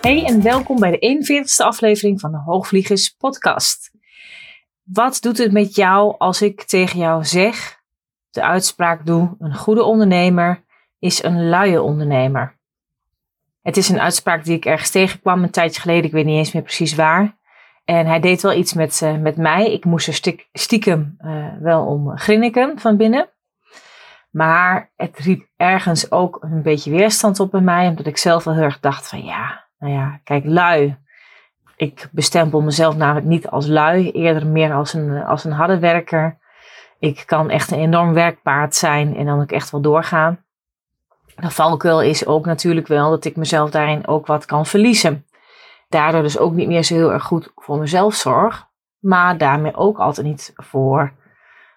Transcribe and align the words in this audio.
Hey 0.00 0.24
en 0.24 0.42
welkom 0.42 0.80
bij 0.80 0.90
de 0.90 1.24
41ste 1.24 1.64
aflevering 1.66 2.20
van 2.20 2.30
de 2.30 2.38
Hoogvliegers 2.38 3.10
Podcast. 3.10 3.90
Wat 4.82 5.18
doet 5.20 5.38
het 5.38 5.52
met 5.52 5.74
jou 5.74 6.14
als 6.18 6.42
ik 6.42 6.62
tegen 6.62 6.98
jou 6.98 7.24
zeg, 7.24 7.80
de 8.30 8.42
uitspraak 8.42 9.06
doe, 9.06 9.34
een 9.38 9.54
goede 9.54 9.82
ondernemer 9.82 10.64
is 10.98 11.22
een 11.22 11.48
luie 11.48 11.82
ondernemer? 11.82 12.58
Het 13.62 13.76
is 13.76 13.88
een 13.88 14.00
uitspraak 14.00 14.44
die 14.44 14.56
ik 14.56 14.64
ergens 14.64 14.90
tegenkwam 14.90 15.42
een 15.42 15.50
tijdje 15.50 15.80
geleden, 15.80 16.04
ik 16.04 16.12
weet 16.12 16.24
niet 16.24 16.38
eens 16.38 16.52
meer 16.52 16.62
precies 16.62 16.94
waar. 16.94 17.38
En 17.84 18.06
hij 18.06 18.20
deed 18.20 18.42
wel 18.42 18.52
iets 18.52 18.72
met, 18.72 19.00
uh, 19.04 19.16
met 19.16 19.36
mij. 19.36 19.72
Ik 19.72 19.84
moest 19.84 20.26
er 20.26 20.34
stiekem 20.52 21.16
uh, 21.20 21.46
wel 21.60 21.86
om 21.86 22.16
grinniken 22.16 22.78
van 22.78 22.96
binnen. 22.96 23.30
Maar 24.36 24.90
het 24.96 25.18
riep 25.18 25.46
ergens 25.56 26.10
ook 26.10 26.38
een 26.40 26.62
beetje 26.62 26.90
weerstand 26.90 27.40
op 27.40 27.50
bij 27.50 27.60
mij, 27.60 27.88
omdat 27.88 28.06
ik 28.06 28.16
zelf 28.16 28.44
wel 28.44 28.54
heel 28.54 28.62
erg 28.62 28.80
dacht 28.80 29.08
van 29.08 29.24
ja, 29.24 29.64
nou 29.78 29.92
ja, 29.92 30.20
kijk, 30.24 30.44
lui. 30.44 30.96
Ik 31.76 32.08
bestempel 32.12 32.60
mezelf 32.60 32.96
namelijk 32.96 33.26
niet 33.26 33.48
als 33.48 33.66
lui, 33.66 34.10
eerder 34.10 34.46
meer 34.46 34.72
als 34.72 34.92
een, 34.92 35.24
als 35.24 35.44
een 35.44 35.52
harde 35.52 35.78
werker. 35.78 36.38
Ik 36.98 37.22
kan 37.26 37.50
echt 37.50 37.70
een 37.70 37.78
enorm 37.78 38.12
werkpaard 38.12 38.74
zijn 38.74 39.16
en 39.16 39.26
dan 39.26 39.40
ook 39.40 39.50
echt 39.50 39.70
wel 39.70 39.80
doorgaan. 39.80 40.44
De 41.36 41.50
valkuil 41.50 42.02
is 42.02 42.26
ook 42.26 42.46
natuurlijk 42.46 42.86
wel 42.86 43.10
dat 43.10 43.24
ik 43.24 43.36
mezelf 43.36 43.70
daarin 43.70 44.06
ook 44.06 44.26
wat 44.26 44.44
kan 44.44 44.66
verliezen. 44.66 45.26
Daardoor 45.88 46.22
dus 46.22 46.38
ook 46.38 46.52
niet 46.52 46.68
meer 46.68 46.82
zo 46.82 46.94
heel 46.94 47.12
erg 47.12 47.24
goed 47.24 47.52
voor 47.54 47.78
mezelf 47.78 48.14
zorg, 48.14 48.68
maar 48.98 49.38
daarmee 49.38 49.76
ook 49.76 49.98
altijd 49.98 50.26
niet 50.26 50.52
voor, 50.56 51.12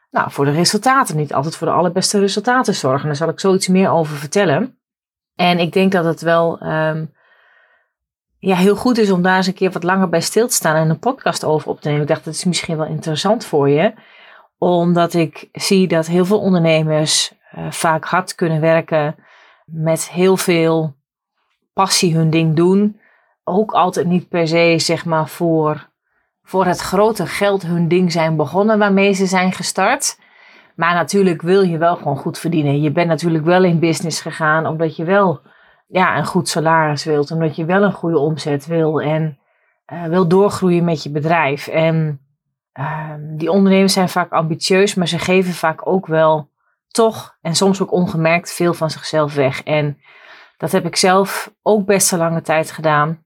nou, 0.09 0.31
voor 0.31 0.45
de 0.45 0.51
resultaten, 0.51 1.15
niet 1.15 1.33
altijd 1.33 1.55
voor 1.55 1.67
de 1.67 1.73
allerbeste 1.73 2.19
resultaten 2.19 2.75
zorgen. 2.75 3.07
Daar 3.07 3.15
zal 3.15 3.29
ik 3.29 3.39
zoiets 3.39 3.67
meer 3.67 3.89
over 3.89 4.15
vertellen. 4.15 4.79
En 5.35 5.59
ik 5.59 5.73
denk 5.73 5.91
dat 5.91 6.05
het 6.05 6.21
wel 6.21 6.61
um, 6.63 7.13
ja, 8.39 8.55
heel 8.55 8.75
goed 8.75 8.97
is 8.97 9.11
om 9.11 9.21
daar 9.21 9.37
eens 9.37 9.47
een 9.47 9.53
keer 9.53 9.71
wat 9.71 9.83
langer 9.83 10.09
bij 10.09 10.21
stil 10.21 10.47
te 10.47 10.53
staan 10.53 10.75
en 10.75 10.89
een 10.89 10.99
podcast 10.99 11.43
over 11.43 11.69
op 11.69 11.81
te 11.81 11.87
nemen. 11.87 12.03
Ik 12.03 12.07
dacht, 12.07 12.25
dat 12.25 12.33
is 12.33 12.45
misschien 12.45 12.77
wel 12.77 12.85
interessant 12.85 13.45
voor 13.45 13.69
je, 13.69 13.93
omdat 14.57 15.13
ik 15.13 15.49
zie 15.51 15.87
dat 15.87 16.07
heel 16.07 16.25
veel 16.25 16.39
ondernemers 16.39 17.33
uh, 17.57 17.71
vaak 17.71 18.05
hard 18.05 18.35
kunnen 18.35 18.61
werken, 18.61 19.15
met 19.65 20.09
heel 20.09 20.37
veel 20.37 20.95
passie 21.73 22.15
hun 22.15 22.29
ding 22.29 22.55
doen. 22.55 22.99
Ook 23.43 23.71
altijd 23.71 24.07
niet 24.07 24.29
per 24.29 24.47
se, 24.47 24.75
zeg 24.77 25.05
maar, 25.05 25.27
voor, 25.27 25.88
voor 26.49 26.65
het 26.65 26.79
grote 26.79 27.25
geld 27.25 27.61
hun 27.61 27.87
ding 27.87 28.11
zijn 28.11 28.35
begonnen 28.35 28.79
waarmee 28.79 29.13
ze 29.13 29.25
zijn 29.25 29.51
gestart. 29.51 30.19
Maar 30.75 30.93
natuurlijk 30.93 31.41
wil 31.41 31.61
je 31.61 31.77
wel 31.77 31.95
gewoon 31.95 32.17
goed 32.17 32.39
verdienen. 32.39 32.81
Je 32.81 32.91
bent 32.91 33.07
natuurlijk 33.07 33.43
wel 33.43 33.63
in 33.63 33.79
business 33.79 34.21
gegaan 34.21 34.65
omdat 34.65 34.95
je 34.95 35.03
wel 35.03 35.41
ja, 35.87 36.17
een 36.17 36.25
goed 36.25 36.49
salaris 36.49 37.03
wilt, 37.03 37.31
omdat 37.31 37.55
je 37.55 37.65
wel 37.65 37.83
een 37.83 37.93
goede 37.93 38.17
omzet 38.17 38.65
wil 38.65 39.01
en 39.01 39.39
uh, 39.93 40.03
wil 40.03 40.27
doorgroeien 40.27 40.83
met 40.83 41.03
je 41.03 41.11
bedrijf. 41.11 41.67
En 41.67 42.21
uh, 42.79 43.13
die 43.37 43.51
ondernemers 43.51 43.93
zijn 43.93 44.09
vaak 44.09 44.31
ambitieus, 44.31 44.95
maar 44.95 45.07
ze 45.07 45.19
geven 45.19 45.53
vaak 45.53 45.87
ook 45.87 46.07
wel 46.07 46.49
toch 46.87 47.37
en 47.41 47.55
soms 47.55 47.81
ook 47.81 47.91
ongemerkt 47.91 48.53
veel 48.53 48.73
van 48.73 48.89
zichzelf 48.89 49.33
weg. 49.33 49.63
En 49.63 49.97
dat 50.57 50.71
heb 50.71 50.85
ik 50.85 50.95
zelf 50.95 51.53
ook 51.61 51.85
best 51.85 52.11
een 52.11 52.19
lange 52.19 52.41
tijd 52.41 52.71
gedaan. 52.71 53.23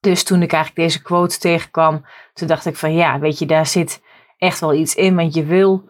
Dus 0.00 0.24
toen 0.24 0.42
ik 0.42 0.52
eigenlijk 0.52 0.88
deze 0.88 1.02
quote 1.02 1.38
tegenkwam, 1.38 2.04
toen 2.32 2.48
dacht 2.48 2.66
ik 2.66 2.76
van 2.76 2.92
ja, 2.94 3.18
weet 3.18 3.38
je, 3.38 3.46
daar 3.46 3.66
zit 3.66 4.02
echt 4.38 4.60
wel 4.60 4.74
iets 4.74 4.94
in. 4.94 5.16
Want 5.16 5.34
je 5.34 5.44
wil, 5.44 5.88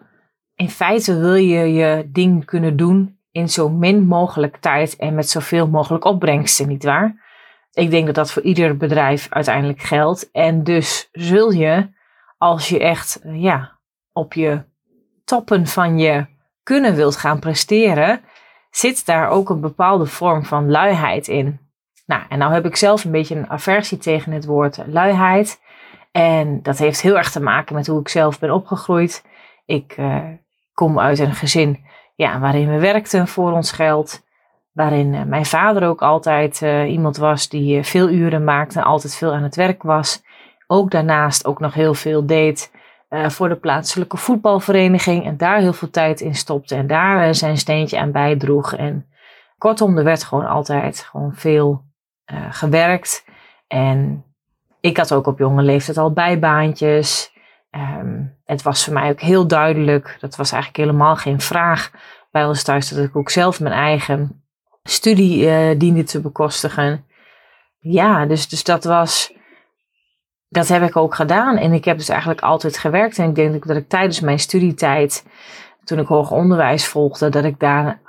in 0.55 0.69
feite 0.69 1.19
wil 1.19 1.35
je 1.35 1.73
je 1.73 2.09
ding 2.11 2.45
kunnen 2.45 2.77
doen 2.77 3.19
in 3.31 3.49
zo 3.49 3.69
min 3.69 4.07
mogelijk 4.07 4.57
tijd 4.57 4.95
en 4.95 5.15
met 5.15 5.29
zoveel 5.29 5.67
mogelijk 5.67 6.05
opbrengsten, 6.05 6.67
nietwaar? 6.67 7.29
Ik 7.73 7.89
denk 7.89 8.05
dat 8.05 8.15
dat 8.15 8.31
voor 8.31 8.41
ieder 8.41 8.77
bedrijf 8.77 9.27
uiteindelijk 9.29 9.81
geldt. 9.81 10.31
En 10.31 10.63
dus 10.63 11.09
zul 11.11 11.51
je, 11.51 11.89
als 12.37 12.69
je 12.69 12.79
echt 12.79 13.19
ja, 13.23 13.79
op 14.13 14.33
je 14.33 14.63
toppen 15.23 15.67
van 15.67 15.99
je 15.99 16.25
kunnen 16.63 16.95
wilt 16.95 17.17
gaan 17.17 17.39
presteren, 17.39 18.21
zit 18.69 19.05
daar 19.05 19.29
ook 19.29 19.49
een 19.49 19.61
bepaalde 19.61 20.05
vorm 20.05 20.45
van 20.45 20.71
luiheid 20.71 21.27
in. 21.27 21.60
Nou, 22.11 22.23
en 22.29 22.37
nou 22.37 22.53
heb 22.53 22.65
ik 22.65 22.75
zelf 22.75 23.03
een 23.03 23.11
beetje 23.11 23.35
een 23.35 23.49
aversie 23.49 23.97
tegen 23.97 24.31
het 24.31 24.45
woord 24.45 24.79
luiheid. 24.85 25.61
En 26.11 26.59
dat 26.61 26.77
heeft 26.77 27.01
heel 27.01 27.17
erg 27.17 27.31
te 27.31 27.41
maken 27.41 27.75
met 27.75 27.87
hoe 27.87 27.99
ik 27.99 28.07
zelf 28.07 28.39
ben 28.39 28.51
opgegroeid. 28.51 29.25
Ik 29.65 29.97
uh, 29.97 30.23
kom 30.73 30.99
uit 30.99 31.19
een 31.19 31.35
gezin 31.35 31.79
ja, 32.15 32.39
waarin 32.39 32.69
we 32.69 32.79
werkten 32.79 33.27
voor 33.27 33.51
ons 33.51 33.71
geld. 33.71 34.23
Waarin 34.71 35.13
uh, 35.13 35.23
mijn 35.23 35.45
vader 35.45 35.87
ook 35.87 36.01
altijd 36.01 36.61
uh, 36.61 36.91
iemand 36.91 37.17
was 37.17 37.49
die 37.49 37.83
veel 37.83 38.09
uren 38.09 38.43
maakte 38.43 38.83
altijd 38.83 39.15
veel 39.15 39.33
aan 39.33 39.43
het 39.43 39.55
werk 39.55 39.83
was. 39.83 40.23
Ook 40.67 40.91
daarnaast 40.91 41.45
ook 41.45 41.59
nog 41.59 41.73
heel 41.73 41.93
veel 41.93 42.25
deed 42.25 42.71
voor 43.09 43.49
de 43.49 43.55
plaatselijke 43.55 44.17
voetbalvereniging. 44.17 45.25
En 45.25 45.37
daar 45.37 45.59
heel 45.59 45.73
veel 45.73 45.89
tijd 45.89 46.21
in 46.21 46.35
stopte 46.35 46.75
en 46.75 46.87
daar 46.87 47.35
zijn 47.35 47.57
steentje 47.57 47.99
aan 47.99 48.11
bijdroeg. 48.11 48.73
En 48.73 49.05
kortom, 49.57 49.97
er 49.97 50.03
werd 50.03 50.23
gewoon 50.23 50.45
altijd 50.45 50.99
gewoon 50.99 51.33
veel 51.33 51.89
gewerkt. 52.49 53.25
En 53.67 54.25
ik 54.79 54.97
had 54.97 55.13
ook 55.13 55.27
op 55.27 55.39
jonge 55.39 55.61
leeftijd 55.61 55.97
al 55.97 56.11
bijbaantjes. 56.11 57.33
Um, 57.71 58.39
het 58.45 58.61
was 58.61 58.83
voor 58.83 58.93
mij 58.93 59.09
ook 59.09 59.21
heel 59.21 59.47
duidelijk, 59.47 60.17
dat 60.19 60.35
was 60.35 60.51
eigenlijk 60.51 60.83
helemaal 60.83 61.15
geen 61.15 61.41
vraag 61.41 61.91
bij 62.31 62.45
ons 62.45 62.63
thuis, 62.63 62.89
dat 62.89 63.05
ik 63.05 63.15
ook 63.15 63.29
zelf 63.29 63.59
mijn 63.59 63.73
eigen 63.73 64.43
studie 64.83 65.45
uh, 65.45 65.79
diende 65.79 66.03
te 66.03 66.21
bekostigen. 66.21 67.05
Ja, 67.79 68.25
dus, 68.25 68.49
dus 68.49 68.63
dat 68.63 68.83
was, 68.83 69.33
dat 70.47 70.67
heb 70.67 70.83
ik 70.83 70.95
ook 70.95 71.15
gedaan. 71.15 71.57
En 71.57 71.73
ik 71.73 71.85
heb 71.85 71.97
dus 71.97 72.09
eigenlijk 72.09 72.41
altijd 72.41 72.77
gewerkt. 72.77 73.17
En 73.17 73.29
ik 73.29 73.35
denk 73.35 73.67
dat 73.67 73.77
ik 73.77 73.89
tijdens 73.89 74.19
mijn 74.19 74.39
studietijd, 74.39 75.25
toen 75.83 75.99
ik 75.99 76.07
hoger 76.07 76.37
onderwijs 76.37 76.87
volgde, 76.87 77.29
dat 77.29 77.43
ik 77.43 77.59
daar 77.59 77.99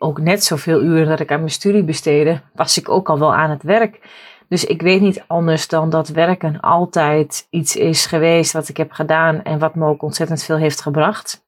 ook 0.00 0.20
net 0.20 0.44
zoveel 0.44 0.82
uren 0.82 1.08
dat 1.08 1.20
ik 1.20 1.32
aan 1.32 1.38
mijn 1.38 1.50
studie 1.50 1.84
besteedde, 1.84 2.40
was 2.54 2.78
ik 2.78 2.88
ook 2.88 3.08
al 3.08 3.18
wel 3.18 3.34
aan 3.34 3.50
het 3.50 3.62
werk. 3.62 4.00
Dus 4.48 4.64
ik 4.64 4.82
weet 4.82 5.00
niet 5.00 5.24
anders 5.26 5.68
dan 5.68 5.90
dat 5.90 6.08
werken 6.08 6.60
altijd 6.60 7.46
iets 7.50 7.76
is 7.76 8.06
geweest 8.06 8.52
wat 8.52 8.68
ik 8.68 8.76
heb 8.76 8.92
gedaan 8.92 9.42
en 9.42 9.58
wat 9.58 9.74
me 9.74 9.86
ook 9.86 10.02
ontzettend 10.02 10.42
veel 10.42 10.56
heeft 10.56 10.82
gebracht. 10.82 11.44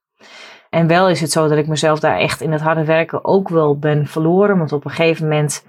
En 0.70 0.86
wel 0.86 1.08
is 1.08 1.20
het 1.20 1.30
zo 1.30 1.48
dat 1.48 1.58
ik 1.58 1.66
mezelf 1.66 2.00
daar 2.00 2.18
echt 2.18 2.40
in 2.40 2.52
het 2.52 2.60
harde 2.60 2.84
werken 2.84 3.24
ook 3.24 3.48
wel 3.48 3.78
ben 3.78 4.06
verloren. 4.06 4.58
Want 4.58 4.72
op 4.72 4.84
een 4.84 4.90
gegeven 4.90 5.28
moment 5.28 5.66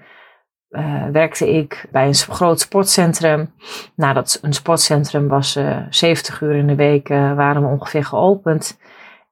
uh, 0.70 1.06
werkte 1.12 1.50
ik 1.50 1.86
bij 1.90 2.06
een 2.06 2.14
groot 2.14 2.60
sportcentrum. 2.60 3.54
Nou, 3.96 4.14
dat 4.14 4.38
een 4.42 4.52
sportcentrum 4.52 5.28
was 5.28 5.56
uh, 5.56 5.76
eh, 5.76 5.86
70 5.90 6.40
uur 6.40 6.54
in 6.54 6.66
de 6.66 6.74
week, 6.74 7.08
uh, 7.08 7.34
waren 7.34 7.62
we 7.62 7.68
ongeveer 7.68 8.04
geopend. 8.04 8.78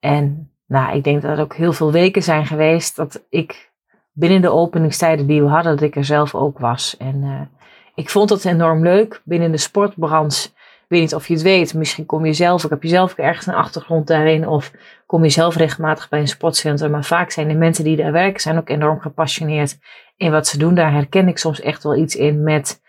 En 0.00 0.51
nou, 0.72 0.96
ik 0.96 1.04
denk 1.04 1.22
dat 1.22 1.30
er 1.30 1.44
ook 1.44 1.54
heel 1.54 1.72
veel 1.72 1.92
weken 1.92 2.22
zijn 2.22 2.46
geweest 2.46 2.96
dat 2.96 3.24
ik 3.28 3.70
binnen 4.12 4.40
de 4.40 4.50
openingstijden 4.50 5.26
die 5.26 5.42
we 5.42 5.48
hadden, 5.48 5.76
dat 5.76 5.84
ik 5.84 5.96
er 5.96 6.04
zelf 6.04 6.34
ook 6.34 6.58
was. 6.58 6.96
En 6.96 7.50
ik 7.94 8.10
vond 8.10 8.28
dat 8.28 8.44
enorm 8.44 8.82
leuk. 8.82 9.20
Binnen 9.24 9.50
de 9.50 9.56
sportbranche, 9.56 10.48
ik 10.48 10.88
weet 10.88 11.00
niet 11.00 11.14
of 11.14 11.28
je 11.28 11.34
het 11.34 11.42
weet, 11.42 11.74
misschien 11.74 12.06
kom 12.06 12.26
je 12.26 12.32
zelf, 12.32 12.64
ik 12.64 12.70
heb 12.70 12.82
je 12.82 12.88
zelf 12.88 13.14
ergens 13.14 13.46
een 13.46 13.54
achtergrond 13.54 14.06
daarin, 14.06 14.48
of 14.48 14.72
kom 15.06 15.24
je 15.24 15.30
zelf 15.30 15.56
regelmatig 15.56 16.08
bij 16.08 16.20
een 16.20 16.28
sportcentrum. 16.28 16.90
Maar 16.90 17.04
vaak 17.04 17.30
zijn 17.30 17.48
de 17.48 17.54
mensen 17.54 17.84
die 17.84 17.96
daar 17.96 18.12
werken, 18.12 18.40
zijn 18.40 18.58
ook 18.58 18.68
enorm 18.68 19.00
gepassioneerd 19.00 19.78
in 20.16 20.30
wat 20.30 20.46
ze 20.46 20.58
doen. 20.58 20.74
Daar 20.74 20.92
herken 20.92 21.28
ik 21.28 21.38
soms 21.38 21.60
echt 21.60 21.82
wel 21.82 21.96
iets 21.96 22.16
in 22.16 22.42
met 22.42 22.80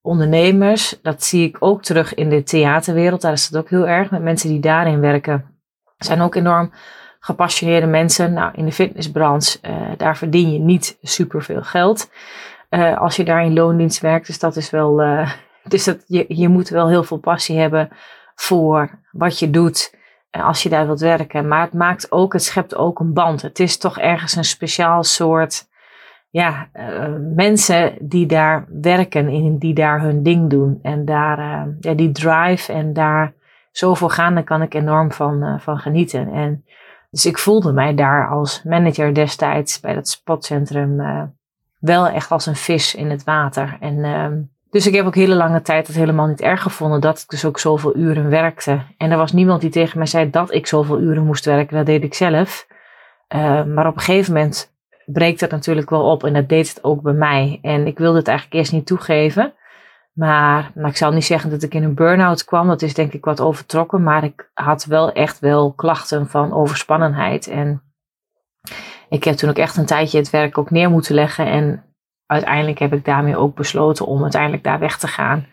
ondernemers. 0.00 0.98
Dat 1.02 1.24
zie 1.24 1.48
ik 1.48 1.56
ook 1.58 1.82
terug 1.82 2.14
in 2.14 2.28
de 2.28 2.42
theaterwereld. 2.42 3.20
Daar 3.20 3.32
is 3.32 3.44
het 3.44 3.56
ook 3.56 3.70
heel 3.70 3.88
erg 3.88 4.10
met 4.10 4.22
mensen 4.22 4.48
die 4.48 4.60
daarin 4.60 5.00
werken. 5.00 5.44
Zijn 5.98 6.20
ook 6.20 6.34
enorm 6.34 6.72
gepassioneerde 7.24 7.86
mensen. 7.86 8.32
Nou, 8.32 8.52
in 8.54 8.64
de 8.64 8.72
fitnessbranche, 8.72 9.58
uh, 9.62 9.90
daar 9.96 10.16
verdien 10.16 10.52
je 10.52 10.58
niet 10.58 10.98
superveel 11.02 11.62
geld. 11.62 12.10
Uh, 12.70 12.98
als 12.98 13.16
je 13.16 13.24
daar 13.24 13.44
in 13.44 13.52
loondienst 13.52 14.00
werkt. 14.00 14.26
Dus 14.26 14.38
dat 14.38 14.56
is 14.56 14.70
wel. 14.70 15.02
Uh, 15.02 15.30
dus 15.72 15.84
dat, 15.84 16.04
je, 16.06 16.24
je 16.28 16.48
moet 16.48 16.68
wel 16.68 16.88
heel 16.88 17.04
veel 17.04 17.18
passie 17.18 17.58
hebben 17.58 17.88
voor 18.34 19.00
wat 19.10 19.38
je 19.38 19.50
doet. 19.50 19.96
als 20.30 20.62
je 20.62 20.68
daar 20.68 20.86
wilt 20.86 21.00
werken. 21.00 21.48
Maar 21.48 21.60
het 21.60 21.72
maakt 21.72 22.12
ook, 22.12 22.32
het 22.32 22.42
schept 22.42 22.74
ook 22.74 23.00
een 23.00 23.12
band. 23.12 23.42
Het 23.42 23.58
is 23.58 23.78
toch 23.78 23.98
ergens 23.98 24.36
een 24.36 24.44
speciaal 24.44 25.02
soort 25.02 25.68
ja, 26.30 26.68
mensen 27.34 27.96
die 28.00 28.26
daar 28.26 28.66
werken 28.68 29.28
en 29.28 29.58
die 29.58 29.74
daar 29.74 30.00
hun 30.00 30.22
ding 30.22 30.50
doen. 30.50 30.78
En 30.82 31.04
daar 31.04 31.68
ja, 31.80 31.94
die 31.94 32.12
drive 32.12 32.72
en 32.72 32.92
daar 32.92 33.34
zoveel 33.70 34.08
gaan, 34.08 34.34
daar 34.34 34.44
kan 34.44 34.62
ik 34.62 34.74
enorm 34.74 35.12
van, 35.12 35.60
van 35.60 35.78
genieten. 35.78 36.32
En 36.32 36.64
dus 37.14 37.26
ik 37.26 37.38
voelde 37.38 37.72
mij 37.72 37.94
daar 37.94 38.28
als 38.28 38.62
manager 38.62 39.14
destijds 39.14 39.80
bij 39.80 39.94
dat 39.94 40.08
spotcentrum 40.08 41.00
wel 41.78 42.08
echt 42.08 42.30
als 42.30 42.46
een 42.46 42.56
vis 42.56 42.94
in 42.94 43.10
het 43.10 43.24
water. 43.24 43.76
En 43.80 44.04
ehm, 44.04 44.40
dus 44.70 44.86
ik 44.86 44.94
heb 44.94 45.06
ook 45.06 45.14
hele 45.14 45.34
lange 45.34 45.62
tijd 45.62 45.86
het 45.86 45.96
helemaal 45.96 46.26
niet 46.26 46.40
erg 46.40 46.62
gevonden 46.62 47.00
dat 47.00 47.18
ik 47.18 47.28
dus 47.28 47.44
ook 47.44 47.58
zoveel 47.58 47.96
uren 47.96 48.28
werkte. 48.28 48.80
En 48.96 49.10
er 49.10 49.16
was 49.16 49.32
niemand 49.32 49.60
die 49.60 49.70
tegen 49.70 49.98
mij 49.98 50.06
zei 50.06 50.30
dat 50.30 50.52
ik 50.52 50.66
zoveel 50.66 51.00
uren 51.00 51.24
moest 51.24 51.44
werken. 51.44 51.76
Dat 51.76 51.86
deed 51.86 52.02
ik 52.02 52.14
zelf. 52.14 52.66
maar 53.74 53.86
op 53.86 53.94
een 53.94 54.02
gegeven 54.02 54.32
moment 54.32 54.72
breekt 55.06 55.40
dat 55.40 55.50
natuurlijk 55.50 55.90
wel 55.90 56.10
op. 56.10 56.24
En 56.24 56.32
dat 56.32 56.48
deed 56.48 56.68
het 56.68 56.84
ook 56.84 57.02
bij 57.02 57.12
mij. 57.12 57.58
En 57.62 57.86
ik 57.86 57.98
wilde 57.98 58.18
het 58.18 58.28
eigenlijk 58.28 58.58
eerst 58.58 58.72
niet 58.72 58.86
toegeven. 58.86 59.52
Maar 60.14 60.70
ik 60.74 60.96
zal 60.96 61.12
niet 61.12 61.24
zeggen 61.24 61.50
dat 61.50 61.62
ik 61.62 61.74
in 61.74 61.82
een 61.82 61.94
burn-out 61.94 62.44
kwam. 62.44 62.66
Dat 62.66 62.82
is 62.82 62.94
denk 62.94 63.12
ik 63.12 63.24
wat 63.24 63.40
overtrokken. 63.40 64.02
Maar 64.02 64.24
ik 64.24 64.50
had 64.54 64.84
wel 64.84 65.12
echt 65.12 65.38
wel 65.38 65.72
klachten 65.72 66.28
van 66.28 66.52
overspannenheid. 66.52 67.46
En 67.46 67.82
ik 69.08 69.24
heb 69.24 69.34
toen 69.34 69.50
ook 69.50 69.58
echt 69.58 69.76
een 69.76 69.86
tijdje 69.86 70.18
het 70.18 70.30
werk 70.30 70.58
ook 70.58 70.70
neer 70.70 70.90
moeten 70.90 71.14
leggen. 71.14 71.46
En 71.46 71.84
uiteindelijk 72.26 72.78
heb 72.78 72.92
ik 72.92 73.04
daarmee 73.04 73.36
ook 73.36 73.54
besloten 73.54 74.06
om 74.06 74.22
uiteindelijk 74.22 74.62
daar 74.62 74.78
weg 74.78 74.98
te 74.98 75.08
gaan. 75.08 75.46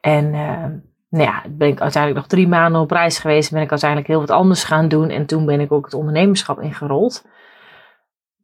En 0.00 0.24
uh, 0.24 0.64
nou 1.08 1.24
ja, 1.24 1.42
ben 1.48 1.68
ik 1.68 1.80
uiteindelijk 1.80 2.14
nog 2.14 2.26
drie 2.26 2.48
maanden 2.48 2.80
op 2.80 2.90
reis 2.90 3.18
geweest. 3.18 3.52
Ben 3.52 3.62
ik 3.62 3.70
uiteindelijk 3.70 4.10
heel 4.10 4.20
wat 4.20 4.30
anders 4.30 4.64
gaan 4.64 4.88
doen. 4.88 5.10
En 5.10 5.26
toen 5.26 5.46
ben 5.46 5.60
ik 5.60 5.72
ook 5.72 5.84
het 5.84 5.94
ondernemerschap 5.94 6.60
ingerold. 6.60 7.24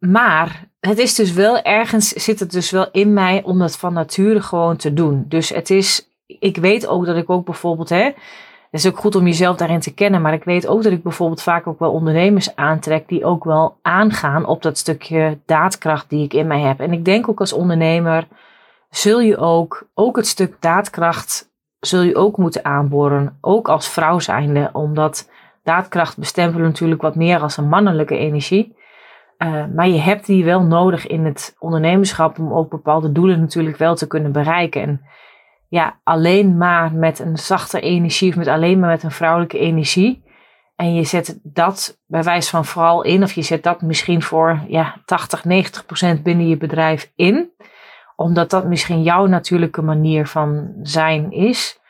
Maar 0.00 0.68
het 0.80 0.98
is 0.98 1.14
dus 1.14 1.32
wel 1.32 1.62
ergens, 1.62 2.08
zit 2.08 2.40
het 2.40 2.52
dus 2.52 2.70
wel 2.70 2.88
in 2.92 3.12
mij 3.12 3.42
om 3.42 3.58
dat 3.58 3.78
van 3.78 3.92
nature 3.92 4.42
gewoon 4.42 4.76
te 4.76 4.92
doen. 4.92 5.24
Dus 5.28 5.48
het 5.48 5.70
is, 5.70 6.08
ik 6.26 6.56
weet 6.56 6.86
ook 6.86 7.06
dat 7.06 7.16
ik 7.16 7.30
ook 7.30 7.44
bijvoorbeeld, 7.44 7.88
hè, 7.88 8.04
het 8.70 8.80
is 8.80 8.86
ook 8.86 8.98
goed 8.98 9.14
om 9.14 9.26
jezelf 9.26 9.56
daarin 9.56 9.80
te 9.80 9.94
kennen, 9.94 10.22
maar 10.22 10.32
ik 10.32 10.44
weet 10.44 10.66
ook 10.66 10.82
dat 10.82 10.92
ik 10.92 11.02
bijvoorbeeld 11.02 11.42
vaak 11.42 11.66
ook 11.66 11.78
wel 11.78 11.92
ondernemers 11.92 12.56
aantrek 12.56 13.08
die 13.08 13.24
ook 13.24 13.44
wel 13.44 13.76
aangaan 13.82 14.46
op 14.46 14.62
dat 14.62 14.78
stukje 14.78 15.38
daadkracht 15.46 16.08
die 16.08 16.24
ik 16.24 16.34
in 16.34 16.46
mij 16.46 16.60
heb. 16.60 16.80
En 16.80 16.92
ik 16.92 17.04
denk 17.04 17.28
ook 17.28 17.40
als 17.40 17.52
ondernemer 17.52 18.26
zul 18.90 19.20
je 19.20 19.36
ook, 19.36 19.86
ook 19.94 20.16
het 20.16 20.26
stuk 20.26 20.56
daadkracht 20.60 21.48
zul 21.80 22.02
je 22.02 22.16
ook 22.16 22.36
moeten 22.36 22.64
aanboren, 22.64 23.38
ook 23.40 23.68
als 23.68 23.88
vrouw 23.88 24.18
zijnde, 24.18 24.70
omdat 24.72 25.30
daadkracht 25.62 26.18
bestempelen 26.18 26.66
natuurlijk 26.66 27.02
wat 27.02 27.14
meer 27.14 27.40
als 27.40 27.56
een 27.56 27.68
mannelijke 27.68 28.16
energie. 28.16 28.78
Uh, 29.42 29.64
maar 29.74 29.88
je 29.88 29.98
hebt 29.98 30.26
die 30.26 30.44
wel 30.44 30.62
nodig 30.62 31.06
in 31.06 31.24
het 31.24 31.56
ondernemerschap 31.58 32.38
om 32.38 32.52
ook 32.52 32.70
bepaalde 32.70 33.12
doelen 33.12 33.40
natuurlijk 33.40 33.76
wel 33.76 33.94
te 33.94 34.06
kunnen 34.06 34.32
bereiken. 34.32 34.82
En 34.82 35.00
ja, 35.68 36.00
alleen 36.04 36.56
maar 36.56 36.92
met 36.92 37.18
een 37.18 37.36
zachte 37.36 37.80
energie 37.80 38.30
of 38.30 38.36
met 38.36 38.48
alleen 38.48 38.78
maar 38.78 38.88
met 38.88 39.02
een 39.02 39.10
vrouwelijke 39.10 39.58
energie. 39.58 40.22
En 40.76 40.94
je 40.94 41.04
zet 41.04 41.40
dat 41.42 41.98
bij 42.06 42.22
wijze 42.22 42.50
van 42.50 42.64
vooral 42.64 43.02
in, 43.02 43.22
of 43.22 43.32
je 43.32 43.42
zet 43.42 43.62
dat 43.62 43.82
misschien 43.82 44.22
voor 44.22 44.60
ja, 44.68 44.96
80, 45.04 45.44
90 45.44 45.86
procent 45.86 46.22
binnen 46.22 46.48
je 46.48 46.56
bedrijf 46.56 47.12
in. 47.16 47.50
Omdat 48.16 48.50
dat 48.50 48.64
misschien 48.64 49.02
jouw 49.02 49.26
natuurlijke 49.26 49.82
manier 49.82 50.26
van 50.26 50.72
zijn 50.82 51.32
is 51.32 51.80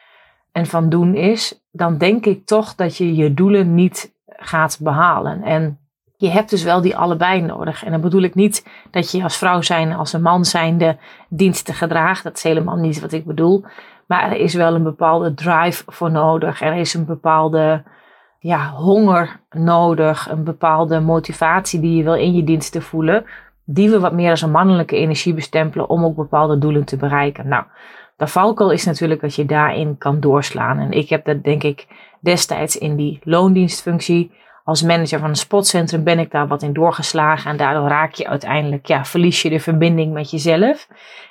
en 0.53 0.67
van 0.67 0.89
doen 0.89 1.15
is. 1.15 1.63
Dan 1.73 1.99
denk 1.99 2.27
ik 2.27 2.47
toch 2.47 2.75
dat 2.75 2.97
je 2.97 3.15
je 3.15 3.35
doelen 3.35 3.75
niet 3.75 4.15
gaat 4.27 4.79
behalen. 4.81 5.43
En 5.43 5.79
je 6.21 6.29
hebt 6.29 6.51
dus 6.51 6.63
wel 6.63 6.81
die 6.81 6.97
allebei 6.97 7.41
nodig. 7.41 7.85
En 7.85 7.91
dan 7.91 8.01
bedoel 8.01 8.23
ik 8.23 8.35
niet 8.35 8.67
dat 8.91 9.11
je 9.11 9.23
als 9.23 9.37
vrouw 9.37 9.61
zijn, 9.63 9.93
als 9.93 10.13
een 10.13 10.23
man 10.23 10.45
zijnde 10.45 10.97
diensten 11.29 11.75
gedraagt. 11.75 12.23
Dat 12.23 12.37
is 12.37 12.43
helemaal 12.43 12.77
niet 12.77 13.01
wat 13.01 13.13
ik 13.13 13.25
bedoel. 13.25 13.65
Maar 14.07 14.31
er 14.31 14.37
is 14.37 14.55
wel 14.55 14.75
een 14.75 14.83
bepaalde 14.83 15.35
drive 15.35 15.83
voor 15.87 16.11
nodig. 16.11 16.61
Er 16.61 16.77
is 16.77 16.95
een 16.95 17.05
bepaalde 17.05 17.83
ja, 18.39 18.71
honger 18.71 19.41
nodig. 19.51 20.29
Een 20.31 20.45
bepaalde 20.45 21.01
motivatie 21.01 21.81
die 21.81 21.97
je 21.97 22.03
wil 22.03 22.15
in 22.15 22.35
je 22.35 22.45
diensten 22.45 22.83
voelen. 22.83 23.25
Die 23.65 23.91
we 23.91 24.01
wat 24.01 24.13
meer 24.13 24.31
als 24.31 24.43
een 24.43 24.51
mannelijke 24.51 24.97
energie 24.97 25.35
bestempelen 25.35 25.89
om 25.89 26.05
ook 26.05 26.17
bepaalde 26.17 26.59
doelen 26.59 26.85
te 26.85 26.97
bereiken. 26.97 27.49
Nou, 27.49 27.65
de 28.17 28.27
valkuil 28.27 28.71
is 28.71 28.85
natuurlijk 28.85 29.21
dat 29.21 29.35
je 29.35 29.45
daarin 29.45 29.99
kan 29.99 30.21
doorslaan. 30.21 30.79
En 30.79 30.91
ik 30.91 31.09
heb 31.09 31.25
dat 31.25 31.45
denk 31.45 31.63
ik 31.63 31.87
destijds 32.21 32.79
in 32.79 32.97
die 32.97 33.21
loondienstfunctie 33.25 34.39
als 34.71 34.83
manager 34.83 35.19
van 35.19 35.29
een 35.29 35.37
spotcentrum 35.37 36.05
ben 36.05 36.19
ik 36.19 36.31
daar 36.31 36.47
wat 36.49 36.63
in 36.63 36.73
doorgeslagen. 36.73 37.51
En 37.51 37.57
daardoor 37.57 37.89
raak 37.89 38.15
je 38.15 38.29
uiteindelijk, 38.29 38.87
ja, 38.87 39.05
verlies 39.05 39.43
je 39.43 39.51
de 39.51 39.61
verbinding 39.61 40.13
met 40.13 40.31
jezelf. 40.31 40.89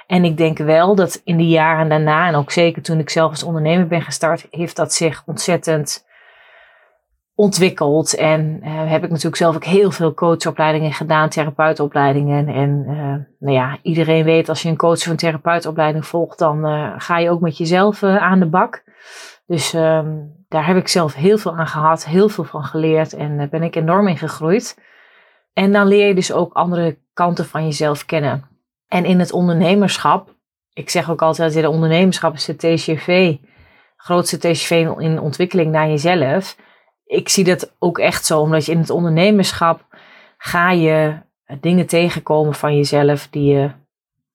En 0.07 0.23
ik 0.23 0.37
denk 0.37 0.57
wel 0.57 0.95
dat 0.95 1.21
in 1.23 1.37
de 1.37 1.47
jaren 1.47 1.89
daarna, 1.89 2.27
en 2.27 2.35
ook 2.35 2.51
zeker 2.51 2.81
toen 2.81 2.99
ik 2.99 3.09
zelf 3.09 3.29
als 3.29 3.43
ondernemer 3.43 3.87
ben 3.87 4.01
gestart, 4.01 4.47
heeft 4.51 4.75
dat 4.75 4.93
zich 4.93 5.23
ontzettend 5.25 6.07
ontwikkeld. 7.35 8.15
En 8.15 8.59
uh, 8.63 8.91
heb 8.91 9.03
ik 9.03 9.09
natuurlijk 9.09 9.35
zelf 9.35 9.55
ook 9.55 9.63
heel 9.63 9.91
veel 9.91 10.13
coachopleidingen 10.13 10.93
gedaan, 10.93 11.29
therapeutenopleidingen. 11.29 12.47
En 12.47 12.85
uh, 12.87 12.95
nou 13.39 13.57
ja, 13.57 13.77
iedereen 13.81 14.23
weet 14.23 14.49
als 14.49 14.61
je 14.61 14.69
een 14.69 14.77
coach 14.77 14.99
of 14.99 15.07
een 15.07 15.17
therapeutenopleiding 15.17 16.05
volgt, 16.05 16.39
dan 16.39 16.65
uh, 16.65 16.93
ga 16.97 17.17
je 17.17 17.29
ook 17.29 17.41
met 17.41 17.57
jezelf 17.57 18.03
aan 18.03 18.39
de 18.39 18.49
bak. 18.49 18.83
Dus 19.49 19.73
um, 19.73 20.35
daar 20.47 20.67
heb 20.67 20.77
ik 20.77 20.87
zelf 20.87 21.13
heel 21.13 21.37
veel 21.37 21.57
aan 21.57 21.67
gehad, 21.67 22.05
heel 22.05 22.29
veel 22.29 22.43
van 22.43 22.63
geleerd 22.63 23.13
en 23.13 23.37
daar 23.37 23.49
ben 23.49 23.63
ik 23.63 23.75
enorm 23.75 24.07
in 24.07 24.17
gegroeid. 24.17 24.77
En 25.53 25.71
dan 25.71 25.87
leer 25.87 26.07
je 26.07 26.15
dus 26.15 26.31
ook 26.31 26.53
andere 26.53 26.97
kanten 27.13 27.45
van 27.45 27.63
jezelf 27.63 28.05
kennen. 28.05 28.43
En 28.87 29.05
in 29.05 29.19
het 29.19 29.31
ondernemerschap, 29.31 30.35
ik 30.73 30.89
zeg 30.89 31.09
ook 31.09 31.21
altijd, 31.21 31.53
de 31.53 31.69
ondernemerschap 31.69 32.33
is 32.33 32.45
de 32.45 32.55
TCV, 32.55 33.35
grootste 33.97 34.37
TCV 34.37 34.71
in 34.97 35.19
ontwikkeling 35.19 35.71
naar 35.71 35.87
jezelf. 35.87 36.57
Ik 37.05 37.29
zie 37.29 37.43
dat 37.43 37.75
ook 37.79 37.97
echt 37.97 38.25
zo, 38.25 38.39
omdat 38.39 38.65
je 38.65 38.71
in 38.71 38.79
het 38.79 38.89
ondernemerschap 38.89 39.85
ga 40.37 40.71
je 40.71 41.17
dingen 41.59 41.85
tegenkomen 41.85 42.53
van 42.53 42.75
jezelf 42.75 43.27
die 43.29 43.53
je 43.53 43.71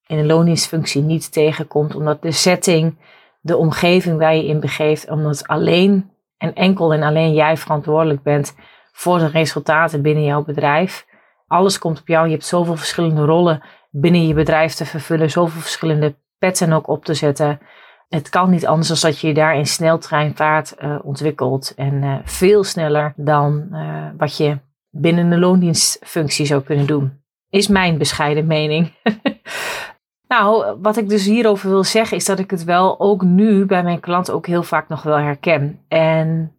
in 0.07 0.19
een 0.19 0.27
loningsfunctie 0.27 1.03
niet 1.03 1.33
tegenkomt, 1.33 1.95
omdat 1.95 2.23
de 2.23 2.33
setting 2.33 2.97
de 3.45 3.57
omgeving 3.57 4.19
waar 4.19 4.35
je 4.35 4.47
in 4.47 4.61
begeeft, 4.61 5.11
omdat 5.11 5.47
alleen 5.47 6.11
en 6.39 6.55
enkel 6.55 6.93
en 6.93 7.03
alleen 7.03 7.33
jij 7.33 7.57
verantwoordelijk 7.57 8.23
bent 8.23 8.55
voor 8.93 9.19
de 9.19 9.27
resultaten 9.27 10.03
binnen 10.03 10.25
jouw 10.25 10.45
bedrijf. 10.45 11.07
Alles 11.47 11.79
komt 11.79 12.01
op 12.01 12.09
jou. 12.09 12.27
Je 12.27 12.33
hebt 12.33 12.45
zoveel 12.45 12.77
verschillende 12.77 13.25
rollen 13.25 13.63
binnen 13.91 14.27
je 14.27 14.35
bedrijf 14.35 14.75
te 14.75 14.85
vervullen, 14.85 15.31
zoveel 15.31 15.61
verschillende 15.61 16.15
petten 16.39 16.73
ook 16.73 16.89
op 16.89 17.05
te 17.05 17.15
zetten. 17.15 17.61
Het 18.09 18.29
kan 18.29 18.51
niet 18.51 18.67
anders 18.67 18.89
dan 18.89 19.11
dat 19.11 19.21
je 19.21 19.27
je 19.27 19.35
daar 19.35 19.57
in 19.57 19.67
sneltreinvaart 19.67 20.75
uh, 20.79 20.99
ontwikkelt. 21.03 21.73
En 21.77 21.95
uh, 22.03 22.19
veel 22.25 22.65
sneller 22.65 23.13
dan 23.17 23.67
uh, 23.71 24.07
wat 24.17 24.37
je 24.37 24.59
binnen 24.91 25.33
een 25.33 25.39
loondienstfunctie 25.39 26.47
zou 26.47 26.63
kunnen 26.63 26.87
doen. 26.87 27.23
Is 27.49 27.69
mijn 27.69 27.99
bescheiden 27.99 28.47
mening. 28.47 28.93
Nou, 30.29 30.77
wat 30.83 30.97
ik 30.97 31.09
dus 31.09 31.25
hierover 31.25 31.71
wil 31.71 31.85
zeggen 31.85 32.17
is 32.17 32.25
dat 32.25 32.39
ik 32.39 32.51
het 32.51 32.65
wel 32.65 33.01
ook 33.01 33.23
nu 33.23 33.67
bij 33.67 33.83
mijn 33.83 34.01
klanten 34.01 34.35
ook 34.35 34.47
heel 34.47 34.63
vaak 34.63 34.89
nog 34.89 35.03
wel 35.03 35.19
herken. 35.19 35.81
En 35.89 36.57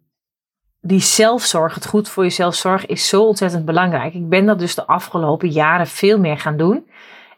die 0.80 1.00
zelfzorg, 1.00 1.74
het 1.74 1.86
goed 1.86 2.08
voor 2.08 2.22
jezelf 2.22 2.54
zorgen, 2.54 2.88
is 2.88 3.08
zo 3.08 3.22
ontzettend 3.24 3.64
belangrijk. 3.64 4.14
Ik 4.14 4.28
ben 4.28 4.46
dat 4.46 4.58
dus 4.58 4.74
de 4.74 4.86
afgelopen 4.86 5.48
jaren 5.48 5.86
veel 5.86 6.18
meer 6.18 6.38
gaan 6.38 6.56
doen. 6.56 6.86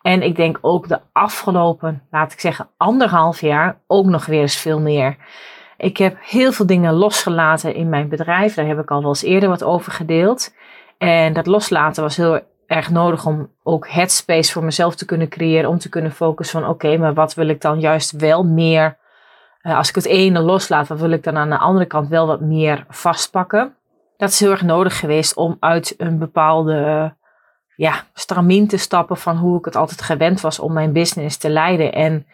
En 0.02 0.23
ik 0.23 0.37
denk 0.37 0.58
ook 0.61 0.88
de 0.88 1.00
afgelopen, 1.12 2.02
laat 2.11 2.32
ik 2.32 2.40
zeggen, 2.40 2.68
anderhalf 2.76 3.40
jaar 3.40 3.80
ook 3.87 4.06
nog 4.06 4.26
weer 4.26 4.40
eens 4.40 4.56
veel 4.56 4.80
meer. 4.80 5.16
Ik 5.76 5.97
heb 5.97 6.16
heel 6.20 6.52
veel 6.52 6.66
dingen 6.66 6.94
losgelaten 6.94 7.75
in 7.75 7.88
mijn 7.88 8.08
bedrijf. 8.08 8.54
Daar 8.54 8.66
heb 8.66 8.78
ik 8.78 8.90
al 8.90 9.00
wel 9.00 9.08
eens 9.08 9.23
eerder 9.23 9.49
wat 9.49 9.64
over 9.64 9.92
gedeeld. 9.92 10.54
En 10.99 11.32
dat 11.32 11.47
loslaten 11.47 12.02
was 12.02 12.16
heel 12.16 12.40
erg 12.68 12.90
nodig 12.90 13.26
om 13.26 13.50
ook 13.62 13.88
headspace 13.88 14.52
voor 14.52 14.64
mezelf 14.64 14.94
te 14.94 15.04
kunnen 15.04 15.28
creëren. 15.28 15.70
Om 15.70 15.78
te 15.78 15.88
kunnen 15.88 16.12
focussen 16.12 16.60
van 16.60 16.70
oké, 16.70 16.96
maar 16.96 17.14
wat 17.14 17.34
wil 17.34 17.48
ik 17.48 17.60
dan 17.60 17.80
juist 17.80 18.10
wel 18.10 18.44
meer. 18.44 18.96
Uh, 19.62 19.76
als 19.76 19.88
ik 19.88 19.94
het 19.94 20.06
ene 20.06 20.40
loslaat, 20.40 20.88
wat 20.88 21.00
wil 21.00 21.10
ik 21.10 21.25
dan 21.25 21.37
aan 21.37 21.50
de 21.50 21.58
andere 21.58 21.87
kant 21.87 22.08
wel 22.08 22.26
wat 22.26 22.40
meer 22.40 22.84
vastpakken. 22.88 23.75
Dat 24.16 24.28
is 24.28 24.40
heel 24.40 24.50
erg 24.50 24.62
nodig 24.62 24.98
geweest 24.98 25.37
om 25.37 25.56
uit 25.60 25.94
een 25.96 26.18
bepaalde 26.18 27.14
ja, 27.76 28.04
stramien 28.14 28.68
te 28.68 28.76
stappen 28.76 29.16
van 29.16 29.37
hoe 29.37 29.58
ik 29.58 29.64
het 29.64 29.76
altijd 29.76 30.02
gewend 30.02 30.40
was 30.40 30.58
om 30.58 30.72
mijn 30.72 30.92
business 30.92 31.37
te 31.37 31.50
leiden. 31.50 31.92
En 31.92 32.26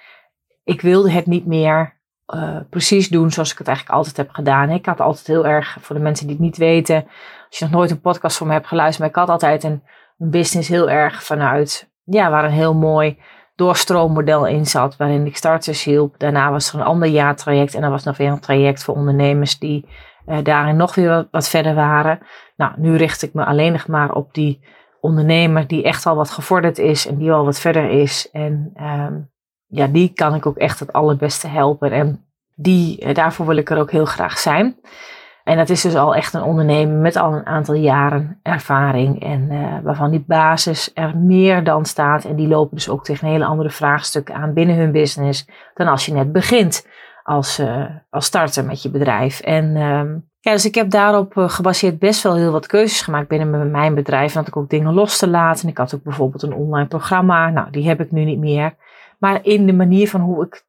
ik 0.65 0.81
wilde 0.81 1.11
het 1.11 1.27
niet 1.27 1.47
meer 1.47 1.95
uh, 2.35 2.57
precies 2.71 3.09
doen 3.09 3.31
zoals 3.31 3.53
ik 3.53 3.59
het 3.59 3.67
eigenlijk 3.67 3.97
altijd 3.97 4.17
heb 4.17 4.31
gedaan. 4.31 4.71
Ik 4.71 4.87
had 4.87 5.01
altijd 5.01 5.27
heel 5.27 5.47
erg, 5.47 5.77
voor 5.81 5.97
de 5.97 6.03
mensen 6.03 6.27
die 6.27 6.37
het 6.37 6.45
niet 6.45 6.57
weten, 6.57 7.05
als 7.49 7.59
je 7.59 7.65
nog 7.65 7.75
nooit 7.75 7.91
een 7.91 8.01
podcast 8.01 8.37
van 8.37 8.47
me 8.47 8.53
hebt 8.53 8.67
geluisterd, 8.67 8.99
maar 8.99 9.09
ik 9.09 9.29
had 9.29 9.29
altijd 9.29 9.65
een 9.65 9.83
een 10.19 10.31
business 10.31 10.69
heel 10.69 10.91
erg 10.91 11.23
vanuit, 11.23 11.91
ja, 12.05 12.31
waar 12.31 12.45
een 12.45 12.51
heel 12.51 12.75
mooi 12.75 13.19
doorstroommodel 13.55 14.47
in 14.47 14.67
zat, 14.67 14.97
waarin 14.97 15.27
ik 15.27 15.37
starters 15.37 15.85
hielp. 15.85 16.19
Daarna 16.19 16.51
was 16.51 16.73
er 16.73 16.79
een 16.79 16.87
ander 16.87 17.09
jaartraject 17.09 17.75
en 17.75 17.81
dan 17.81 17.91
was 17.91 18.05
nog 18.05 18.17
weer 18.17 18.31
een 18.31 18.41
traject 18.41 18.85
voor 18.85 18.95
ondernemers 18.95 19.59
die 19.59 19.89
uh, 20.27 20.39
daarin 20.43 20.77
nog 20.77 20.95
weer 20.95 21.29
wat, 21.31 21.49
verder 21.49 21.75
waren. 21.75 22.19
Nou, 22.57 22.73
nu 22.77 22.97
richt 22.97 23.23
ik 23.23 23.35
me 23.35 23.45
alleen 23.45 23.73
nog 23.73 23.87
maar 23.87 24.13
op 24.13 24.35
die 24.35 24.65
ondernemer 25.01 25.67
die 25.67 25.83
echt 25.83 26.07
al 26.07 26.17
wat 26.17 26.31
gevorderd 26.31 26.79
is 26.79 27.07
en 27.07 27.17
die 27.17 27.33
al 27.33 27.45
wat 27.45 27.61
verder 27.61 27.91
is. 27.91 28.29
En 28.33 28.73
um, 28.81 29.31
ja, 29.67 29.87
die 29.87 30.13
kan 30.13 30.35
ik 30.35 30.47
ook 30.47 30.57
echt 30.57 30.81
het 30.81 30.93
allerbeste 30.93 31.49
helpen. 31.49 31.93
En 31.93 32.27
die, 32.55 33.01
eh, 33.01 33.15
daarvoor 33.15 33.47
wil 33.47 33.57
ik 33.57 33.71
er 33.71 33.79
ook 33.79 33.91
heel 33.91 34.05
graag 34.05 34.39
zijn. 34.39 34.77
En 35.45 35.57
dat 35.57 35.69
is 35.69 35.81
dus 35.81 35.95
al 35.95 36.15
echt 36.15 36.35
een 36.35 36.43
ondernemer 36.43 36.97
met 36.97 37.17
al 37.17 37.33
een 37.33 37.47
aantal 37.47 37.75
jaren 37.75 38.39
ervaring. 38.43 39.23
En 39.23 39.53
uh, 39.53 39.75
waarvan 39.83 40.11
die 40.11 40.25
basis 40.27 40.91
er 40.95 41.17
meer 41.17 41.65
dan 41.65 41.85
staat. 41.85 42.25
En 42.25 42.37
die 42.37 42.49
lopen 42.49 42.77
dus 42.77 42.89
ook 42.89 43.05
tegen 43.05 43.29
hele 43.29 43.45
andere 43.45 43.71
vraagstukken 43.71 44.35
aan 44.35 44.53
binnen 44.53 44.77
hun 44.77 44.93
business. 44.93 45.49
Dan 45.75 45.87
als 45.87 46.07
je 46.07 46.13
net 46.13 46.33
begint 46.33 46.87
als, 47.23 47.61
uh, 47.61 47.85
als 48.11 48.25
starter 48.25 48.65
met 48.65 48.83
je 48.83 48.91
bedrijf. 48.91 49.41
En 49.41 49.77
uh, 49.77 50.03
ja, 50.41 50.53
dus 50.53 50.65
ik 50.65 50.75
heb 50.75 50.91
daarop 50.91 51.37
uh, 51.37 51.49
gebaseerd 51.49 51.99
best 51.99 52.23
wel 52.23 52.37
heel 52.37 52.53
wat 52.53 52.67
keuzes 52.67 53.01
gemaakt 53.01 53.29
binnen 53.29 53.71
mijn 53.71 53.95
bedrijf. 53.95 54.33
En 54.33 54.39
had 54.39 54.49
ik 54.49 54.57
ook 54.57 54.71
dingen 54.71 54.95
los 54.95 55.19
te 55.19 55.29
laten. 55.29 55.63
En 55.63 55.69
ik 55.69 55.79
had 55.79 55.95
ook 55.95 56.03
bijvoorbeeld 56.03 56.43
een 56.43 56.55
online 56.55 56.89
programma. 56.89 57.51
Nou, 57.51 57.71
die 57.71 57.89
heb 57.89 58.01
ik 58.01 58.11
nu 58.11 58.25
niet 58.25 58.39
meer. 58.39 58.75
Maar 59.19 59.39
in 59.43 59.67
de 59.67 59.73
manier 59.73 60.09
van 60.09 60.21
hoe 60.21 60.45
ik, 60.45 60.65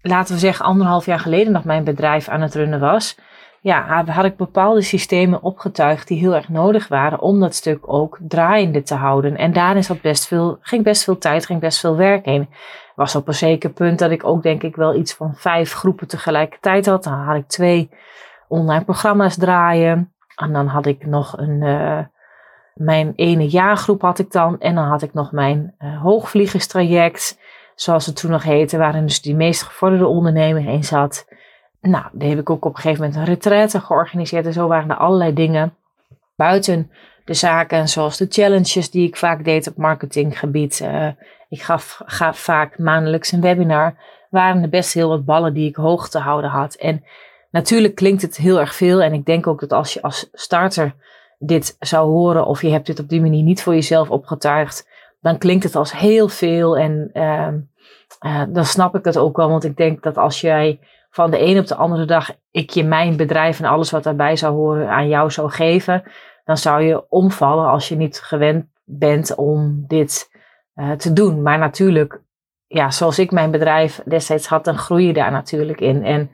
laten 0.00 0.34
we 0.34 0.40
zeggen, 0.40 0.64
anderhalf 0.64 1.06
jaar 1.06 1.20
geleden 1.20 1.52
nog 1.52 1.64
mijn 1.64 1.84
bedrijf 1.84 2.28
aan 2.28 2.40
het 2.40 2.54
runnen 2.54 2.80
was 2.80 3.16
ja, 3.62 4.04
had 4.04 4.24
ik 4.24 4.36
bepaalde 4.36 4.82
systemen 4.82 5.42
opgetuigd 5.42 6.08
die 6.08 6.18
heel 6.18 6.34
erg 6.34 6.48
nodig 6.48 6.88
waren 6.88 7.20
om 7.20 7.40
dat 7.40 7.54
stuk 7.54 7.92
ook 7.92 8.18
draaiende 8.20 8.82
te 8.82 8.94
houden. 8.94 9.36
En 9.36 9.52
daarin 9.52 9.84
zat 9.84 10.00
best 10.00 10.26
veel, 10.26 10.58
ging 10.60 10.84
best 10.84 11.04
veel 11.04 11.18
tijd, 11.18 11.46
ging 11.46 11.60
best 11.60 11.80
veel 11.80 11.96
werk 11.96 12.24
in. 12.26 12.48
Was 12.94 13.16
op 13.16 13.28
een 13.28 13.34
zeker 13.34 13.70
punt 13.70 13.98
dat 13.98 14.10
ik 14.10 14.24
ook 14.24 14.42
denk 14.42 14.62
ik 14.62 14.76
wel 14.76 14.94
iets 14.94 15.14
van 15.14 15.34
vijf 15.34 15.72
groepen 15.72 16.06
tegelijkertijd 16.06 16.86
had. 16.86 17.04
Dan 17.04 17.12
had 17.12 17.36
ik 17.36 17.48
twee 17.48 17.90
online 18.48 18.84
programma's 18.84 19.36
draaien. 19.36 20.12
En 20.36 20.52
dan 20.52 20.66
had 20.66 20.86
ik 20.86 21.06
nog 21.06 21.38
een, 21.38 21.62
uh, 21.62 21.98
mijn 22.74 23.12
ene 23.16 23.48
jaargroep 23.48 24.02
had 24.02 24.18
ik 24.18 24.32
dan. 24.32 24.60
En 24.60 24.74
dan 24.74 24.84
had 24.84 25.02
ik 25.02 25.14
nog 25.14 25.32
mijn 25.32 25.74
uh, 25.78 26.02
hoogvliegerstraject, 26.02 27.38
zoals 27.74 28.06
het 28.06 28.16
toen 28.16 28.30
nog 28.30 28.42
heette, 28.42 28.78
waarin 28.78 29.06
dus 29.06 29.22
die 29.22 29.34
meest 29.34 29.62
gevorderde 29.62 30.06
ondernemer 30.06 30.68
in 30.68 30.84
zat. 30.84 31.26
Nou, 31.80 32.04
daar 32.12 32.28
heb 32.28 32.38
ik 32.38 32.50
ook 32.50 32.64
op 32.64 32.74
een 32.74 32.80
gegeven 32.80 33.04
moment 33.04 33.20
een 33.20 33.34
retraite 33.34 33.80
georganiseerd. 33.80 34.46
En 34.46 34.52
zo 34.52 34.68
waren 34.68 34.90
er 34.90 34.96
allerlei 34.96 35.32
dingen 35.32 35.74
buiten 36.36 36.90
de 37.24 37.34
zaken, 37.34 37.88
zoals 37.88 38.16
de 38.16 38.26
challenges 38.28 38.90
die 38.90 39.06
ik 39.06 39.16
vaak 39.16 39.44
deed 39.44 39.68
op 39.68 39.76
marketinggebied. 39.76 40.80
Uh, 40.82 41.08
ik 41.48 41.62
gaf, 41.62 42.00
gaf 42.04 42.38
vaak 42.38 42.78
maandelijks 42.78 43.32
een 43.32 43.40
webinar. 43.40 43.94
Waren 44.30 44.62
er 44.62 44.68
best 44.68 44.94
heel 44.94 45.08
wat 45.08 45.24
ballen 45.24 45.54
die 45.54 45.68
ik 45.68 45.76
hoog 45.76 46.08
te 46.08 46.18
houden 46.18 46.50
had. 46.50 46.74
En 46.74 47.04
natuurlijk 47.50 47.94
klinkt 47.94 48.22
het 48.22 48.36
heel 48.36 48.60
erg 48.60 48.74
veel. 48.74 49.02
En 49.02 49.12
ik 49.12 49.24
denk 49.24 49.46
ook 49.46 49.60
dat 49.60 49.72
als 49.72 49.94
je 49.94 50.02
als 50.02 50.28
starter 50.32 50.94
dit 51.38 51.76
zou 51.78 52.10
horen, 52.10 52.46
of 52.46 52.62
je 52.62 52.70
hebt 52.70 52.86
dit 52.86 53.00
op 53.00 53.08
die 53.08 53.20
manier 53.20 53.42
niet 53.42 53.62
voor 53.62 53.74
jezelf 53.74 54.10
opgetuigd, 54.10 54.88
dan 55.20 55.38
klinkt 55.38 55.64
het 55.64 55.76
als 55.76 55.92
heel 55.92 56.28
veel. 56.28 56.78
En 56.78 57.10
uh, 57.14 57.48
uh, 58.26 58.42
dan 58.48 58.64
snap 58.64 58.94
ik 58.94 59.04
het 59.04 59.18
ook 59.18 59.36
wel. 59.36 59.48
Want 59.48 59.64
ik 59.64 59.76
denk 59.76 60.02
dat 60.02 60.16
als 60.16 60.40
jij 60.40 60.78
van 61.10 61.30
de 61.30 61.40
een 61.40 61.58
op 61.58 61.66
de 61.66 61.74
andere 61.74 62.04
dag 62.04 62.30
ik 62.50 62.70
je 62.70 62.84
mijn 62.84 63.16
bedrijf 63.16 63.60
en 63.60 63.64
alles 63.64 63.90
wat 63.90 64.02
daarbij 64.02 64.36
zou 64.36 64.54
horen 64.54 64.88
aan 64.88 65.08
jou 65.08 65.30
zou 65.30 65.50
geven, 65.50 66.02
dan 66.44 66.56
zou 66.56 66.82
je 66.82 67.08
omvallen 67.08 67.66
als 67.66 67.88
je 67.88 67.96
niet 67.96 68.20
gewend 68.20 68.66
bent 68.84 69.34
om 69.34 69.84
dit 69.86 70.30
uh, 70.74 70.92
te 70.92 71.12
doen. 71.12 71.42
Maar 71.42 71.58
natuurlijk, 71.58 72.20
ja, 72.66 72.90
zoals 72.90 73.18
ik 73.18 73.30
mijn 73.30 73.50
bedrijf 73.50 74.02
destijds 74.04 74.46
had, 74.46 74.64
dan 74.64 74.78
groei 74.78 75.06
je 75.06 75.12
daar 75.12 75.30
natuurlijk 75.30 75.80
in. 75.80 76.04
En 76.04 76.30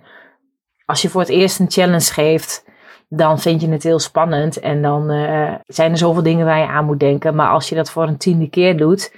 als 0.84 1.02
je 1.02 1.08
voor 1.08 1.20
het 1.20 1.30
eerst 1.30 1.60
een 1.60 1.70
challenge 1.70 2.12
geeft, 2.12 2.64
dan 3.08 3.38
vind 3.38 3.60
je 3.60 3.68
het 3.68 3.82
heel 3.82 3.98
spannend. 3.98 4.60
En 4.60 4.82
dan 4.82 5.10
uh, 5.10 5.54
zijn 5.66 5.90
er 5.90 5.98
zoveel 5.98 6.22
dingen 6.22 6.46
waar 6.46 6.58
je 6.58 6.66
aan 6.66 6.84
moet 6.84 7.00
denken. 7.00 7.34
Maar 7.34 7.48
als 7.48 7.68
je 7.68 7.74
dat 7.74 7.90
voor 7.90 8.02
een 8.02 8.16
tiende 8.16 8.48
keer 8.48 8.76
doet, 8.76 9.14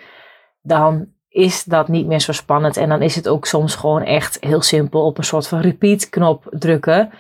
dan 0.63 1.09
is 1.29 1.65
dat 1.65 1.89
niet 1.89 2.07
meer 2.07 2.21
zo 2.21 2.33
spannend. 2.33 2.77
En 2.77 2.89
dan 2.89 3.03
is 3.03 3.17
het 3.17 3.29
ook 3.29 3.47
soms 3.47 3.75
gewoon 3.75 4.03
echt 4.03 4.37
heel 4.41 4.63
simpel 4.63 5.05
op 5.05 5.19
een 5.19 5.25
soort 5.25 5.49
van 5.49 5.61
repeat 5.61 6.09
knop 6.09 6.47
drukken. 6.51 7.11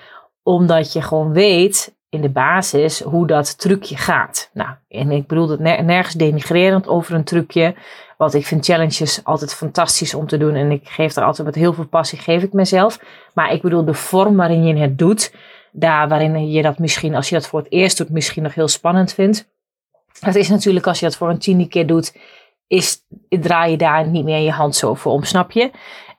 Omdat 0.42 0.92
je 0.92 1.02
gewoon 1.02 1.32
weet 1.32 1.96
in 2.08 2.20
de 2.20 2.30
basis 2.30 3.00
hoe 3.00 3.26
dat 3.26 3.58
trucje 3.58 3.96
gaat. 3.96 4.50
Nou, 4.52 4.70
en 4.88 5.10
ik 5.10 5.26
bedoel 5.26 5.48
het 5.48 5.60
nergens 5.60 6.14
denigrerend 6.14 6.88
over 6.88 7.14
een 7.14 7.24
trucje. 7.24 7.74
Want 8.16 8.34
ik 8.34 8.46
vind 8.46 8.64
challenges 8.64 9.20
altijd 9.24 9.54
fantastisch 9.54 10.14
om 10.14 10.26
te 10.26 10.38
doen. 10.38 10.54
En 10.54 10.70
ik 10.70 10.88
geef 10.88 11.16
er 11.16 11.24
altijd 11.24 11.46
met 11.46 11.54
heel 11.54 11.72
veel 11.72 11.86
passie, 11.86 12.18
geef 12.18 12.42
ik 12.42 12.52
mezelf. 12.52 13.00
Maar 13.34 13.52
ik 13.52 13.62
bedoel 13.62 13.84
de 13.84 13.94
vorm 13.94 14.36
waarin 14.36 14.64
je 14.64 14.76
het 14.76 14.98
doet. 14.98 15.34
Daar 15.72 16.08
waarin 16.08 16.50
je 16.50 16.62
dat 16.62 16.78
misschien, 16.78 17.14
als 17.14 17.28
je 17.28 17.34
dat 17.34 17.46
voor 17.46 17.58
het 17.60 17.72
eerst 17.72 17.98
doet, 17.98 18.10
misschien 18.10 18.42
nog 18.42 18.54
heel 18.54 18.68
spannend 18.68 19.12
vindt. 19.12 19.48
Dat 20.20 20.34
is 20.34 20.48
natuurlijk 20.48 20.86
als 20.86 21.00
je 21.00 21.06
dat 21.06 21.16
voor 21.16 21.30
een 21.30 21.38
tiende 21.38 21.68
keer 21.68 21.86
doet 21.86 22.16
is, 22.68 23.04
draai 23.28 23.70
je 23.70 23.76
daar 23.76 24.06
niet 24.06 24.25
meer 24.25 24.38
je 24.38 24.50
hand 24.50 24.76
zo 24.76 24.94
voor 24.94 25.12
om, 25.12 25.22
snap 25.22 25.50
je? 25.50 25.70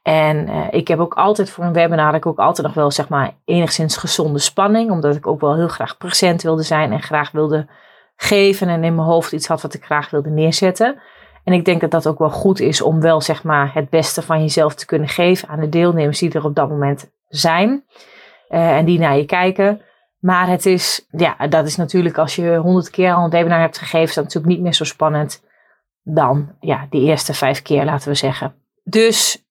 En 0.01 0.49
uh, 0.49 0.67
ik 0.71 0.87
heb 0.87 0.99
ook 0.99 1.13
altijd 1.13 1.49
voor 1.49 1.63
een 1.63 1.73
webinar, 1.73 2.15
ik 2.15 2.25
ook 2.25 2.39
altijd 2.39 2.67
nog 2.67 2.75
wel 2.75 2.91
zeg 2.91 3.09
maar 3.09 3.35
enigszins 3.45 3.97
gezonde 3.97 4.39
spanning, 4.39 4.91
omdat 4.91 5.15
ik 5.15 5.27
ook 5.27 5.41
wel 5.41 5.55
heel 5.55 5.67
graag 5.67 5.97
present 5.97 6.41
wilde 6.41 6.63
zijn 6.63 6.91
en 6.91 7.01
graag 7.01 7.31
wilde 7.31 7.67
geven 8.15 8.67
en 8.67 8.83
in 8.83 8.95
mijn 8.95 9.07
hoofd 9.07 9.31
iets 9.31 9.47
had 9.47 9.61
wat 9.61 9.73
ik 9.73 9.83
graag 9.83 10.09
wilde 10.09 10.29
neerzetten. 10.29 11.01
En 11.43 11.53
ik 11.53 11.65
denk 11.65 11.81
dat 11.81 11.91
dat 11.91 12.07
ook 12.07 12.19
wel 12.19 12.29
goed 12.29 12.59
is 12.59 12.81
om 12.81 13.01
wel 13.01 13.21
zeg 13.21 13.43
maar 13.43 13.73
het 13.73 13.89
beste 13.89 14.21
van 14.21 14.41
jezelf 14.41 14.75
te 14.75 14.85
kunnen 14.85 15.07
geven 15.07 15.47
aan 15.47 15.59
de 15.59 15.69
deelnemers 15.69 16.19
die 16.19 16.31
er 16.31 16.45
op 16.45 16.55
dat 16.55 16.69
moment 16.69 17.11
zijn 17.27 17.83
uh, 18.49 18.77
en 18.77 18.85
die 18.85 18.99
naar 18.99 19.17
je 19.17 19.25
kijken. 19.25 19.81
Maar 20.19 20.47
het 20.47 20.65
is, 20.65 21.07
ja, 21.11 21.47
dat 21.47 21.65
is 21.65 21.75
natuurlijk 21.75 22.17
als 22.17 22.35
je 22.35 22.55
honderd 22.55 22.89
keer 22.89 23.13
al 23.13 23.23
een 23.23 23.29
webinar 23.29 23.59
hebt 23.59 23.77
gegeven, 23.77 24.07
is 24.07 24.13
dat 24.13 24.23
natuurlijk 24.23 24.53
niet 24.53 24.63
meer 24.63 24.73
zo 24.73 24.83
spannend 24.83 25.43
dan 26.13 26.49
ja, 26.59 26.87
die 26.89 27.01
eerste 27.01 27.33
vijf 27.33 27.61
keer, 27.61 27.85
laten 27.85 28.09
we 28.09 28.15
zeggen. 28.15 28.53
Dus 28.83 29.43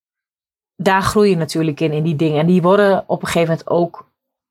daar 0.77 1.03
groei 1.03 1.31
je 1.31 1.37
natuurlijk 1.37 1.81
in, 1.81 1.93
in 1.93 2.03
die 2.03 2.17
dingen. 2.17 2.41
En 2.41 2.47
die 2.47 2.63
worden 2.63 3.05
op 3.07 3.21
een 3.21 3.27
gegeven 3.29 3.49
moment 3.49 3.69
ook, 3.69 4.11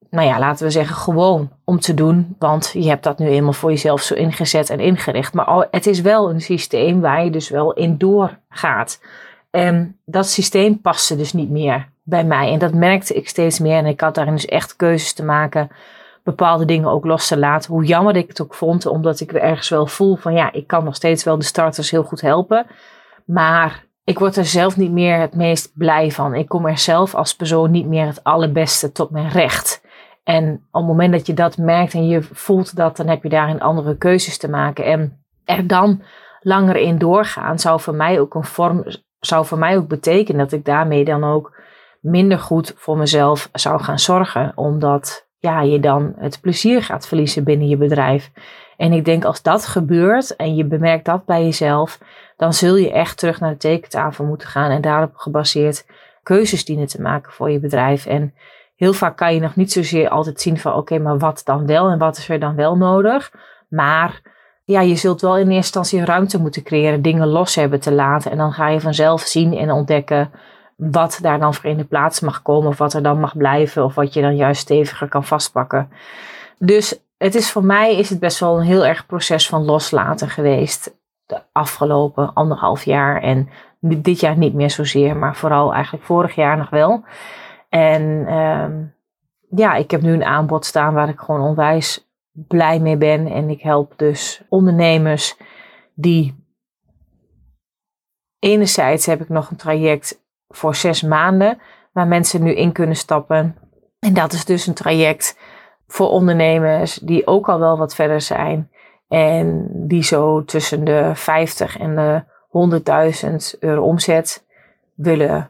nou 0.10 0.28
ja, 0.28 0.40
laten 0.40 0.66
we 0.66 0.72
zeggen, 0.72 0.96
gewoon 0.96 1.52
om 1.64 1.80
te 1.80 1.94
doen. 1.94 2.36
Want 2.40 2.70
je 2.74 2.88
hebt 2.88 3.04
dat 3.04 3.20
nu 3.20 3.28
eenmaal 3.28 3.54
voor 3.54 3.70
jezelf 3.70 4.02
zo 4.02 4.14
ingezet 4.14 4.70
en 4.70 4.80
ingericht. 4.80 5.34
Maar 5.34 5.68
het 5.72 5.88
is 5.88 6.02
wel 6.02 6.30
een 6.30 6.42
systeem 6.42 7.02
waar 7.02 7.24
je 7.24 7.32
dus 7.32 7.50
wel 7.50 7.74
in 7.74 7.98
doorgaat. 7.98 9.02
En 9.50 10.00
dat 10.06 10.28
systeem 10.28 10.82
paste 10.82 11.16
dus 11.16 11.34
niet 11.34 11.50
meer 11.50 11.90
bij 12.04 12.24
mij. 12.24 12.52
En 12.52 12.60
dat 12.60 12.74
merkte 12.74 13.14
ik 13.14 13.30
steeds 13.30 13.60
meer. 13.60 13.78
En 13.78 13.86
ik 13.86 14.02
had 14.02 14.16
daarin 14.16 14.34
dus 14.34 14.46
echt 14.46 14.76
keuzes 14.76 15.14
te 15.14 15.24
maken 15.24 15.70
bepaalde 16.28 16.66
dingen 16.66 16.90
ook 16.90 17.06
los 17.06 17.28
te 17.28 17.38
laten. 17.38 17.74
Hoe 17.74 17.84
jammer 17.84 18.16
ik 18.16 18.28
het 18.28 18.42
ook 18.42 18.54
vond, 18.54 18.86
omdat 18.86 19.20
ik 19.20 19.32
ergens 19.32 19.70
wel 19.70 19.88
voel 19.88 20.16
van 20.16 20.34
ja, 20.34 20.52
ik 20.52 20.68
kan 20.68 20.84
nog 20.84 20.96
steeds 20.96 21.24
wel 21.24 21.38
de 21.38 21.44
starters 21.44 21.92
heel 21.92 22.04
goed 22.04 22.22
helpen. 22.22 22.66
Maar 23.26 23.86
ik 24.04 24.20
word 24.20 24.36
er 24.36 24.46
zelf 24.46 24.78
niet 24.78 24.92
meer 24.92 25.20
het 25.20 25.36
meest 25.36 25.72
blij 25.74 26.12
van. 26.12 26.36
Ik 26.36 26.48
kom 26.48 26.66
er 26.66 26.78
zelf 26.78 27.16
als 27.16 27.36
persoon 27.36 27.72
niet 27.72 27.88
meer 27.88 28.06
het 28.06 28.24
allerbeste 28.24 28.92
tot 28.92 29.10
mijn 29.10 29.30
recht. 29.30 29.82
En 30.24 30.54
op 30.54 30.82
het 30.82 30.86
moment 30.86 31.12
dat 31.12 31.28
je 31.28 31.34
dat 31.34 31.58
merkt 31.58 31.94
en 31.94 32.08
je 32.08 32.22
voelt 32.22 32.76
dat, 32.76 32.98
dan 32.98 33.08
heb 33.08 33.24
je 33.24 33.30
daarin 33.30 33.62
andere 33.62 33.98
keuzes 33.98 34.38
te 34.38 34.50
maken. 34.50 34.86
En 34.86 35.26
er 35.46 35.68
dan 35.68 36.02
langer 36.42 36.76
in 36.76 36.98
doorgaan 36.98 37.60
zou 37.60 37.80
voor 37.80 37.96
mij 37.96 38.20
ook 38.20 38.36
een 38.36 38.44
vorm, 38.44 38.84
zou 39.20 39.46
voor 39.46 39.58
mij 39.58 39.78
ook 39.78 39.88
betekenen 39.88 40.42
dat 40.42 40.52
ik 40.52 40.66
daarmee 40.66 41.06
dan 41.06 41.24
ook 41.24 41.62
minder 42.02 42.40
goed 42.40 42.74
voor 42.78 42.98
mezelf 42.98 43.50
zou 43.54 43.82
gaan 43.82 44.00
zorgen. 44.00 44.52
Omdat 44.56 45.27
ja, 45.40 45.62
je 45.62 45.80
dan 45.80 46.14
het 46.18 46.42
plezier 46.42 46.84
gaat 46.84 47.08
verliezen 47.08 47.44
binnen 47.44 47.68
je 47.68 47.78
bedrijf. 47.78 48.32
En 48.78 48.94
ik 48.94 49.06
denk 49.06 49.26
als 49.26 49.42
dat 49.42 49.66
gebeurt 49.66 50.36
en 50.36 50.56
je 50.56 50.66
bemerkt 50.66 51.06
dat 51.06 51.26
bij 51.26 51.44
jezelf, 51.44 52.00
dan 52.38 52.54
zul 52.54 52.76
je 52.76 52.92
echt 52.92 53.18
terug 53.18 53.40
naar 53.40 53.52
de 53.52 53.58
tekentafel 53.58 54.26
moeten 54.26 54.48
gaan 54.48 54.72
en 54.72 54.82
daarop 54.82 55.16
gebaseerd 55.16 55.86
keuzes 56.24 56.66
dienen 56.66 56.88
te 56.88 57.02
maken 57.02 57.32
voor 57.32 57.52
je 57.52 57.60
bedrijf. 57.60 58.06
En 58.06 58.34
heel 58.76 58.94
vaak 58.94 59.18
kan 59.18 59.34
je 59.34 59.40
nog 59.40 59.56
niet 59.56 59.72
zozeer 59.72 60.10
altijd 60.10 60.42
zien 60.42 60.58
van 60.58 60.74
oké, 60.74 61.00
maar 61.00 61.18
wat 61.18 61.42
dan 61.46 61.66
wel 61.66 61.90
en 61.90 61.98
wat 61.98 62.18
is 62.18 62.30
er 62.30 62.40
dan 62.40 62.56
wel 62.56 62.78
nodig. 62.78 63.32
Maar 63.70 64.22
ja, 64.64 64.82
je 64.82 64.96
zult 64.96 65.22
wel 65.22 65.38
in 65.38 65.42
eerste 65.42 65.56
instantie 65.56 66.06
ruimte 66.06 66.40
moeten 66.40 66.64
creëren, 66.64 67.02
dingen 67.02 67.28
los 67.28 67.56
hebben 67.56 67.80
te 67.80 67.92
laten. 67.92 68.32
En 68.32 68.38
dan 68.38 68.54
ga 68.54 68.70
je 68.70 68.80
vanzelf 68.80 69.22
zien 69.22 69.58
en 69.58 69.72
ontdekken 69.72 70.32
wat 70.78 71.20
daar 71.22 71.40
dan 71.40 71.54
voor 71.54 71.70
in 71.70 71.78
de 71.78 71.84
plaats 71.84 72.20
mag 72.20 72.42
komen, 72.42 72.70
of 72.70 72.78
wat 72.78 72.94
er 72.94 73.04
dan 73.04 73.20
mag 73.20 73.38
blijven, 73.38 73.84
of 73.84 73.96
wat 73.96 74.14
je 74.14 74.22
dan 74.22 74.36
juist 74.36 74.62
steviger 74.62 75.08
kan 75.08 75.24
vastpakken. 75.24 75.90
Dus 76.58 77.00
het 77.18 77.36
is 77.36 77.52
voor 77.52 77.64
mij 77.64 77.96
is 77.96 78.10
het 78.10 78.20
best 78.20 78.40
wel 78.40 78.58
een 78.58 78.66
heel 78.66 78.86
erg 78.86 79.06
proces 79.06 79.50
van 79.50 79.66
loslaten 79.66 80.30
geweest. 80.30 80.96
De 81.26 81.42
afgelopen 81.52 82.34
anderhalf 82.34 82.84
jaar. 82.84 83.22
En 83.22 83.50
dit 83.80 84.20
jaar 84.20 84.38
niet 84.38 84.54
meer 84.54 84.70
zozeer, 84.70 85.16
maar 85.16 85.36
vooral 85.36 85.74
eigenlijk 85.74 86.04
vorig 86.04 86.36
jaar 86.36 86.58
nog 86.58 86.70
wel. 86.70 87.04
En 87.70 88.34
um, 88.34 88.96
ja, 89.50 89.76
ik 89.76 89.92
heb 89.92 90.02
nu 90.02 90.14
een 90.14 90.24
aanbod 90.24 90.66
staan 90.66 90.94
waar 90.94 91.10
ik 91.10 91.20
gewoon 91.20 91.42
onwijs 91.42 92.08
blij 92.32 92.80
mee 92.80 92.98
ben. 92.98 93.28
En 93.28 93.50
ik 93.50 93.62
help 93.62 93.94
dus 93.96 94.42
ondernemers 94.50 95.38
die. 95.94 96.46
Enerzijds 98.40 99.06
heb 99.06 99.22
ik 99.22 99.30
nog 99.30 99.50
een 99.50 99.58
traject 99.58 100.26
voor 100.48 100.76
zes 100.76 101.02
maanden, 101.02 101.60
waar 101.92 102.08
mensen 102.08 102.44
nu 102.44 102.54
in 102.54 102.72
kunnen 102.72 102.96
stappen. 102.96 103.56
En 104.00 104.14
dat 104.14 104.34
is 104.34 104.46
dus 104.46 104.68
een 104.68 104.74
traject 104.74 105.40
voor 105.88 106.10
ondernemers 106.10 106.96
die 106.96 107.28
ook 107.28 107.50
al 107.50 107.60
wel 107.60 107.78
wat 107.78 107.96
verder 107.96 108.22
zijn. 108.22 108.72
En 109.08 109.70
die 109.88 110.04
zo 110.04 110.44
tussen 110.44 110.84
de 110.84 111.12
50 111.14 111.78
en 111.78 111.96
de 111.96 112.24
100.000 113.54 113.60
euro 113.60 113.82
omzet 113.82 114.46
willen 114.96 115.50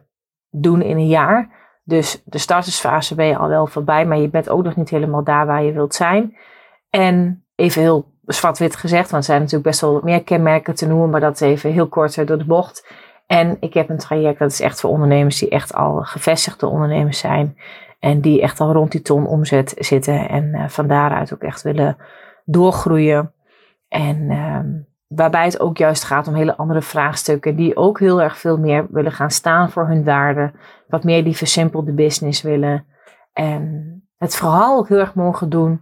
doen 0.49 0.81
in 0.81 0.97
een 0.97 1.07
jaar. 1.07 1.55
Dus 1.83 2.21
de 2.25 2.37
startersfase 2.37 3.15
ben 3.15 3.25
je 3.25 3.37
al 3.37 3.47
wel 3.47 3.67
voorbij, 3.67 4.05
maar 4.05 4.17
je 4.17 4.29
bent 4.29 4.49
ook 4.49 4.63
nog 4.63 4.75
niet 4.75 4.89
helemaal 4.89 5.23
daar 5.23 5.45
waar 5.45 5.63
je 5.63 5.71
wilt 5.71 5.95
zijn. 5.95 6.37
En 6.89 7.45
even 7.55 7.81
heel 7.81 8.11
zwart-wit 8.25 8.75
gezegd, 8.75 9.09
want 9.09 9.23
er 9.23 9.29
zijn 9.29 9.39
natuurlijk 9.39 9.69
best 9.69 9.81
wel 9.81 9.93
wat 9.93 10.03
meer 10.03 10.23
kenmerken 10.23 10.75
te 10.75 10.87
noemen, 10.87 11.09
maar 11.09 11.19
dat 11.19 11.41
even 11.41 11.71
heel 11.71 11.87
kort 11.87 12.27
door 12.27 12.37
de 12.37 12.45
bocht. 12.45 12.87
En 13.27 13.57
ik 13.59 13.73
heb 13.73 13.89
een 13.89 13.97
traject 13.97 14.39
dat 14.39 14.51
is 14.51 14.61
echt 14.61 14.79
voor 14.79 14.89
ondernemers 14.89 15.39
die 15.39 15.49
echt 15.49 15.73
al 15.73 16.01
gevestigde 16.01 16.67
ondernemers 16.67 17.19
zijn. 17.19 17.57
En 17.99 18.21
die 18.21 18.41
echt 18.41 18.59
al 18.59 18.71
rond 18.71 18.91
die 18.91 19.01
ton 19.01 19.27
omzet 19.27 19.73
zitten. 19.77 20.29
En 20.29 20.43
uh, 20.43 20.67
van 20.67 20.87
daaruit 20.87 21.33
ook 21.33 21.41
echt 21.41 21.61
willen 21.61 21.97
doorgroeien. 22.45 23.33
En 23.87 24.17
uh, 24.31 24.59
waarbij 25.07 25.43
het 25.43 25.59
ook 25.59 25.77
juist 25.77 26.03
gaat 26.03 26.27
om 26.27 26.33
hele 26.33 26.57
andere 26.57 26.81
vraagstukken. 26.81 27.55
Die 27.55 27.75
ook 27.75 27.99
heel 27.99 28.21
erg 28.21 28.37
veel 28.37 28.57
meer 28.57 28.87
willen 28.89 29.11
gaan 29.11 29.31
staan 29.31 29.69
voor 29.69 29.87
hun 29.87 30.03
waarde. 30.03 30.51
Wat 30.87 31.03
meer 31.03 31.23
die 31.23 31.37
versimpelde 31.37 31.93
business 31.93 32.41
willen. 32.41 32.85
En 33.33 33.91
het 34.17 34.35
vooral 34.35 34.77
ook 34.77 34.87
heel 34.87 34.99
erg 34.99 35.15
mogen 35.15 35.49
doen 35.49 35.81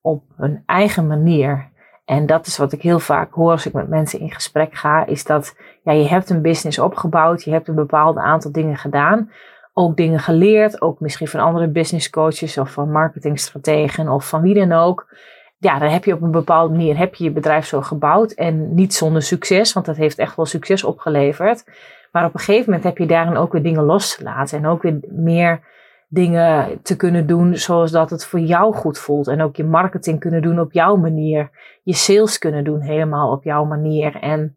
op 0.00 0.24
hun 0.36 0.62
eigen 0.66 1.06
manier. 1.06 1.70
En 2.04 2.26
dat 2.26 2.46
is 2.46 2.58
wat 2.58 2.72
ik 2.72 2.82
heel 2.82 2.98
vaak 2.98 3.32
hoor 3.32 3.50
als 3.50 3.66
ik 3.66 3.72
met 3.72 3.88
mensen 3.88 4.20
in 4.20 4.30
gesprek 4.30 4.74
ga, 4.74 5.06
is 5.06 5.24
dat 5.24 5.56
ja, 5.82 5.92
je 5.92 6.08
hebt 6.08 6.30
een 6.30 6.42
business 6.42 6.78
opgebouwd, 6.78 7.44
je 7.44 7.50
hebt 7.50 7.68
een 7.68 7.74
bepaald 7.74 8.16
aantal 8.16 8.52
dingen 8.52 8.76
gedaan, 8.76 9.30
ook 9.72 9.96
dingen 9.96 10.20
geleerd, 10.20 10.82
ook 10.82 11.00
misschien 11.00 11.28
van 11.28 11.40
andere 11.40 11.68
business 11.68 12.10
coaches 12.10 12.58
of 12.58 12.72
van 12.72 12.90
marketingstrategen 12.90 14.08
of 14.08 14.28
van 14.28 14.42
wie 14.42 14.54
dan 14.54 14.72
ook. 14.72 15.14
Ja, 15.58 15.78
dan 15.78 15.88
heb 15.88 16.04
je 16.04 16.14
op 16.14 16.22
een 16.22 16.30
bepaalde 16.30 16.74
manier 16.74 16.98
heb 16.98 17.14
je, 17.14 17.24
je 17.24 17.30
bedrijf 17.30 17.66
zo 17.66 17.80
gebouwd 17.80 18.32
en 18.32 18.74
niet 18.74 18.94
zonder 18.94 19.22
succes, 19.22 19.72
want 19.72 19.86
dat 19.86 19.96
heeft 19.96 20.18
echt 20.18 20.36
wel 20.36 20.46
succes 20.46 20.84
opgeleverd. 20.84 21.64
Maar 22.12 22.24
op 22.24 22.34
een 22.34 22.40
gegeven 22.40 22.64
moment 22.64 22.84
heb 22.84 22.98
je 22.98 23.06
daarin 23.06 23.36
ook 23.36 23.52
weer 23.52 23.62
dingen 23.62 23.84
losgelaten 23.84 24.58
en 24.58 24.66
ook 24.66 24.82
weer 24.82 24.98
meer 25.08 25.60
dingen 26.08 26.80
te 26.82 26.96
kunnen 26.96 27.26
doen 27.26 27.56
zoals 27.56 27.90
dat 27.90 28.10
het 28.10 28.24
voor 28.24 28.40
jou 28.40 28.74
goed 28.74 28.98
voelt. 28.98 29.28
En 29.28 29.42
ook 29.42 29.56
je 29.56 29.64
marketing 29.64 30.20
kunnen 30.20 30.42
doen 30.42 30.60
op 30.60 30.72
jouw 30.72 30.96
manier. 30.96 31.50
Je 31.82 31.94
sales 31.94 32.38
kunnen 32.38 32.64
doen 32.64 32.80
helemaal 32.80 33.32
op 33.32 33.44
jouw 33.44 33.64
manier. 33.64 34.16
En 34.20 34.56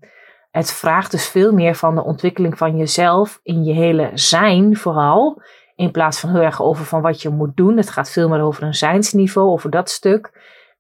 het 0.56 0.72
vraagt 0.72 1.12
dus 1.12 1.28
veel 1.28 1.54
meer 1.54 1.76
van 1.76 1.96
de 1.96 2.04
ontwikkeling 2.04 2.58
van 2.58 2.78
jezelf 2.78 3.40
in 3.44 3.64
je 3.64 3.74
hele 3.74 4.12
zijn 4.14 4.78
vooral. 4.78 5.42
In 5.76 5.92
plaats 5.92 6.20
van 6.20 6.30
heel 6.30 6.42
erg 6.42 6.62
over 6.62 6.86
van 6.86 7.02
wat 7.02 7.22
je 7.22 7.30
moet 7.30 7.58
doen. 7.58 7.78
Het 7.78 7.90
gaat 7.90 8.10
veel 8.10 8.30
meer 8.30 8.42
over 8.42 8.64
een 8.64 8.74
zijnsniveau, 8.74 9.50
over 9.50 9.70
dat 9.70 9.90
stuk. 9.90 10.32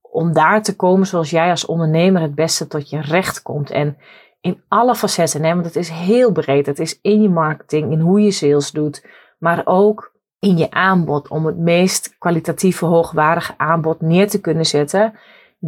Om 0.01 0.34
daar 0.34 0.63
te 0.63 0.75
komen 0.75 1.08
zoals 1.08 1.29
jij 1.29 1.50
als 1.50 1.65
ondernemer 1.65 2.22
het 2.22 2.36
beste 2.36 2.67
tot 2.67 2.89
je 2.89 3.01
recht 3.01 3.41
komt. 3.41 3.72
En 3.72 3.98
in 4.41 4.63
alle 4.67 4.96
facetten, 4.96 5.44
hè, 5.44 5.53
want 5.53 5.65
het 5.65 5.75
is 5.75 5.89
heel 5.89 6.32
breed. 6.32 6.65
Het 6.65 6.79
is 6.79 7.00
in 7.01 7.22
je 7.22 7.29
marketing, 7.29 7.91
in 7.91 8.00
hoe 8.00 8.22
je 8.22 8.32
sales 8.32 8.72
doet. 8.72 9.05
Maar 9.39 9.62
ook 9.65 10.13
in 10.39 10.58
je 10.58 10.72
aanbod 10.72 11.29
om 11.29 11.46
het 11.46 11.58
meest 11.58 12.15
kwalitatieve, 12.17 12.86
hoogwaardige 12.86 13.53
aanbod 13.58 14.01
neer 14.01 14.29
te 14.29 14.41
kunnen 14.41 14.65
zetten 14.65 15.20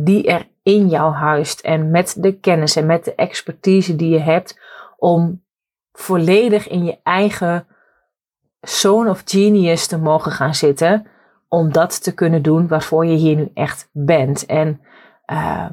die 0.03 0.27
er 0.27 0.47
in 0.63 0.89
jou 0.89 1.13
huist 1.13 1.59
en 1.59 1.91
met 1.91 2.15
de 2.19 2.39
kennis 2.39 2.75
en 2.75 2.85
met 2.85 3.05
de 3.05 3.15
expertise 3.15 3.95
die 3.95 4.09
je 4.09 4.19
hebt 4.19 4.59
om 4.97 5.43
volledig 5.91 6.67
in 6.67 6.85
je 6.85 6.99
eigen 7.03 7.67
zone 8.61 9.09
of 9.09 9.21
genius 9.25 9.87
te 9.87 9.97
mogen 9.97 10.31
gaan 10.31 10.55
zitten 10.55 11.07
om 11.47 11.71
dat 11.71 12.03
te 12.03 12.13
kunnen 12.13 12.41
doen 12.41 12.67
waarvoor 12.67 13.05
je 13.05 13.15
hier 13.15 13.35
nu 13.35 13.51
echt 13.53 13.89
bent. 13.91 14.45
En, 14.45 14.81
uh, 15.31 15.69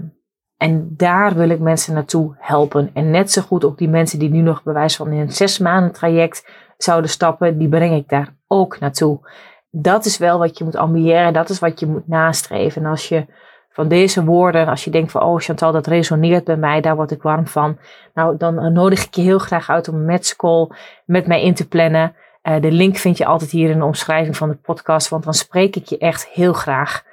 en 0.57 0.95
daar 0.97 1.35
wil 1.35 1.49
ik 1.49 1.61
mensen 1.61 1.95
naartoe 1.95 2.37
helpen. 2.39 2.91
En 2.93 3.11
net 3.11 3.31
zo 3.31 3.43
goed 3.43 3.65
ook 3.65 3.79
die 3.79 3.89
mensen 3.89 4.19
die 4.19 4.31
nu 4.31 4.41
nog 4.41 4.63
bewijs 4.63 4.97
van 4.97 5.13
in 5.13 5.21
een 5.21 5.33
zes 5.33 5.59
maanden 5.59 5.93
traject 5.93 6.49
zouden 6.77 7.11
stappen, 7.11 7.59
die 7.59 7.69
breng 7.69 7.95
ik 7.95 8.09
daar 8.09 8.37
ook 8.47 8.79
naartoe. 8.81 9.31
Dat 9.71 10.05
is 10.05 10.19
wel 10.19 10.39
wat 10.39 10.59
je 10.59 10.65
moet 10.65 10.77
ambiëren, 10.77 11.33
dat 11.33 11.51
is 11.51 11.59
wat 11.59 11.81
je 11.81 11.87
moet 11.87 12.09
nastreven. 12.09 12.83
En 12.83 12.91
als 12.91 13.09
je 13.09 13.27
van 13.75 13.89
deze 13.89 14.25
woorden, 14.25 14.67
als 14.67 14.85
je 14.85 14.91
denkt 14.91 15.11
van, 15.11 15.23
oh 15.23 15.41
Chantal, 15.41 15.73
dat 15.73 15.87
resoneert 15.87 16.45
bij 16.45 16.57
mij, 16.57 16.81
daar 16.81 16.97
word 16.97 17.11
ik 17.11 17.23
warm 17.23 17.47
van. 17.47 17.79
Nou, 18.15 18.37
dan 18.37 18.73
nodig 18.73 19.05
ik 19.05 19.15
je 19.15 19.23
heel 19.23 19.39
graag 19.39 19.71
uit 19.71 19.89
om 19.89 19.95
een 19.95 20.05
matchcall 20.05 20.69
met 21.05 21.27
mij 21.27 21.43
in 21.43 21.55
te 21.55 21.69
plannen. 21.69 22.15
Uh, 22.43 22.61
de 22.61 22.71
link 22.71 22.97
vind 22.97 23.19
je 23.19 23.27
altijd 23.27 23.51
hier 23.51 23.71
in 23.71 23.79
de 23.79 23.85
omschrijving 23.85 24.37
van 24.37 24.49
de 24.49 24.55
podcast, 24.55 25.09
want 25.09 25.25
dan 25.25 25.35
spreek 25.35 25.77
ik 25.77 25.87
je 25.87 25.99
echt 25.99 26.27
heel 26.27 26.53
graag. 26.53 27.05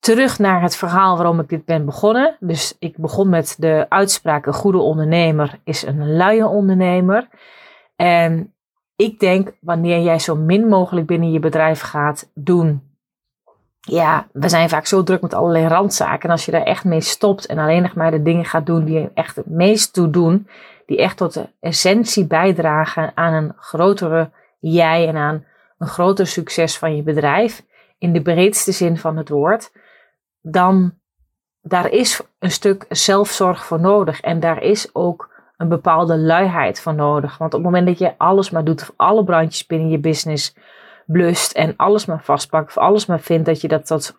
Terug 0.00 0.38
naar 0.38 0.62
het 0.62 0.76
verhaal 0.76 1.16
waarom 1.16 1.40
ik 1.40 1.48
dit 1.48 1.64
ben 1.64 1.84
begonnen. 1.84 2.36
Dus 2.40 2.76
ik 2.78 2.96
begon 2.96 3.28
met 3.28 3.56
de 3.58 3.86
uitspraak: 3.88 4.46
een 4.46 4.52
goede 4.52 4.78
ondernemer 4.78 5.58
is 5.64 5.86
een 5.86 6.16
luie 6.16 6.46
ondernemer. 6.46 7.28
En 7.96 8.54
ik 8.96 9.20
denk, 9.20 9.52
wanneer 9.60 10.00
jij 10.00 10.18
zo 10.18 10.36
min 10.36 10.68
mogelijk 10.68 11.06
binnen 11.06 11.32
je 11.32 11.38
bedrijf 11.38 11.80
gaat 11.80 12.30
doen. 12.34 12.87
Ja, 13.80 14.28
we 14.32 14.48
zijn 14.48 14.68
vaak 14.68 14.86
zo 14.86 15.02
druk 15.02 15.20
met 15.20 15.34
allerlei 15.34 15.66
randzaken. 15.66 16.22
En 16.22 16.30
als 16.30 16.44
je 16.44 16.50
daar 16.50 16.62
echt 16.62 16.84
mee 16.84 17.00
stopt 17.00 17.46
en 17.46 17.58
alleen 17.58 17.82
nog 17.82 17.94
maar 17.94 18.10
de 18.10 18.22
dingen 18.22 18.44
gaat 18.44 18.66
doen 18.66 18.84
die 18.84 19.00
je 19.00 19.10
echt 19.14 19.36
het 19.36 19.46
meest 19.46 19.92
toe 19.92 20.10
doen, 20.10 20.48
die 20.86 20.98
echt 20.98 21.16
tot 21.16 21.34
de 21.34 21.48
essentie 21.60 22.26
bijdragen 22.26 23.12
aan 23.14 23.32
een 23.32 23.52
grotere 23.56 24.30
jij 24.58 25.08
en 25.08 25.16
aan 25.16 25.44
een 25.78 25.86
groter 25.86 26.26
succes 26.26 26.78
van 26.78 26.96
je 26.96 27.02
bedrijf, 27.02 27.66
in 27.98 28.12
de 28.12 28.22
breedste 28.22 28.72
zin 28.72 28.98
van 28.98 29.16
het 29.16 29.28
woord, 29.28 29.72
dan 30.40 30.94
daar 31.62 31.90
is 31.90 32.20
een 32.38 32.50
stuk 32.50 32.84
zelfzorg 32.88 33.64
voor 33.64 33.80
nodig. 33.80 34.20
En 34.20 34.40
daar 34.40 34.62
is 34.62 34.94
ook 34.94 35.30
een 35.56 35.68
bepaalde 35.68 36.18
luiheid 36.18 36.80
van 36.80 36.96
nodig. 36.96 37.38
Want 37.38 37.54
op 37.54 37.62
het 37.62 37.70
moment 37.70 37.86
dat 37.86 37.98
je 37.98 38.18
alles 38.18 38.50
maar 38.50 38.64
doet, 38.64 38.82
of 38.82 38.92
alle 38.96 39.24
brandjes 39.24 39.66
binnen 39.66 39.88
je 39.88 39.98
business 39.98 40.54
blust 41.10 41.52
en 41.52 41.74
alles 41.76 42.06
maar 42.06 42.22
vastpakt, 42.22 42.76
alles 42.76 43.06
maar 43.06 43.20
vindt 43.20 43.46
dat 43.46 43.60
je 43.60 43.68
dat 43.68 43.86
tot 43.86 44.18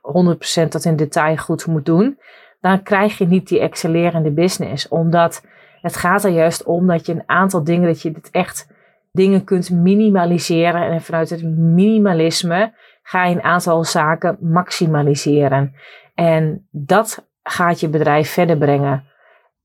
100% 0.63 0.67
tot 0.69 0.86
in 0.86 0.95
detail 0.95 1.38
goed 1.38 1.65
moet 1.65 1.86
doen, 1.86 2.19
dan 2.62 2.84
krijg 2.84 3.17
je 3.17 3.25
niet 3.25 3.47
die 3.47 3.60
excellerende 3.60 4.32
business. 4.32 4.88
Omdat 4.88 5.45
het 5.82 5.95
gaat 5.95 6.23
er 6.23 6.32
juist 6.32 6.63
om 6.63 6.88
dat 6.88 7.06
je 7.06 7.13
een 7.13 7.23
aantal 7.25 7.63
dingen, 7.63 7.88
dat 7.88 8.02
je 8.02 8.12
dit 8.12 8.30
echt 8.32 8.67
dingen 9.12 9.43
kunt 9.43 9.69
minimaliseren. 9.69 10.82
En 10.82 11.02
vanuit 11.02 11.30
het 11.30 11.43
minimalisme 11.56 12.73
ga 13.02 13.25
je 13.25 13.36
een 13.36 13.43
aantal 13.43 13.84
zaken 13.84 14.38
maximaliseren. 14.41 15.73
En 16.15 16.67
dat 16.71 17.28
gaat 17.43 17.80
je 17.80 17.89
bedrijf 17.89 18.30
verder 18.30 18.58
brengen. 18.58 19.04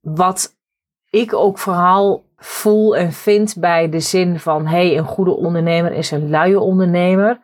Wat 0.00 0.56
ik 1.10 1.34
ook 1.34 1.58
vooral 1.58 2.24
voel 2.36 2.96
en 2.96 3.12
vind 3.12 3.56
bij 3.58 3.88
de 3.88 4.00
zin 4.00 4.38
van 4.38 4.66
hey, 4.66 4.98
een 4.98 5.06
goede 5.06 5.36
ondernemer 5.36 5.92
is 5.92 6.10
een 6.10 6.30
luie 6.30 6.60
ondernemer, 6.60 7.40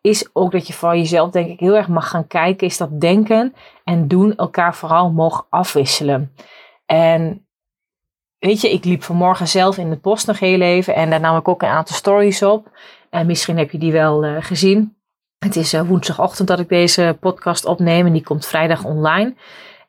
is 0.00 0.28
ook 0.32 0.52
dat 0.52 0.66
je 0.66 0.72
van 0.72 0.98
jezelf 0.98 1.30
denk 1.30 1.48
ik 1.48 1.60
heel 1.60 1.76
erg 1.76 1.88
mag 1.88 2.08
gaan 2.08 2.26
kijken, 2.26 2.66
is 2.66 2.76
dat 2.76 3.00
denken 3.00 3.54
en 3.84 4.08
doen 4.08 4.36
elkaar 4.36 4.74
vooral 4.74 5.10
mogen 5.10 5.44
afwisselen. 5.48 6.32
En 6.86 7.46
weet 8.38 8.60
je, 8.60 8.72
ik 8.72 8.84
liep 8.84 9.02
vanmorgen 9.02 9.48
zelf 9.48 9.78
in 9.78 9.90
het 9.90 10.00
bos 10.00 10.24
nog 10.24 10.38
heel 10.38 10.60
even 10.60 10.94
en 10.94 11.10
daar 11.10 11.20
nam 11.20 11.36
ik 11.36 11.48
ook 11.48 11.62
een 11.62 11.68
aantal 11.68 11.96
stories 11.96 12.42
op. 12.42 12.70
En 13.10 13.26
misschien 13.26 13.58
heb 13.58 13.70
je 13.70 13.78
die 13.78 13.92
wel 13.92 14.24
uh, 14.24 14.36
gezien. 14.40 14.96
Het 15.38 15.56
is 15.56 15.74
uh, 15.74 15.80
woensdagochtend 15.80 16.48
dat 16.48 16.58
ik 16.58 16.68
deze 16.68 17.16
podcast 17.20 17.64
opneem 17.64 18.06
en 18.06 18.12
die 18.12 18.22
komt 18.22 18.46
vrijdag 18.46 18.84
online. 18.84 19.34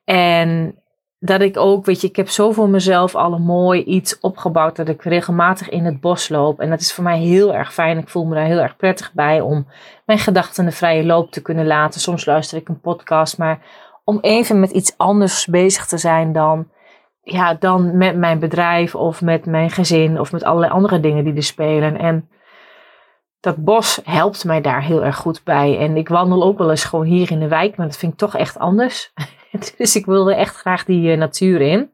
En 0.04 0.76
dat 1.26 1.42
ik 1.42 1.58
ook, 1.58 1.86
weet 1.86 2.02
je, 2.02 2.08
ik 2.08 2.16
heb 2.16 2.30
zo 2.30 2.52
voor 2.52 2.70
mezelf 2.70 3.16
al 3.16 3.34
een 3.34 3.42
mooi 3.42 3.84
iets 3.84 4.20
opgebouwd 4.20 4.76
dat 4.76 4.90
ik 4.90 5.04
regelmatig 5.04 5.70
in 5.70 5.86
het 5.86 6.00
bos 6.00 6.30
loop. 6.30 6.60
En 6.60 6.70
dat 6.70 6.80
is 6.80 6.94
voor 6.94 7.04
mij 7.04 7.20
heel 7.20 7.54
erg 7.54 7.74
fijn. 7.74 7.98
Ik 7.98 8.10
voel 8.10 8.26
me 8.26 8.36
daar 8.36 8.46
heel 8.46 8.60
erg 8.60 8.76
prettig 8.76 9.12
bij 9.14 9.42
om 9.42 9.68
mijn 10.06 10.20
gedachten 10.20 10.66
de 10.66 10.72
vrije 10.72 11.06
loop 11.06 11.32
te 11.32 11.42
kunnen 11.42 11.68
laten. 11.68 12.02
Soms 12.02 12.26
luister 12.26 12.58
ik 12.58 12.70
een 12.70 12.80
podcast, 12.80 13.38
maar 13.38 13.60
om 14.04 14.18
even 14.22 14.60
met 14.60 14.72
iets 14.72 14.94
anders 14.98 15.46
bezig 15.46 15.86
te 15.86 15.98
zijn 15.98 16.34
dan, 16.34 16.70
ja, 17.22 17.54
dan 17.54 17.98
met 17.98 18.18
mijn 18.18 18.40
bedrijf 18.40 18.96
of 18.96 19.22
met 19.22 19.46
mijn 19.46 19.70
gezin 19.70 20.20
of 20.20 20.32
met 20.32 20.44
allerlei 20.44 20.72
andere 20.72 21.00
dingen 21.00 21.24
die 21.24 21.36
er 21.36 21.44
spelen. 21.44 21.98
En 21.98 22.30
dat 23.40 23.56
bos 23.56 24.02
helpt 24.04 24.46
mij 24.46 24.62
daar 24.62 24.84
heel 24.84 25.04
erg 25.04 25.16
goed 25.16 25.44
bij. 25.44 25.78
En 25.78 25.98
ik 25.98 26.08
wandel 26.08 26.44
ook 26.44 26.58
wel 26.58 26.70
eens 26.70 26.84
gewoon 26.84 27.06
hier 27.06 27.32
in 27.32 27.40
de 27.40 27.48
wijk, 27.48 27.76
maar 27.76 27.88
dat 27.88 27.98
vind 27.98 28.12
ik 28.12 28.18
toch 28.18 28.36
echt 28.36 28.60
anders. 28.60 29.12
dus 29.78 29.96
ik 29.96 30.06
wilde 30.06 30.36
echt 30.36 30.56
graag 30.56 30.86
die 30.86 31.12
uh, 31.12 31.18
natuur 31.18 31.62
in. 31.62 31.92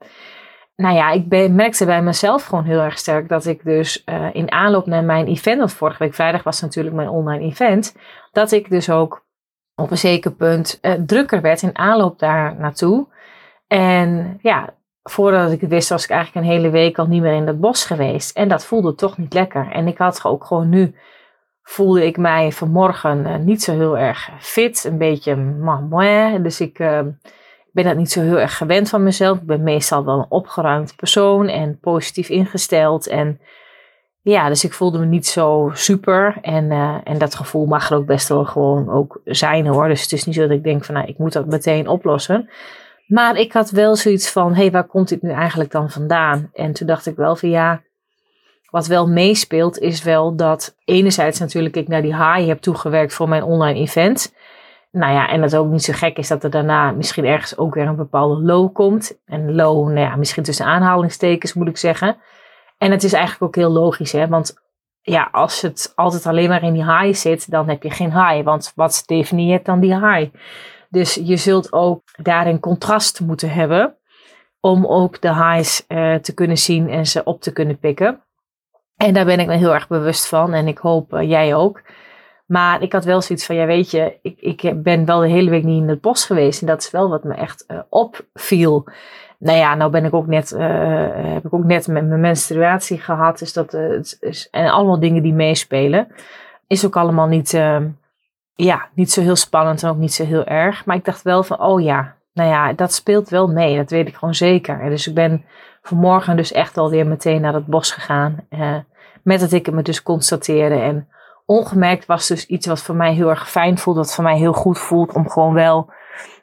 Nou 0.76 0.96
ja, 0.96 1.12
ik 1.12 1.30
ben, 1.30 1.56
merkte 1.56 1.86
bij 1.86 2.02
mezelf 2.02 2.46
gewoon 2.46 2.64
heel 2.64 2.80
erg 2.80 2.98
sterk 2.98 3.30
dat 3.30 3.46
ik 3.46 3.64
dus 3.64 4.04
uh, 4.06 4.28
in 4.34 4.52
aanloop 4.52 4.86
naar 4.86 5.04
mijn 5.04 5.28
event, 5.28 5.58
want 5.58 5.74
vorige 5.74 6.04
week 6.04 6.14
vrijdag 6.14 6.44
was 6.44 6.62
natuurlijk 6.62 6.96
mijn 6.96 7.10
online 7.10 7.44
event, 7.44 7.96
dat 8.32 8.52
ik 8.52 8.70
dus 8.70 8.90
ook 8.90 9.26
op 9.76 9.92
een 9.92 9.98
zeker 9.98 10.32
punt 10.32 10.80
uh, 10.82 10.94
drukker 11.06 11.42
werd 11.42 11.62
in 11.62 11.78
aanloop 11.78 12.20
daar 12.20 12.56
naartoe. 12.56 13.08
En 13.68 14.40
ja, 14.42 14.74
voordat 15.04 15.52
ik 15.52 15.62
het 15.62 15.70
wist, 15.70 15.90
was 15.90 16.04
ik 16.04 16.10
eigenlijk 16.10 16.46
een 16.46 16.52
hele 16.52 16.70
week 16.70 16.98
al 16.98 17.08
niet 17.08 17.22
meer 17.22 17.34
in 17.34 17.48
het 17.48 17.60
bos 17.60 17.86
geweest. 17.86 18.38
En 18.38 18.48
dat 18.48 18.66
voelde 18.66 18.96
toch 18.96 19.18
niet 19.18 19.34
lekker. 19.34 19.72
En 19.72 19.88
ik 19.88 19.98
had 19.98 20.26
ook 20.26 20.46
gewoon 20.46 20.70
nu 20.70 20.96
voelde 21.62 22.06
ik 22.06 22.18
mij 22.18 22.52
vanmorgen 22.52 23.46
niet 23.46 23.64
zo 23.64 23.72
heel 23.72 23.98
erg 23.98 24.30
fit. 24.40 24.84
Een 24.84 24.98
beetje 24.98 25.36
moe. 25.36 26.40
Dus 26.42 26.62
ik 26.62 26.80
uh, 26.80 27.00
ben 27.72 27.84
dat 27.84 27.96
niet 27.96 28.12
zo 28.12 28.22
heel 28.22 28.40
erg 28.40 28.58
gewend 28.58 28.90
van 28.90 29.04
mezelf. 29.04 29.38
Ik 29.38 29.46
ben 29.46 29.64
meestal 29.64 30.06
wel 30.06 30.18
een 30.18 30.26
opgeruimd 30.30 30.96
persoon 30.96 31.48
en 31.48 31.80
positief 31.80 32.30
ingesteld. 32.30 33.08
En 33.08 33.40
ja, 34.22 34.48
dus 34.48 34.64
ik 34.64 34.74
voelde 34.74 35.00
me 35.00 35.06
niet 35.06 35.28
zo 35.28 35.72
super. 35.74 36.38
En, 36.42 36.72
uh, 36.72 36.98
en 37.04 37.18
dat 37.18 37.36
gevoel 37.36 37.66
mag 37.66 37.90
er 37.90 37.98
ook 37.98 38.06
best 38.06 38.28
wel 38.28 38.46
gewoon 38.46 38.90
ook 38.90 39.22
zijn 39.26 39.68
hoor. 39.68 39.88
Dus 39.88 40.02
het 40.02 40.12
is 40.12 40.26
niet 40.26 40.36
zo 40.36 40.42
dat 40.42 40.58
ik 40.58 40.64
denk 40.64 40.86
van 40.86 40.96
nou, 40.96 41.08
ik 41.08 41.18
moet 41.18 41.34
dat 41.34 41.46
meteen 41.46 41.88
oplossen. 41.88 42.50
Maar 43.08 43.36
ik 43.36 43.54
had 43.54 43.70
wel 43.70 43.96
zoiets 43.96 44.32
van, 44.32 44.54
hey, 44.54 44.72
waar 44.72 44.88
komt 44.88 45.10
dit 45.10 45.22
nu 45.22 45.30
eigenlijk 45.30 45.72
dan 45.72 45.90
vandaan? 45.90 46.50
En 46.54 46.74
toen 46.74 46.88
dacht 46.88 47.06
ik 47.06 47.16
wel 47.16 47.36
van 47.36 47.50
ja, 47.50 47.82
wat 48.70 48.88
wel 48.88 49.08
meespeelt 49.08 49.80
is 49.80 50.04
wel 50.04 50.36
dat 50.36 50.76
enerzijds 50.86 51.40
natuurlijk 51.40 51.76
ik 51.76 51.88
naar 51.88 52.02
die 52.02 52.16
high 52.16 52.48
heb 52.48 52.60
toegewerkt 52.60 53.14
voor 53.14 53.30
mijn 53.30 53.44
online 53.44 53.80
event. 53.80 54.34
Nou 54.92 55.14
ja, 55.14 55.30
en 55.30 55.42
dat 55.42 55.56
ook 55.56 55.68
niet 55.68 55.84
zo 55.84 55.94
gek 55.94 56.18
is 56.18 56.28
dat 56.28 56.44
er 56.44 56.50
daarna 56.50 56.92
misschien 56.92 57.26
ergens 57.26 57.58
ook 57.58 57.74
weer 57.74 57.88
een 57.88 57.96
bepaalde 57.96 58.42
low 58.42 58.74
komt. 58.74 59.20
En 59.26 59.56
low, 59.56 59.88
nou 59.88 60.00
ja, 60.00 60.16
misschien 60.16 60.44
tussen 60.44 60.66
aanhalingstekens 60.66 61.54
moet 61.54 61.68
ik 61.68 61.78
zeggen. 61.78 62.18
En 62.78 62.92
het 62.92 63.04
is 63.04 63.14
eigenlijk 63.14 63.44
ook 63.44 63.56
heel 63.56 63.72
logisch, 63.72 64.12
hè, 64.12 64.28
want 64.28 64.58
ja, 65.02 65.30
als 65.32 65.62
het 65.62 65.92
altijd 65.96 66.26
alleen 66.26 66.50
maar 66.50 66.64
in 66.64 66.74
die 66.74 66.86
high 66.86 67.20
zit, 67.20 67.52
dan 67.52 67.70
heb 67.70 67.84
je 67.84 67.90
geen 67.90 68.12
high. 68.14 68.44
Want 68.44 68.72
wat 68.76 69.04
definieert 69.06 69.66
dan 69.66 69.80
die 69.80 70.08
high? 70.08 70.36
Dus 70.90 71.14
je 71.14 71.38
zult 71.38 71.74
ook 71.74 72.02
daarin 72.22 72.60
contrast 72.60 73.20
moeten 73.20 73.50
hebben 73.52 73.96
om 74.60 74.86
ook 74.86 75.22
de 75.22 75.34
highs 75.34 75.86
uh, 75.88 76.16
te 76.16 76.34
kunnen 76.34 76.58
zien 76.58 76.90
en 76.90 77.06
ze 77.06 77.24
op 77.24 77.42
te 77.42 77.54
kunnen 77.54 77.80
pikken. 77.80 78.24
En 78.98 79.14
daar 79.14 79.26
ben 79.26 79.40
ik 79.40 79.48
me 79.48 79.56
heel 79.56 79.74
erg 79.74 79.88
bewust 79.88 80.28
van 80.28 80.54
en 80.54 80.68
ik 80.68 80.78
hoop 80.78 81.14
uh, 81.14 81.30
jij 81.30 81.56
ook. 81.56 81.82
Maar 82.50 82.82
ik 82.82 82.94
had 82.94 83.06
wel 83.06 83.22
zoiets 83.22 83.46
van, 83.46 83.56
ja 83.56 83.66
weet 83.66 83.92
je, 83.92 84.20
ik, 84.22 84.62
ik 84.62 84.84
ben 84.84 85.06
wel 85.06 85.20
de 85.20 85.28
hele 85.28 85.50
week 85.50 85.64
niet 85.64 85.82
in 85.82 85.90
het 85.90 86.02
bos 86.02 86.26
geweest. 86.26 86.62
En 86.62 86.68
dat 86.68 86.82
is 86.82 86.92
wel 86.92 87.10
wat 87.10 87.24
me 87.24 87.34
echt 87.34 87.66
uh, 87.68 87.80
opviel. 87.90 88.88
Nou 89.38 89.58
ja, 89.58 89.76
nou 89.76 89.92
ben 89.92 90.06
ik 90.06 90.14
ook 90.14 90.28
net, 90.28 90.50
heb 90.50 91.46
ik 91.46 91.54
ook 91.54 91.64
net 91.64 91.88
met 91.88 92.08
mijn 92.08 92.20
menstruatie 92.20 92.98
gehad. 92.98 93.40
Dus 93.40 93.54
dat 93.54 93.74
is, 94.20 94.48
en 94.52 94.70
allemaal 94.70 95.00
dingen 95.00 95.24
die 95.24 95.34
meespelen. 95.34 96.08
Is 96.68 96.86
ook 96.86 96.96
allemaal 96.96 97.28
niet, 97.28 97.52
ja, 98.56 98.88
niet 98.94 99.12
zo 99.12 99.22
heel 99.22 99.36
spannend 99.36 99.84
en 99.84 99.90
ook 99.90 99.98
niet 99.98 100.14
zo 100.14 100.26
heel 100.26 100.46
erg. 100.46 100.86
Maar 100.86 100.96
ik 100.96 101.06
dacht 101.06 101.22
wel 101.22 101.44
van, 101.44 101.60
oh 101.60 101.82
ja, 101.82 102.16
nou 102.34 102.50
ja, 102.50 102.74
dat 102.74 102.94
speelt 102.94 103.30
wel 103.30 103.48
mee. 103.48 103.78
Dat 103.78 103.90
weet 103.90 104.08
ik 104.08 104.16
gewoon 104.16 104.34
zeker. 104.34 104.82
En 104.82 104.90
dus 104.90 105.08
ik 105.08 105.14
ben 105.14 105.46
vanmorgen 105.82 106.36
dus 106.36 106.52
echt 106.52 106.78
alweer 106.78 107.08
meteen 107.08 107.42
naar 107.42 107.54
het 107.54 107.66
bos 107.66 107.92
gegaan. 107.92 108.46
Eh, 108.50 108.76
met 109.24 109.40
dat 109.40 109.52
ik 109.52 109.72
me 109.72 109.82
dus 109.82 110.04
constateerde. 110.04 110.76
En 110.76 111.08
ongemerkt 111.50 112.06
was 112.06 112.28
dus 112.28 112.46
iets 112.46 112.68
wat 112.68 112.82
voor 112.82 112.96
mij 112.96 113.14
heel 113.14 113.30
erg 113.30 113.50
fijn 113.50 113.78
voelt. 113.78 113.98
Wat 113.98 114.16
voor 114.16 114.24
mij 114.24 114.38
heel 114.38 114.54
goed 114.54 114.80
voelt 114.80 115.14
om 115.14 115.30
gewoon 115.30 115.54
wel 115.54 115.92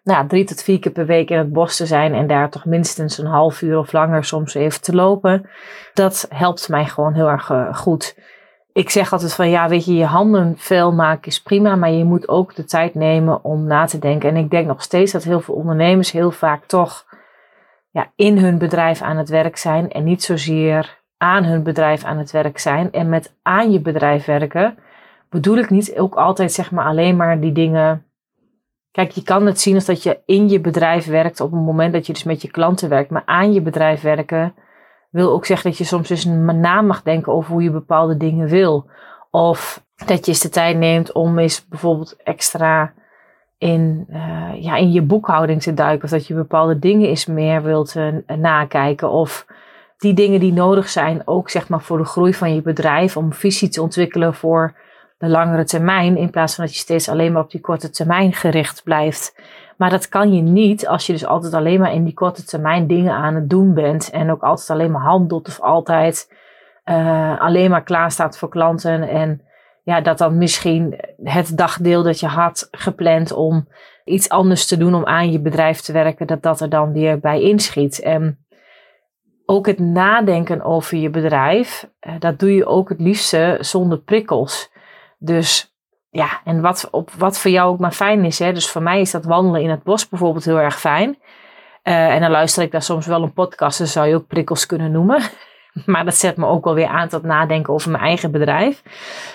nou, 0.03 0.27
drie 0.27 0.45
tot 0.45 0.63
vier 0.63 0.79
keer 0.79 0.93
per 0.93 1.07
week 1.07 1.31
in 1.31 1.39
het 1.39 1.53
bos 1.53 1.77
te 1.77 1.87
zijn. 1.87 2.15
En 2.15 2.27
daar 2.27 2.51
toch 2.51 2.65
minstens 2.65 3.19
een 3.19 3.27
half 3.27 3.63
uur 3.63 3.79
of 3.79 3.93
langer 3.93 4.25
soms 4.25 4.55
even 4.55 4.81
te 4.81 4.95
lopen. 4.95 5.49
Dat 5.95 6.27
helpt 6.29 6.69
mij 6.69 6.85
gewoon 6.85 7.15
heel 7.15 7.29
erg 7.29 7.51
uh, 7.51 7.75
goed 7.75 8.15
ik 8.77 8.91
zeg 8.91 9.13
altijd 9.13 9.35
van 9.35 9.51
ja, 9.51 9.69
weet 9.69 9.85
je, 9.85 9.95
je 9.95 10.05
handen 10.05 10.55
vuil 10.57 10.93
maken 10.93 11.27
is 11.27 11.43
prima, 11.43 11.77
maar 11.77 11.91
je 11.91 12.05
moet 12.05 12.29
ook 12.29 12.55
de 12.55 12.65
tijd 12.65 12.95
nemen 12.95 13.45
om 13.45 13.67
na 13.67 13.85
te 13.85 13.99
denken. 13.99 14.29
En 14.29 14.37
ik 14.37 14.51
denk 14.51 14.67
nog 14.67 14.83
steeds 14.83 15.13
dat 15.13 15.25
heel 15.25 15.41
veel 15.41 15.55
ondernemers 15.55 16.13
heel 16.13 16.31
vaak 16.31 16.65
toch 16.65 17.05
ja, 17.91 18.13
in 18.17 18.39
hun 18.39 18.59
bedrijf 18.59 19.03
aan 19.03 19.17
het 19.17 19.29
werk 19.29 19.57
zijn 19.57 19.91
en 19.91 20.05
niet 20.05 20.23
zozeer 20.23 20.99
aan 21.17 21.45
hun 21.45 21.63
bedrijf 21.63 22.05
aan 22.05 22.19
het 22.19 22.31
werk 22.31 22.59
zijn. 22.59 22.93
En 22.93 23.09
met 23.09 23.35
aan 23.43 23.73
je 23.73 23.81
bedrijf 23.81 24.25
werken 24.25 24.79
bedoel 25.37 25.57
ik 25.57 25.71
niet 25.71 25.97
ook 25.97 26.15
altijd 26.15 26.53
zeg 26.53 26.71
maar 26.71 26.85
alleen 26.85 27.17
maar 27.17 27.41
die 27.41 27.53
dingen. 27.53 28.05
Kijk, 28.91 29.11
je 29.11 29.23
kan 29.23 29.47
het 29.47 29.61
zien 29.61 29.75
als 29.75 29.85
dat 29.85 30.03
je 30.03 30.21
in 30.27 30.49
je 30.49 30.61
bedrijf 30.61 31.07
werkt 31.07 31.41
op 31.41 31.53
het 31.53 31.61
moment 31.61 31.93
dat 31.93 32.07
je 32.07 32.13
dus 32.13 32.25
met 32.25 32.43
je 32.43 32.51
klanten 32.51 32.89
werkt, 32.89 33.11
maar 33.11 33.23
aan 33.25 33.53
je 33.53 33.63
bedrijf 33.63 34.01
werken 34.01 34.55
wil 35.11 35.33
ook 35.33 35.47
zeggen 35.47 35.71
dat 35.71 35.79
je 35.79 35.85
soms 35.85 36.11
eens 36.11 36.25
na 36.25 36.81
mag 36.81 37.03
denken 37.03 37.33
over 37.33 37.53
hoe 37.53 37.63
je 37.63 37.71
bepaalde 37.71 38.17
dingen 38.17 38.49
wil. 38.49 38.87
Of 39.31 39.85
dat 40.07 40.25
je 40.25 40.33
eens 40.33 40.41
de 40.41 40.49
tijd 40.49 40.77
neemt 40.77 41.13
om 41.13 41.39
eens 41.39 41.69
bijvoorbeeld 41.69 42.17
extra 42.23 42.93
in, 43.59 44.07
uh, 44.11 44.63
ja, 44.63 44.77
in 44.77 44.93
je 44.93 45.03
boekhouding 45.03 45.63
te 45.63 45.75
duiken. 45.75 46.05
Of 46.05 46.11
dat 46.11 46.27
je 46.27 46.35
bepaalde 46.35 46.79
dingen 46.79 47.09
eens 47.09 47.27
meer 47.27 47.63
wilt 47.63 47.95
uh, 47.95 48.15
nakijken. 48.37 49.11
Of 49.11 49.47
die 49.99 50.15
dingen 50.15 50.41
die 50.41 50.53
nodig 50.53 50.89
zijn, 50.89 51.23
ook 51.25 51.51
zeg 51.51 51.69
maar 51.69 51.83
voor 51.83 51.99
de 51.99 52.05
groei 52.05 52.35
van 52.35 52.55
je 52.55 52.63
bedrijf. 52.63 53.17
Om 53.17 53.33
visie 53.33 53.69
te 53.69 53.83
ontwikkelen 53.83 54.35
voor 54.35 54.75
de 55.19 55.29
langere 55.29 55.65
termijn. 55.65 56.17
In 56.17 56.31
plaats 56.31 56.55
van 56.55 56.65
dat 56.65 56.75
je 56.75 56.81
steeds 56.81 57.09
alleen 57.09 57.33
maar 57.33 57.43
op 57.43 57.51
die 57.51 57.61
korte 57.61 57.91
termijn 57.91 58.33
gericht 58.33 58.83
blijft. 58.83 59.41
Maar 59.77 59.91
dat 59.91 60.09
kan 60.09 60.33
je 60.33 60.43
niet 60.43 60.87
als 60.89 61.07
je 61.07 61.13
dus 61.13 61.27
altijd 61.27 61.55
alleen 61.55 61.81
maar 61.81 61.93
in 61.93 62.05
die 62.05 62.15
korte 62.15 62.45
termijn 62.45 62.87
dingen 62.87 63.13
aan 63.13 63.35
het 63.35 63.51
doen 63.51 63.75
bent. 63.75 64.11
En 64.11 64.31
ook 64.31 64.43
altijd 64.43 64.71
alleen 64.71 64.91
maar 64.91 65.03
handelt 65.03 65.49
of 65.49 65.61
altijd 65.61 66.33
uh, 66.85 67.41
alleen 67.41 67.71
maar 67.71 67.83
klaar 67.83 68.11
staat 68.11 68.39
voor 68.39 68.49
klanten. 68.49 69.09
En 69.09 69.41
ja, 69.83 70.01
dat 70.01 70.19
dan 70.19 70.39
misschien 70.39 71.01
het 71.23 71.57
dagdeel 71.57 72.03
dat 72.03 72.21
je 72.21 72.27
had 72.27 72.69
gepland 72.71 73.33
om 73.33 73.69
iets 74.05 74.29
anders 74.29 74.67
te 74.67 74.77
doen 74.77 74.95
om 74.95 75.05
aan 75.05 75.33
je 75.33 75.41
bedrijf 75.41 75.81
te 75.81 75.93
werken, 75.93 76.27
dat 76.27 76.43
dat 76.43 76.61
er 76.61 76.69
dan 76.69 76.93
weer 76.93 77.19
bij 77.19 77.41
inschiet. 77.41 78.01
En 78.01 78.47
ook 79.47 79.67
het 79.67 79.79
nadenken 79.79 80.63
over 80.63 80.99
je 80.99 81.11
bedrijf, 81.11 81.91
uh, 82.01 82.15
dat 82.19 82.39
doe 82.39 82.55
je 82.55 82.67
ook 82.67 82.89
het 82.89 83.01
liefste 83.01 83.57
zonder 83.61 83.99
prikkels. 83.99 84.75
Dus 85.19 85.77
ja, 86.11 86.41
en 86.45 86.61
wat, 86.61 86.89
op, 86.91 87.11
wat 87.11 87.39
voor 87.39 87.51
jou 87.51 87.71
ook 87.71 87.79
maar 87.79 87.93
fijn 87.93 88.25
is. 88.25 88.39
Hè? 88.39 88.53
Dus 88.53 88.71
voor 88.71 88.83
mij 88.83 89.01
is 89.01 89.11
dat 89.11 89.25
wandelen 89.25 89.63
in 89.63 89.71
het 89.71 89.83
bos 89.83 90.09
bijvoorbeeld 90.09 90.45
heel 90.45 90.61
erg 90.61 90.81
fijn. 90.81 91.19
Uh, 91.83 92.15
en 92.15 92.21
dan 92.21 92.31
luister 92.31 92.63
ik 92.63 92.73
daar 92.73 92.83
soms 92.83 93.07
wel 93.07 93.23
een 93.23 93.33
podcast, 93.33 93.79
dat 93.79 93.89
zou 93.89 94.07
je 94.09 94.15
ook 94.15 94.27
prikkels 94.27 94.67
kunnen 94.67 94.93
noemen. 94.93 95.23
Maar 95.87 96.05
dat 96.05 96.15
zet 96.15 96.37
me 96.37 96.47
ook 96.47 96.65
wel 96.65 96.75
weer 96.75 96.87
aan 96.87 97.09
tot 97.09 97.23
nadenken 97.23 97.73
over 97.73 97.91
mijn 97.91 98.03
eigen 98.03 98.31
bedrijf. 98.31 98.83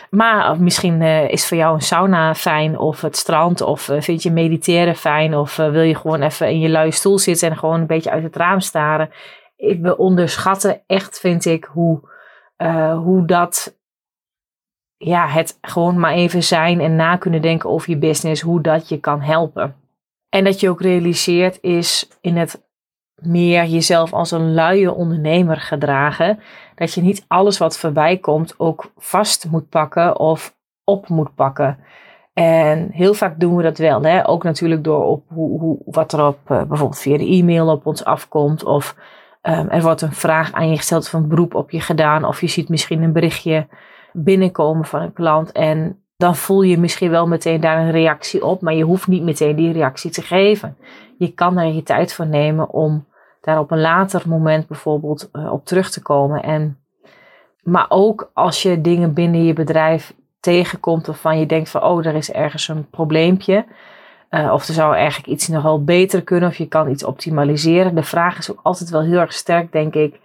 Maar 0.09 0.61
misschien 0.61 1.01
uh, 1.01 1.29
is 1.29 1.47
voor 1.47 1.57
jou 1.57 1.73
een 1.73 1.81
sauna 1.81 2.35
fijn, 2.35 2.77
of 2.77 3.01
het 3.01 3.17
strand, 3.17 3.61
of 3.61 3.87
uh, 3.87 4.01
vind 4.01 4.23
je 4.23 4.31
mediteren 4.31 4.95
fijn, 4.95 5.35
of 5.35 5.55
wil 5.55 5.81
je 5.81 5.95
gewoon 5.95 6.21
even 6.21 6.49
in 6.49 6.59
je 6.59 6.69
luie 6.69 6.91
stoel 6.91 7.19
zitten 7.19 7.49
en 7.49 7.57
gewoon 7.57 7.79
een 7.79 7.87
beetje 7.87 8.11
uit 8.11 8.23
het 8.23 8.35
raam 8.35 8.59
staren. 8.59 9.09
Ik, 9.55 9.81
we 9.81 9.97
onderschatten 9.97 10.83
echt, 10.87 11.19
vind 11.19 11.45
ik, 11.45 11.63
hoe, 11.63 12.09
hoe 13.03 13.25
dat 13.25 13.79
ja, 15.03 15.27
het 15.27 15.57
gewoon 15.61 15.99
maar 15.99 16.13
even 16.13 16.43
zijn 16.43 16.79
en 16.79 16.95
na 16.95 17.15
kunnen 17.15 17.41
denken 17.41 17.69
over 17.69 17.89
je 17.89 17.97
business, 17.97 18.41
hoe 18.41 18.61
dat 18.61 18.89
je 18.89 18.99
kan 18.99 19.21
helpen. 19.21 19.75
En 20.29 20.43
dat 20.43 20.59
je 20.59 20.69
ook 20.69 20.81
realiseert 20.81 21.57
is 21.61 22.09
in 22.21 22.37
het 22.37 22.63
meer 23.15 23.65
jezelf 23.65 24.13
als 24.13 24.31
een 24.31 24.53
luie 24.53 24.93
ondernemer 24.93 25.57
gedragen. 25.57 26.39
Dat 26.75 26.93
je 26.93 27.01
niet 27.01 27.25
alles 27.27 27.57
wat 27.57 27.77
voorbij 27.77 28.17
komt 28.17 28.53
ook 28.57 28.91
vast 28.97 29.47
moet 29.51 29.69
pakken 29.69 30.19
of 30.19 30.55
op 30.83 31.07
moet 31.07 31.35
pakken. 31.35 31.77
En 32.33 32.89
heel 32.91 33.13
vaak 33.13 33.39
doen 33.39 33.55
we 33.55 33.63
dat 33.63 33.77
wel. 33.77 34.01
Hè? 34.01 34.27
Ook 34.27 34.43
natuurlijk 34.43 34.83
door 34.83 35.05
op 35.05 35.23
hoe, 35.27 35.59
hoe, 35.59 35.77
wat 35.85 36.13
er 36.13 36.25
op 36.25 36.39
uh, 36.43 36.57
bijvoorbeeld 36.57 36.99
via 36.99 37.17
de 37.17 37.27
e-mail 37.27 37.67
op 37.67 37.85
ons 37.85 38.05
afkomt. 38.05 38.63
Of 38.63 38.95
um, 39.41 39.69
er 39.69 39.81
wordt 39.81 40.01
een 40.01 40.13
vraag 40.13 40.51
aan 40.51 40.69
je 40.69 40.77
gesteld 40.77 41.13
een 41.13 41.27
beroep 41.27 41.55
op 41.55 41.71
je 41.71 41.81
gedaan. 41.81 42.25
Of 42.25 42.41
je 42.41 42.47
ziet 42.47 42.69
misschien 42.69 43.01
een 43.01 43.13
berichtje 43.13 43.67
binnenkomen 44.13 44.85
van 44.85 45.01
een 45.01 45.13
klant. 45.13 45.51
En 45.51 46.03
dan 46.17 46.35
voel 46.35 46.61
je 46.61 46.77
misschien 46.77 47.09
wel 47.09 47.27
meteen 47.27 47.61
daar 47.61 47.77
een 47.77 47.91
reactie 47.91 48.45
op, 48.45 48.61
maar 48.61 48.73
je 48.73 48.83
hoeft 48.83 49.07
niet 49.07 49.23
meteen 49.23 49.55
die 49.55 49.71
reactie 49.71 50.11
te 50.11 50.21
geven. 50.21 50.77
Je 51.17 51.33
kan 51.33 51.57
er 51.57 51.73
je 51.73 51.83
tijd 51.83 52.13
voor 52.13 52.27
nemen 52.27 52.69
om 52.69 53.05
daar 53.41 53.59
op 53.59 53.71
een 53.71 53.81
later 53.81 54.23
moment 54.25 54.67
bijvoorbeeld 54.67 55.29
uh, 55.33 55.51
op 55.51 55.65
terug 55.65 55.89
te 55.89 56.01
komen. 56.01 56.43
En, 56.43 56.77
maar 57.63 57.85
ook 57.89 58.31
als 58.33 58.61
je 58.61 58.81
dingen 58.81 59.13
binnen 59.13 59.43
je 59.43 59.53
bedrijf 59.53 60.13
tegenkomt 60.39 61.05
waarvan 61.05 61.39
je 61.39 61.45
denkt 61.45 61.69
van 61.69 61.83
oh, 61.83 62.05
er 62.05 62.15
is 62.15 62.31
ergens 62.31 62.67
een 62.67 62.89
probleempje. 62.89 63.65
Uh, 64.29 64.51
of 64.53 64.67
er 64.67 64.73
zou 64.73 64.95
eigenlijk 64.95 65.27
iets 65.27 65.47
nog 65.47 65.63
wel 65.63 65.83
beter 65.83 66.23
kunnen 66.23 66.49
of 66.49 66.55
je 66.55 66.67
kan 66.67 66.89
iets 66.89 67.03
optimaliseren. 67.03 67.95
De 67.95 68.03
vraag 68.03 68.37
is 68.37 68.51
ook 68.51 68.59
altijd 68.63 68.89
wel 68.89 69.01
heel 69.01 69.19
erg 69.19 69.33
sterk, 69.33 69.71
denk 69.71 69.93
ik 69.93 70.19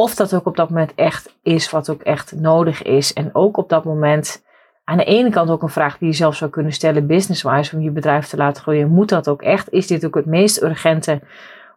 of 0.00 0.14
dat 0.14 0.34
ook 0.34 0.46
op 0.46 0.56
dat 0.56 0.68
moment 0.70 0.92
echt 0.94 1.36
is 1.42 1.70
wat 1.70 1.90
ook 1.90 2.02
echt 2.02 2.32
nodig 2.32 2.82
is. 2.82 3.12
En 3.12 3.30
ook 3.32 3.56
op 3.56 3.68
dat 3.68 3.84
moment 3.84 4.44
aan 4.84 4.96
de 4.96 5.04
ene 5.04 5.30
kant 5.30 5.50
ook 5.50 5.62
een 5.62 5.68
vraag 5.68 5.98
die 5.98 6.08
je 6.08 6.14
zelf 6.14 6.36
zou 6.36 6.50
kunnen 6.50 6.72
stellen, 6.72 7.06
business-wise, 7.06 7.76
om 7.76 7.82
je 7.82 7.90
bedrijf 7.90 8.26
te 8.26 8.36
laten 8.36 8.62
groeien. 8.62 8.90
Moet 8.90 9.08
dat 9.08 9.28
ook 9.28 9.42
echt? 9.42 9.70
Is 9.70 9.86
dit 9.86 10.06
ook 10.06 10.14
het 10.14 10.26
meest 10.26 10.62
urgente 10.62 11.20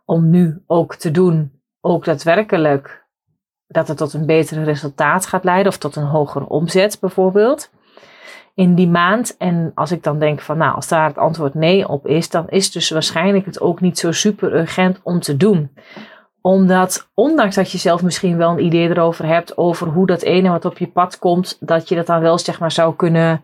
om 0.06 0.30
nu 0.30 0.64
ook 0.68 0.96
te 0.96 1.12
doen? 1.12 1.52
Ook 1.82 2.06
daadwerkelijk 2.06 3.06
dat 3.68 3.88
het 3.88 3.98
tot 3.98 4.14
een 4.14 4.26
betere 4.26 4.64
resultaat 4.64 5.26
gaat 5.26 5.44
leiden 5.44 5.72
of 5.72 5.78
tot 5.78 5.96
een 5.96 6.06
hogere 6.06 6.48
omzet 6.48 6.98
bijvoorbeeld 7.00 7.72
in 8.56 8.76
die 8.76 8.90
maand. 8.90 9.38
En 9.38 9.72
als 9.76 9.92
ik 9.92 10.04
dan 10.04 10.20
denk 10.20 10.42
van 10.42 10.58
nou, 10.58 10.76
als 10.76 10.88
daar 10.88 11.08
het 11.08 11.18
antwoord 11.18 11.54
nee 11.54 11.88
op 11.88 12.08
is, 12.08 12.30
dan 12.30 12.50
is 12.50 12.72
dus 12.72 12.90
waarschijnlijk 12.90 13.46
het 13.46 13.62
ook 13.62 13.82
niet 13.82 14.00
zo 14.00 14.12
super 14.12 14.54
urgent 14.54 15.00
om 15.04 15.20
te 15.20 15.38
doen 15.38 15.72
Omdat, 16.46 17.10
ondanks 17.14 17.56
dat 17.56 17.72
je 17.72 17.78
zelf 17.78 18.04
misschien 18.04 18.38
wel 18.38 18.52
een 18.52 18.66
idee 18.66 18.90
erover 18.90 19.26
hebt, 19.26 19.58
over 19.58 19.88
hoe 19.88 20.06
dat 20.06 20.22
ene 20.22 20.50
wat 20.50 20.66
op 20.66 20.78
je 20.78 20.88
pad 20.88 21.20
komt, 21.20 21.58
dat 21.60 21.90
je 21.90 21.96
dat 21.96 22.06
dan 22.06 22.22
wel 22.22 22.38
zeg 22.38 22.60
maar 22.60 22.72
zou 22.72 22.96
kunnen 22.96 23.44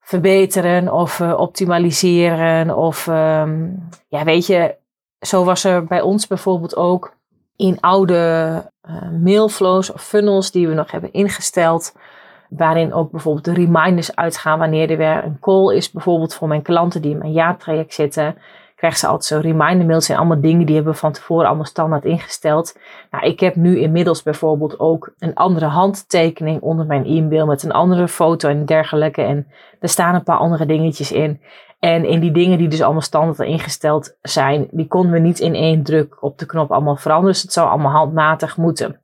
verbeteren 0.00 0.92
of 0.92 1.18
uh, 1.18 1.38
optimaliseren. 1.38 2.76
Of 2.76 3.06
um, 3.06 3.88
ja, 4.08 4.24
weet 4.24 4.46
je, 4.46 4.76
zo 5.20 5.44
was 5.44 5.64
er 5.64 5.84
bij 5.84 6.00
ons 6.00 6.26
bijvoorbeeld 6.26 6.76
ook 6.76 7.14
in 7.56 7.80
oude 7.80 8.62
uh, 8.88 9.10
mailflows 9.22 9.92
of 9.92 10.02
funnels 10.02 10.50
die 10.50 10.68
we 10.68 10.74
nog 10.74 10.90
hebben 10.90 11.12
ingesteld. 11.12 11.96
Waarin 12.48 12.92
ook 12.92 13.10
bijvoorbeeld 13.10 13.44
de 13.44 13.52
reminders 13.54 14.16
uitgaan 14.16 14.58
wanneer 14.58 14.90
er 14.90 14.96
weer 14.96 15.24
een 15.24 15.38
call 15.40 15.74
is. 15.74 15.90
Bijvoorbeeld 15.90 16.34
voor 16.34 16.48
mijn 16.48 16.62
klanten 16.62 17.02
die 17.02 17.10
in 17.10 17.18
mijn 17.18 17.32
jaartraject 17.32 17.94
zitten 17.94 18.36
ze 18.94 19.06
altijd 19.06 19.24
zo'n 19.24 19.40
reminder 19.40 19.86
mails. 19.86 20.06
zijn 20.06 20.18
allemaal 20.18 20.40
dingen 20.40 20.66
die 20.66 20.74
hebben 20.74 20.92
we 20.92 20.98
van 20.98 21.12
tevoren 21.12 21.46
allemaal 21.46 21.64
standaard 21.64 22.04
ingesteld. 22.04 22.78
Nou, 23.10 23.26
ik 23.26 23.40
heb 23.40 23.56
nu 23.56 23.78
inmiddels 23.78 24.22
bijvoorbeeld 24.22 24.80
ook 24.80 25.12
een 25.18 25.34
andere 25.34 25.66
handtekening 25.66 26.60
onder 26.60 26.86
mijn 26.86 27.04
e-mail 27.04 27.46
met 27.46 27.62
een 27.62 27.72
andere 27.72 28.08
foto 28.08 28.48
en 28.48 28.64
dergelijke. 28.64 29.22
En 29.22 29.46
er 29.80 29.88
staan 29.88 30.14
een 30.14 30.22
paar 30.22 30.38
andere 30.38 30.66
dingetjes 30.66 31.12
in. 31.12 31.40
En 31.78 32.04
in 32.04 32.20
die 32.20 32.32
dingen 32.32 32.58
die 32.58 32.68
dus 32.68 32.82
allemaal 32.82 33.00
standaard 33.00 33.48
ingesteld 33.48 34.16
zijn, 34.22 34.68
die 34.70 34.86
konden 34.86 35.12
we 35.12 35.18
niet 35.18 35.38
in 35.38 35.54
één 35.54 35.82
druk 35.82 36.22
op 36.22 36.38
de 36.38 36.46
knop 36.46 36.72
allemaal 36.72 36.96
veranderen. 36.96 37.32
Dus 37.32 37.42
het 37.42 37.52
zou 37.52 37.68
allemaal 37.68 37.92
handmatig 37.92 38.56
moeten. 38.56 39.00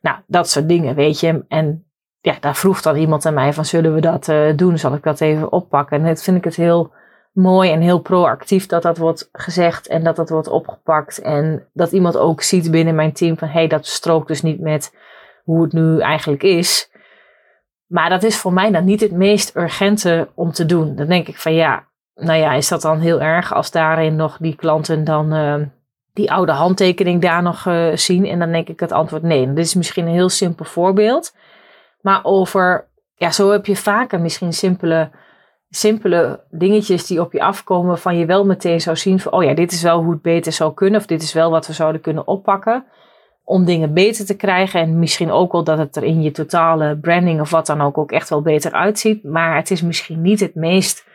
Nou, 0.00 0.16
dat 0.26 0.48
soort 0.48 0.68
dingen, 0.68 0.94
weet 0.94 1.20
je. 1.20 1.44
En 1.48 1.86
ja, 2.20 2.34
daar 2.40 2.56
vroeg 2.56 2.82
dan 2.82 2.96
iemand 2.96 3.26
aan 3.26 3.34
mij 3.34 3.52
van, 3.52 3.64
zullen 3.64 3.94
we 3.94 4.00
dat 4.00 4.28
uh, 4.28 4.56
doen? 4.56 4.78
Zal 4.78 4.94
ik 4.94 5.02
dat 5.02 5.20
even 5.20 5.52
oppakken? 5.52 5.98
En 5.98 6.06
dat 6.06 6.22
vind 6.22 6.36
ik 6.36 6.44
het 6.44 6.56
heel 6.56 6.92
mooi 7.38 7.70
en 7.70 7.80
heel 7.80 7.98
proactief 7.98 8.66
dat 8.66 8.82
dat 8.82 8.98
wordt 8.98 9.28
gezegd 9.32 9.86
en 9.86 10.04
dat 10.04 10.16
dat 10.16 10.28
wordt 10.28 10.48
opgepakt. 10.48 11.20
En 11.20 11.66
dat 11.72 11.92
iemand 11.92 12.16
ook 12.16 12.42
ziet 12.42 12.70
binnen 12.70 12.94
mijn 12.94 13.12
team 13.12 13.38
van 13.38 13.48
hé, 13.48 13.54
hey, 13.54 13.68
dat 13.68 13.86
strookt 13.86 14.28
dus 14.28 14.42
niet 14.42 14.60
met 14.60 14.96
hoe 15.44 15.62
het 15.62 15.72
nu 15.72 16.00
eigenlijk 16.00 16.42
is. 16.42 16.90
Maar 17.86 18.10
dat 18.10 18.22
is 18.22 18.36
voor 18.36 18.52
mij 18.52 18.70
dan 18.70 18.84
niet 18.84 19.00
het 19.00 19.12
meest 19.12 19.56
urgente 19.56 20.28
om 20.34 20.52
te 20.52 20.66
doen. 20.66 20.96
Dan 20.96 21.06
denk 21.06 21.28
ik 21.28 21.36
van 21.36 21.54
ja, 21.54 21.84
nou 22.14 22.38
ja, 22.38 22.52
is 22.52 22.68
dat 22.68 22.82
dan 22.82 23.00
heel 23.00 23.20
erg 23.20 23.54
als 23.54 23.70
daarin 23.70 24.16
nog 24.16 24.36
die 24.40 24.56
klanten 24.56 25.04
dan 25.04 25.34
uh, 25.34 25.54
die 26.12 26.32
oude 26.32 26.52
handtekening 26.52 27.22
daar 27.22 27.42
nog 27.42 27.64
uh, 27.64 27.96
zien? 27.96 28.26
En 28.26 28.38
dan 28.38 28.52
denk 28.52 28.68
ik 28.68 28.80
het 28.80 28.92
antwoord 28.92 29.22
nee. 29.22 29.52
Dit 29.52 29.64
is 29.64 29.74
misschien 29.74 30.06
een 30.06 30.12
heel 30.12 30.28
simpel 30.28 30.64
voorbeeld. 30.64 31.34
Maar 32.00 32.20
over, 32.22 32.88
ja, 33.14 33.30
zo 33.30 33.50
heb 33.50 33.66
je 33.66 33.76
vaker 33.76 34.20
misschien 34.20 34.52
simpele 34.52 35.10
simpele 35.70 36.40
dingetjes 36.50 37.06
die 37.06 37.20
op 37.20 37.32
je 37.32 37.40
afkomen, 37.40 37.98
van 37.98 38.18
je 38.18 38.26
wel 38.26 38.44
meteen 38.44 38.80
zou 38.80 38.96
zien 38.96 39.20
van, 39.20 39.32
oh 39.32 39.44
ja, 39.44 39.54
dit 39.54 39.72
is 39.72 39.82
wel 39.82 40.02
hoe 40.02 40.12
het 40.12 40.22
beter 40.22 40.52
zou 40.52 40.74
kunnen, 40.74 41.00
of 41.00 41.06
dit 41.06 41.22
is 41.22 41.32
wel 41.32 41.50
wat 41.50 41.66
we 41.66 41.72
zouden 41.72 42.00
kunnen 42.00 42.26
oppakken, 42.26 42.84
om 43.44 43.64
dingen 43.64 43.94
beter 43.94 44.26
te 44.26 44.36
krijgen. 44.36 44.80
En 44.80 44.98
misschien 44.98 45.30
ook 45.30 45.52
wel 45.52 45.64
dat 45.64 45.78
het 45.78 45.96
er 45.96 46.04
in 46.04 46.22
je 46.22 46.30
totale 46.30 46.96
branding 46.96 47.40
of 47.40 47.50
wat 47.50 47.66
dan 47.66 47.80
ook 47.80 47.98
ook 47.98 48.12
echt 48.12 48.28
wel 48.28 48.42
beter 48.42 48.72
uitziet. 48.72 49.24
Maar 49.24 49.56
het 49.56 49.70
is 49.70 49.82
misschien 49.82 50.22
niet 50.22 50.40
het 50.40 50.54
meest, 50.54 51.06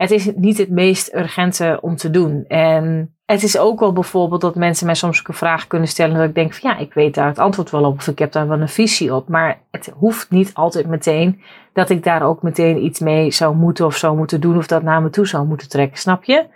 het 0.00 0.10
is 0.10 0.30
niet 0.34 0.58
het 0.58 0.70
meest 0.70 1.14
urgente 1.14 1.78
om 1.80 1.96
te 1.96 2.10
doen. 2.10 2.44
En 2.48 3.14
het 3.26 3.42
is 3.42 3.58
ook 3.58 3.80
wel 3.80 3.92
bijvoorbeeld 3.92 4.40
dat 4.40 4.54
mensen 4.54 4.86
mij 4.86 4.94
soms 4.94 5.20
ook 5.20 5.28
een 5.28 5.34
vraag 5.34 5.66
kunnen 5.66 5.88
stellen. 5.88 6.16
Dat 6.16 6.28
ik 6.28 6.34
denk 6.34 6.54
van 6.54 6.70
ja, 6.70 6.78
ik 6.78 6.94
weet 6.94 7.14
daar 7.14 7.26
het 7.26 7.38
antwoord 7.38 7.70
wel 7.70 7.84
op. 7.84 7.96
Of 7.96 8.06
ik 8.06 8.18
heb 8.18 8.32
daar 8.32 8.48
wel 8.48 8.60
een 8.60 8.68
visie 8.68 9.14
op. 9.14 9.28
Maar 9.28 9.60
het 9.70 9.92
hoeft 9.94 10.30
niet 10.30 10.54
altijd 10.54 10.86
meteen 10.86 11.42
dat 11.72 11.90
ik 11.90 12.04
daar 12.04 12.22
ook 12.22 12.42
meteen 12.42 12.84
iets 12.84 13.00
mee 13.00 13.30
zou 13.30 13.56
moeten 13.56 13.86
of 13.86 13.96
zou 13.96 14.16
moeten 14.16 14.40
doen. 14.40 14.56
Of 14.56 14.66
dat 14.66 14.82
naar 14.82 15.02
me 15.02 15.10
toe 15.10 15.26
zou 15.26 15.46
moeten 15.46 15.68
trekken. 15.68 15.98
Snap 15.98 16.24
je? 16.24 16.46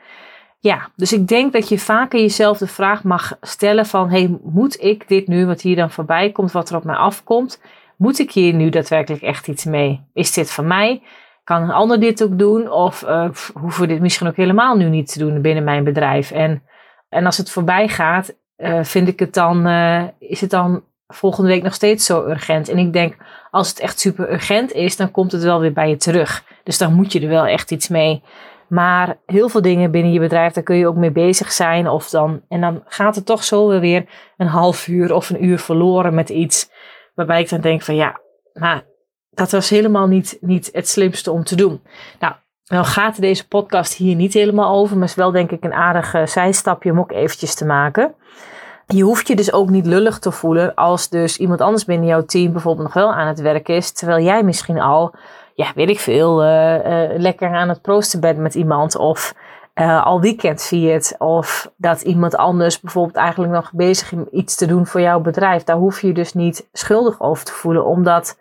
Ja, 0.59 0.88
dus 0.96 1.12
ik 1.12 1.28
denk 1.28 1.52
dat 1.52 1.68
je 1.68 1.78
vaker 1.78 2.20
jezelf 2.20 2.59
de 2.59 2.66
vraag 2.66 3.02
mag 3.02 3.37
stellen 3.40 3.87
van... 3.87 4.11
hey, 4.11 4.38
moet 4.42 4.83
ik 4.83 5.09
dit 5.09 5.26
nu, 5.26 5.46
wat 5.46 5.61
hier 5.61 5.76
dan 5.76 5.90
voorbij 5.90 6.30
komt, 6.30 6.52
wat 6.52 6.70
er 6.70 6.76
op 6.76 6.85
mij 6.85 6.96
afkomt... 6.96 7.61
moet 7.96 8.18
ik 8.18 8.33
hier 8.33 8.54
nu 8.54 8.68
daadwerkelijk 8.68 9.22
echt 9.22 9.48
iets 9.48 9.64
mee? 9.64 10.00
Is 10.12 10.33
dit 10.33 10.50
van 10.50 10.66
mij? 10.66 11.02
Kan 11.44 11.62
een 11.62 11.70
ander 11.70 12.00
dit 12.00 12.22
ook 12.22 12.38
doen? 12.38 12.70
Of 12.70 13.02
uh, 13.02 13.28
hoeven 13.54 13.80
we 13.80 13.87
dit 13.87 14.00
misschien 14.00 14.26
ook 14.26 14.37
helemaal 14.37 14.76
nu 14.76 14.88
niet 14.88 15.12
te 15.12 15.18
doen 15.18 15.40
binnen 15.40 15.64
mijn 15.64 15.85
bedrijf? 15.85 16.30
En, 16.30 16.62
en 17.09 17.26
als 17.26 17.37
het 17.37 17.50
voorbij 17.50 17.88
gaat, 17.88 18.37
uh, 18.57 18.83
vind 18.83 19.09
ik 19.09 19.18
het 19.18 19.35
dan, 19.35 19.66
uh, 19.66 20.02
is 20.18 20.40
het 20.40 20.50
dan 20.50 20.85
volgende 21.07 21.50
week 21.50 21.62
nog 21.62 21.74
steeds 21.74 22.07
zo 22.07 22.26
urgent? 22.26 22.68
En 22.68 22.78
ik 22.78 22.92
denk, 22.92 23.16
als 23.50 23.68
het 23.68 23.80
echt 23.80 24.00
super 24.00 24.33
urgent 24.33 24.72
is, 24.72 24.96
dan 24.96 25.11
komt 25.11 25.33
het 25.33 25.42
wel 25.42 25.61
weer 25.61 25.72
bij 25.72 25.88
je 25.88 25.96
terug. 25.96 26.44
Dus 26.64 26.78
dan 26.78 26.92
moet 26.92 27.12
je 27.12 27.20
er 27.20 27.28
wel 27.28 27.46
echt 27.46 27.70
iets 27.70 27.88
mee. 27.88 28.22
Maar 28.68 29.18
heel 29.26 29.48
veel 29.48 29.62
dingen 29.62 29.90
binnen 29.90 30.12
je 30.12 30.20
bedrijf, 30.20 30.52
daar 30.52 30.64
kun 30.64 30.76
je 30.76 30.87
ook 30.87 30.96
mee 30.96 31.12
bezig 31.12 31.52
zijn. 31.52 31.88
Of 31.88 32.11
dan, 32.11 32.42
en 32.48 32.61
dan 32.61 32.83
gaat 32.87 33.14
het 33.14 33.26
toch 33.26 33.44
zo 33.44 33.80
weer 33.80 34.04
een 34.37 34.46
half 34.46 34.88
uur 34.88 35.14
of 35.14 35.30
een 35.30 35.44
uur 35.44 35.59
verloren 35.59 36.14
met 36.14 36.28
iets. 36.28 36.70
Waarbij 37.14 37.40
ik 37.40 37.48
dan 37.48 37.61
denk 37.61 37.83
van 37.83 37.94
ja, 37.94 38.20
maar 38.52 38.85
dat 39.35 39.51
was 39.51 39.70
helemaal 39.70 40.07
niet, 40.07 40.38
niet 40.40 40.70
het 40.73 40.88
slimste 40.88 41.31
om 41.31 41.44
te 41.44 41.57
doen. 41.57 41.81
Nou, 42.18 42.35
nou 42.64 42.85
gaat 42.85 43.20
deze 43.20 43.49
podcast 43.49 43.94
hier 43.94 44.16
niet 44.16 44.33
helemaal 44.33 44.75
over, 44.75 44.97
maar 44.97 45.09
is 45.09 45.14
wel 45.14 45.31
denk 45.31 45.51
ik 45.51 45.64
een 45.64 45.75
aardig 45.75 46.29
zijstapje 46.29 46.90
om 46.90 46.99
ook 46.99 47.12
eventjes 47.12 47.55
te 47.55 47.64
maken. 47.64 48.14
Je 48.87 49.03
hoeft 49.03 49.29
je 49.29 49.37
dus 49.37 49.53
ook 49.53 49.68
niet 49.68 49.87
lullig 49.87 50.18
te 50.18 50.33
voelen 50.33 50.75
als 50.75 51.09
dus 51.09 51.37
iemand 51.37 51.61
anders 51.61 51.85
binnen 51.85 52.09
jouw 52.09 52.25
team 52.25 52.53
bijvoorbeeld 52.53 52.87
nog 52.87 52.94
wel 52.94 53.14
aan 53.14 53.27
het 53.27 53.40
werk 53.40 53.68
is, 53.68 53.92
terwijl 53.92 54.25
jij 54.25 54.42
misschien 54.42 54.81
al, 54.81 55.14
ja, 55.55 55.73
weet 55.75 55.88
ik 55.88 56.01
veel, 56.01 56.44
uh, 56.44 56.75
uh, 56.75 57.18
lekker 57.18 57.55
aan 57.55 57.68
het 57.68 57.83
proosten 57.83 58.20
bent 58.20 58.38
met 58.38 58.55
iemand 58.55 58.97
of 58.97 59.35
al 60.03 60.20
weekend 60.20 60.62
viert 60.62 61.14
of 61.18 61.73
dat 61.77 62.01
iemand 62.01 62.37
anders 62.37 62.81
bijvoorbeeld 62.81 63.16
eigenlijk 63.16 63.53
nog 63.53 63.70
bezig 63.73 64.12
is 64.12 64.18
iets 64.31 64.57
te 64.57 64.66
doen 64.66 64.87
voor 64.87 65.01
jouw 65.01 65.20
bedrijf. 65.20 65.64
Daar 65.64 65.77
hoef 65.77 66.01
je 66.01 66.07
je 66.07 66.14
dus 66.14 66.33
niet 66.33 66.68
schuldig 66.73 67.20
over 67.20 67.44
te 67.44 67.53
voelen, 67.53 67.85
omdat 67.85 68.38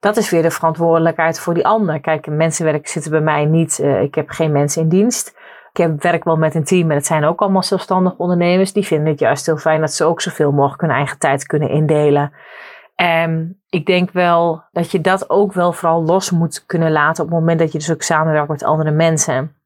dat 0.00 0.16
is 0.16 0.30
weer 0.30 0.42
de 0.42 0.50
verantwoordelijkheid 0.50 1.40
voor 1.40 1.54
die 1.54 1.66
ander. 1.66 2.00
Kijk, 2.00 2.26
mensenwerk 2.26 2.88
zitten 2.88 3.10
bij 3.10 3.20
mij 3.20 3.44
niet. 3.44 3.78
Uh, 3.78 4.02
ik 4.02 4.14
heb 4.14 4.30
geen 4.30 4.52
mensen 4.52 4.82
in 4.82 4.88
dienst. 4.88 5.36
Ik 5.72 5.76
heb, 5.76 6.02
werk 6.02 6.24
wel 6.24 6.36
met 6.36 6.54
een 6.54 6.64
team 6.64 6.90
en 6.90 6.96
het 6.96 7.06
zijn 7.06 7.24
ook 7.24 7.40
allemaal 7.40 7.62
zelfstandig 7.62 8.16
ondernemers. 8.16 8.72
Die 8.72 8.86
vinden 8.86 9.08
het 9.08 9.20
juist 9.20 9.46
heel 9.46 9.56
fijn 9.56 9.80
dat 9.80 9.92
ze 9.92 10.04
ook 10.04 10.20
zoveel 10.20 10.52
mogelijk 10.52 10.80
hun 10.80 10.90
eigen 10.90 11.18
tijd 11.18 11.46
kunnen 11.46 11.70
indelen. 11.70 12.32
En 12.94 13.60
ik 13.68 13.86
denk 13.86 14.10
wel 14.10 14.62
dat 14.72 14.90
je 14.90 15.00
dat 15.00 15.30
ook 15.30 15.52
wel 15.52 15.72
vooral 15.72 16.04
los 16.04 16.30
moet 16.30 16.66
kunnen 16.66 16.92
laten 16.92 17.24
op 17.24 17.30
het 17.30 17.38
moment 17.38 17.58
dat 17.58 17.72
je 17.72 17.78
dus 17.78 17.92
ook 17.92 18.02
samenwerkt 18.02 18.48
met 18.48 18.64
andere 18.64 18.90
mensen. 18.90 19.56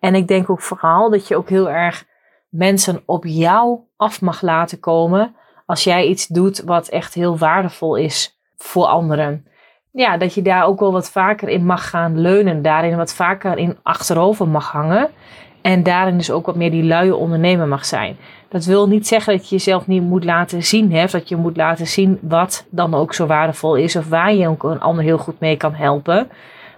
En 0.00 0.14
ik 0.14 0.28
denk 0.28 0.50
ook 0.50 0.60
vooral 0.60 1.10
dat 1.10 1.28
je 1.28 1.36
ook 1.36 1.48
heel 1.48 1.70
erg 1.70 2.04
mensen 2.48 3.02
op 3.06 3.24
jou 3.24 3.78
af 3.96 4.20
mag 4.20 4.42
laten 4.42 4.80
komen 4.80 5.34
als 5.66 5.84
jij 5.84 6.06
iets 6.06 6.26
doet 6.26 6.62
wat 6.64 6.88
echt 6.88 7.14
heel 7.14 7.38
waardevol 7.38 7.96
is 7.96 8.38
voor 8.56 8.86
anderen 8.86 9.46
ja, 9.92 10.16
dat 10.16 10.34
je 10.34 10.42
daar 10.42 10.66
ook 10.66 10.80
wel 10.80 10.92
wat 10.92 11.10
vaker 11.10 11.48
in 11.48 11.64
mag 11.64 11.88
gaan 11.88 12.20
leunen. 12.20 12.62
Daarin 12.62 12.96
wat 12.96 13.14
vaker 13.14 13.58
in 13.58 13.76
achterover 13.82 14.48
mag 14.48 14.72
hangen. 14.72 15.08
En 15.62 15.82
daarin 15.82 16.16
dus 16.16 16.30
ook 16.30 16.46
wat 16.46 16.56
meer 16.56 16.70
die 16.70 16.84
luie 16.84 17.16
ondernemer 17.16 17.68
mag 17.68 17.84
zijn. 17.84 18.16
Dat 18.48 18.64
wil 18.64 18.88
niet 18.88 19.06
zeggen 19.06 19.36
dat 19.36 19.48
je 19.48 19.54
jezelf 19.54 19.86
niet 19.86 20.02
moet 20.02 20.24
laten 20.24 20.62
zien. 20.62 20.92
Hè? 20.92 21.06
Dat 21.06 21.28
je 21.28 21.36
moet 21.36 21.56
laten 21.56 21.86
zien 21.86 22.18
wat 22.22 22.66
dan 22.70 22.94
ook 22.94 23.14
zo 23.14 23.26
waardevol 23.26 23.76
is. 23.76 23.96
Of 23.96 24.08
waar 24.08 24.34
je 24.34 24.48
ook 24.48 24.62
een 24.62 24.80
ander 24.80 25.04
heel 25.04 25.18
goed 25.18 25.40
mee 25.40 25.56
kan 25.56 25.74
helpen. 25.74 26.28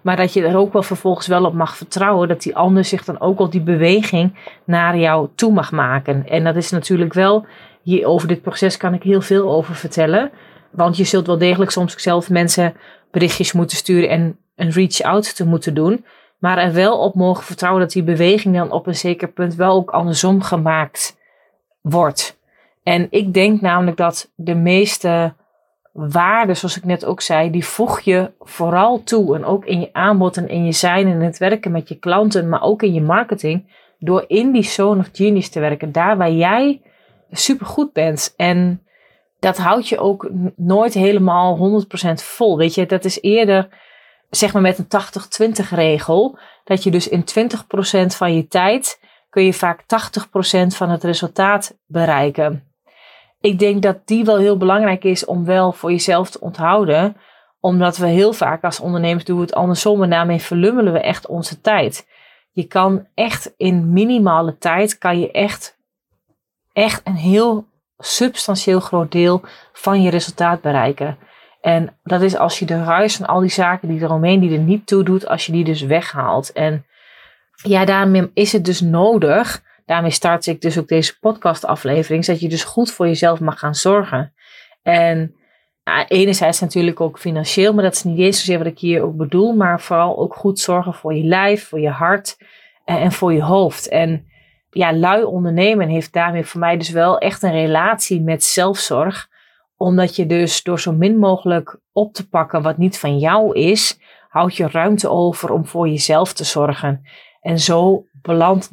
Maar 0.03 0.17
dat 0.17 0.33
je 0.33 0.47
er 0.47 0.57
ook 0.57 0.73
wel 0.73 0.83
vervolgens 0.83 1.27
wel 1.27 1.45
op 1.45 1.55
mag 1.55 1.77
vertrouwen. 1.77 2.29
Dat 2.29 2.43
die 2.43 2.57
ander 2.57 2.85
zich 2.85 3.05
dan 3.05 3.21
ook 3.21 3.39
al 3.39 3.51
die 3.51 3.61
beweging 3.61 4.35
naar 4.65 4.99
jou 4.99 5.29
toe 5.35 5.53
mag 5.53 5.73
maken. 5.73 6.29
En 6.29 6.45
dat 6.45 6.57
is 6.57 6.71
natuurlijk 6.71 7.13
wel. 7.13 7.47
Hier, 7.83 8.07
over 8.07 8.29
dit 8.29 8.43
proces 8.43 8.77
kan 8.77 8.95
ik 8.95 9.03
heel 9.03 9.21
veel 9.21 9.51
over 9.51 9.75
vertellen. 9.75 10.31
Want 10.71 10.97
je 10.97 11.05
zult 11.05 11.27
wel 11.27 11.39
degelijk 11.39 11.71
soms 11.71 11.97
zelf 11.97 12.31
mensen 12.31 12.75
berichtjes 13.11 13.53
moeten 13.53 13.77
sturen 13.77 14.09
en 14.09 14.39
een 14.57 14.71
reach-out 14.71 15.37
te 15.37 15.47
moeten 15.47 15.75
doen. 15.75 16.05
Maar 16.39 16.59
er 16.59 16.73
wel 16.73 16.99
op 16.99 17.15
mogen 17.15 17.45
vertrouwen 17.45 17.83
dat 17.83 17.93
die 17.93 18.03
beweging 18.03 18.55
dan 18.55 18.71
op 18.71 18.87
een 18.87 18.97
zeker 18.97 19.29
punt 19.29 19.55
wel 19.55 19.75
ook 19.75 19.91
andersom 19.91 20.43
gemaakt 20.43 21.19
wordt. 21.81 22.39
En 22.83 23.07
ik 23.11 23.35
denk 23.35 23.61
namelijk 23.61 23.97
dat 23.97 24.31
de 24.35 24.55
meeste 24.55 25.35
waarden, 25.93 26.57
zoals 26.57 26.77
ik 26.77 26.85
net 26.85 27.05
ook 27.05 27.21
zei, 27.21 27.51
die 27.51 27.65
voeg 27.65 28.01
je 28.01 28.31
vooral 28.41 29.03
toe. 29.03 29.37
En 29.37 29.45
ook 29.45 29.65
in 29.65 29.81
je 29.81 29.89
aanbod 29.93 30.37
en 30.37 30.49
in 30.49 30.65
je 30.65 30.73
zijn 30.73 31.07
en 31.07 31.21
het 31.21 31.39
werken 31.39 31.73
met 31.73 31.89
je 31.89 31.99
klanten, 31.99 32.49
maar 32.49 32.63
ook 32.63 32.83
in 32.83 32.95
je 32.95 33.03
marketing. 33.03 33.79
Door 33.99 34.25
in 34.27 34.53
die 34.53 34.63
zone 34.63 35.01
of 35.01 35.09
genius 35.13 35.49
te 35.49 35.61
werken. 35.61 35.93
Daar 35.93 36.17
waar 36.17 36.33
jij 36.33 36.81
super 37.31 37.67
goed 37.67 37.93
bent. 37.93 38.35
En 38.37 38.83
dat 39.41 39.57
houdt 39.57 39.89
je 39.89 39.99
ook 39.99 40.31
nooit 40.57 40.95
helemaal 40.95 41.85
100% 42.09 42.13
vol. 42.15 42.57
Weet 42.57 42.75
je, 42.75 42.87
dat 42.87 43.05
is 43.05 43.21
eerder 43.21 43.69
zeg 44.31 44.53
maar 44.53 44.63
met 44.63 44.79
een 44.79 45.53
80-20 45.65 45.69
regel. 45.71 46.39
Dat 46.65 46.83
je 46.83 46.91
dus 46.91 47.09
in 47.09 47.25
20% 47.25 48.07
van 48.07 48.35
je 48.35 48.47
tijd 48.49 49.01
kun 49.31 49.45
je 49.45 49.55
vaak 49.55 49.83
80% 49.83 49.87
van 50.67 50.91
het 50.91 51.05
resultaat 51.05 51.79
bereiken. 51.87 52.65
Ik 53.41 53.59
denk 53.59 53.83
dat 53.83 54.07
die 54.07 54.25
wel 54.25 54.37
heel 54.37 54.57
belangrijk 54.57 55.05
is 55.05 55.25
om 55.25 55.45
wel 55.45 55.73
voor 55.73 55.91
jezelf 55.91 56.31
te 56.31 56.41
onthouden. 56.41 57.17
Omdat 57.61 57.97
we 57.97 58.07
heel 58.07 58.33
vaak 58.33 58.65
als 58.65 58.81
ondernemers 58.81 59.25
doen 59.25 59.41
het 59.41 59.55
andersom 59.55 60.03
en 60.03 60.11
daarmee 60.11 60.41
verlummelen 60.41 60.93
we 60.93 61.01
echt 61.01 61.27
onze 61.27 61.61
tijd. 61.61 62.09
Je 62.53 62.65
kan 62.65 63.07
echt 63.15 63.55
in 63.57 63.93
minimale 63.93 64.59
tijd 64.59 64.99
kan 64.99 65.21
je 65.21 65.31
echt, 65.31 65.79
echt 66.73 67.01
een 67.05 67.17
heel 67.17 67.67
substantieel 68.01 68.81
groot 68.81 69.13
deel 69.13 69.43
van 69.73 70.03
je 70.03 70.11
resultaat 70.11 70.61
bereiken. 70.61 71.19
En 71.61 71.99
dat 72.03 72.23
is 72.23 72.37
als 72.37 72.59
je 72.59 72.67
de 72.67 72.85
ruis 72.85 73.17
van 73.17 73.27
al 73.27 73.41
die 73.41 73.51
zaken 73.51 73.89
die 73.89 74.03
eromheen 74.03 74.41
die 74.41 74.53
er 74.53 74.59
niet 74.59 74.87
toe 74.87 75.05
doet, 75.05 75.27
als 75.27 75.47
je 75.47 75.53
die 75.53 75.65
dus 75.65 75.83
weghaalt. 75.83 76.53
En 76.53 76.87
ja, 77.63 77.85
daarmee 77.85 78.31
is 78.35 78.53
het 78.53 78.65
dus 78.65 78.81
nodig. 78.81 79.63
Daarmee 79.87 80.11
start 80.11 80.47
ik 80.47 80.61
dus 80.61 80.79
ook 80.79 80.89
deze 80.89 81.19
podcastaflevering. 81.19 82.25
Dat 82.25 82.41
je 82.41 82.49
dus 82.49 82.65
goed 82.65 82.93
voor 82.93 83.07
jezelf 83.07 83.41
mag 83.41 83.59
gaan 83.59 83.75
zorgen. 83.75 84.33
En 84.83 85.35
enerzijds 86.09 86.61
natuurlijk 86.61 87.01
ook 87.01 87.19
financieel, 87.19 87.75
maar 87.75 87.85
dat 87.85 87.95
is 87.95 88.03
niet 88.03 88.19
eens 88.19 88.39
zozeer 88.39 88.59
wat 88.59 88.67
ik 88.67 88.79
hier 88.79 89.03
ook 89.03 89.17
bedoel. 89.17 89.53
Maar 89.53 89.81
vooral 89.81 90.19
ook 90.19 90.35
goed 90.35 90.59
zorgen 90.59 90.95
voor 90.95 91.15
je 91.15 91.25
lijf, 91.25 91.69
voor 91.69 91.81
je 91.81 91.91
hart 91.91 92.37
en, 92.85 92.99
en 92.99 93.13
voor 93.13 93.33
je 93.33 93.43
hoofd. 93.43 93.89
En 93.89 94.30
ja, 94.71 94.93
lui 94.93 95.23
ondernemen 95.23 95.89
heeft 95.89 96.13
daarmee 96.13 96.45
voor 96.45 96.61
mij 96.61 96.77
dus 96.77 96.91
wel 96.91 97.19
echt 97.19 97.43
een 97.43 97.53
relatie 97.53 98.21
met 98.21 98.45
zelfzorg. 98.45 99.29
Omdat 99.77 100.17
je 100.17 100.27
dus 100.27 100.63
door 100.63 100.81
zo 100.81 100.93
min 100.93 101.19
mogelijk 101.19 101.81
op 101.93 102.15
te 102.15 102.29
pakken 102.29 102.63
wat 102.63 102.77
niet 102.77 102.99
van 102.99 103.19
jou 103.19 103.55
is, 103.59 104.01
houd 104.29 104.57
je 104.57 104.69
ruimte 104.69 105.09
over 105.09 105.53
om 105.53 105.67
voor 105.67 105.89
jezelf 105.89 106.33
te 106.33 106.45
zorgen. 106.45 107.03
En 107.41 107.59
zo 107.59 108.05
belandt, 108.23 108.71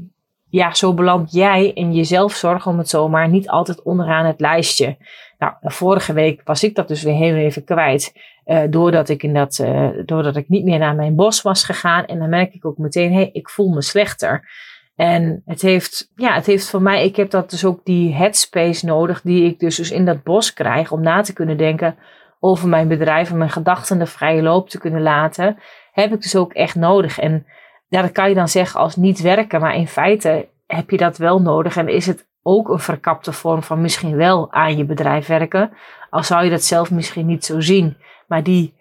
ja, 0.49 0.73
zo 0.73 0.93
beland 0.93 1.31
jij 1.31 1.67
in 1.67 1.93
je 1.93 2.03
zelfzorg, 2.03 2.67
om 2.67 2.77
het 2.77 2.89
zomaar, 2.89 3.29
niet 3.29 3.49
altijd 3.49 3.83
onderaan 3.83 4.25
het 4.25 4.39
lijstje. 4.39 4.97
Nou, 5.37 5.53
vorige 5.61 6.13
week 6.13 6.41
was 6.43 6.63
ik 6.63 6.75
dat 6.75 6.87
dus 6.87 7.03
weer 7.03 7.15
heel 7.15 7.35
even 7.35 7.63
kwijt. 7.63 8.13
Uh, 8.45 8.61
doordat, 8.69 9.09
ik 9.09 9.23
in 9.23 9.33
dat, 9.33 9.57
uh, 9.57 9.89
doordat 10.05 10.35
ik 10.35 10.49
niet 10.49 10.63
meer 10.63 10.79
naar 10.79 10.95
mijn 10.95 11.15
bos 11.15 11.41
was 11.41 11.63
gegaan. 11.63 12.05
En 12.05 12.19
dan 12.19 12.29
merk 12.29 12.53
ik 12.53 12.65
ook 12.65 12.77
meteen, 12.77 13.11
hé, 13.11 13.17
hey, 13.17 13.29
ik 13.31 13.49
voel 13.49 13.69
me 13.69 13.81
slechter. 13.81 14.49
En 14.97 15.41
het 15.45 15.61
heeft, 15.61 16.11
ja, 16.15 16.33
het 16.33 16.45
heeft 16.45 16.69
voor 16.69 16.81
mij, 16.81 17.05
ik 17.05 17.15
heb 17.15 17.29
dat 17.29 17.49
dus 17.49 17.65
ook 17.65 17.79
die 17.83 18.13
headspace 18.13 18.85
nodig, 18.85 19.21
die 19.21 19.45
ik 19.45 19.59
dus, 19.59 19.75
dus 19.75 19.91
in 19.91 20.05
dat 20.05 20.23
bos 20.23 20.53
krijg, 20.53 20.91
om 20.91 21.01
na 21.01 21.21
te 21.21 21.33
kunnen 21.33 21.57
denken 21.57 21.95
over 22.39 22.67
mijn 22.67 22.87
bedrijf 22.87 23.29
en 23.31 23.37
mijn 23.37 23.49
gedachten 23.49 23.99
de 23.99 24.05
vrije 24.05 24.41
loop 24.41 24.69
te 24.69 24.79
kunnen 24.79 25.01
laten, 25.01 25.57
heb 25.91 26.13
ik 26.13 26.21
dus 26.21 26.35
ook 26.35 26.53
echt 26.53 26.75
nodig. 26.75 27.19
En 27.19 27.45
ja, 27.87 28.01
dat 28.01 28.11
kan 28.11 28.29
je 28.29 28.35
dan 28.35 28.47
zeggen 28.47 28.79
als 28.79 28.95
niet 28.95 29.21
werken, 29.21 29.61
maar 29.61 29.75
in 29.75 29.87
feite 29.87 30.47
heb 30.67 30.89
je 30.89 30.97
dat 30.97 31.17
wel 31.17 31.41
nodig 31.41 31.77
en 31.77 31.87
is 31.87 32.05
het 32.05 32.27
ook 32.43 32.69
een 32.69 32.79
verkapte 32.79 33.31
vorm 33.31 33.63
van 33.63 33.81
misschien 33.81 34.15
wel 34.15 34.51
aan 34.51 34.77
je 34.77 34.85
bedrijf 34.85 35.27
werken, 35.27 35.71
al 36.09 36.23
zou 36.23 36.43
je 36.43 36.49
dat 36.49 36.63
zelf 36.63 36.91
misschien 36.91 37.25
niet 37.25 37.45
zo 37.45 37.59
zien. 37.59 37.97
Maar 38.27 38.43
die, 38.43 38.73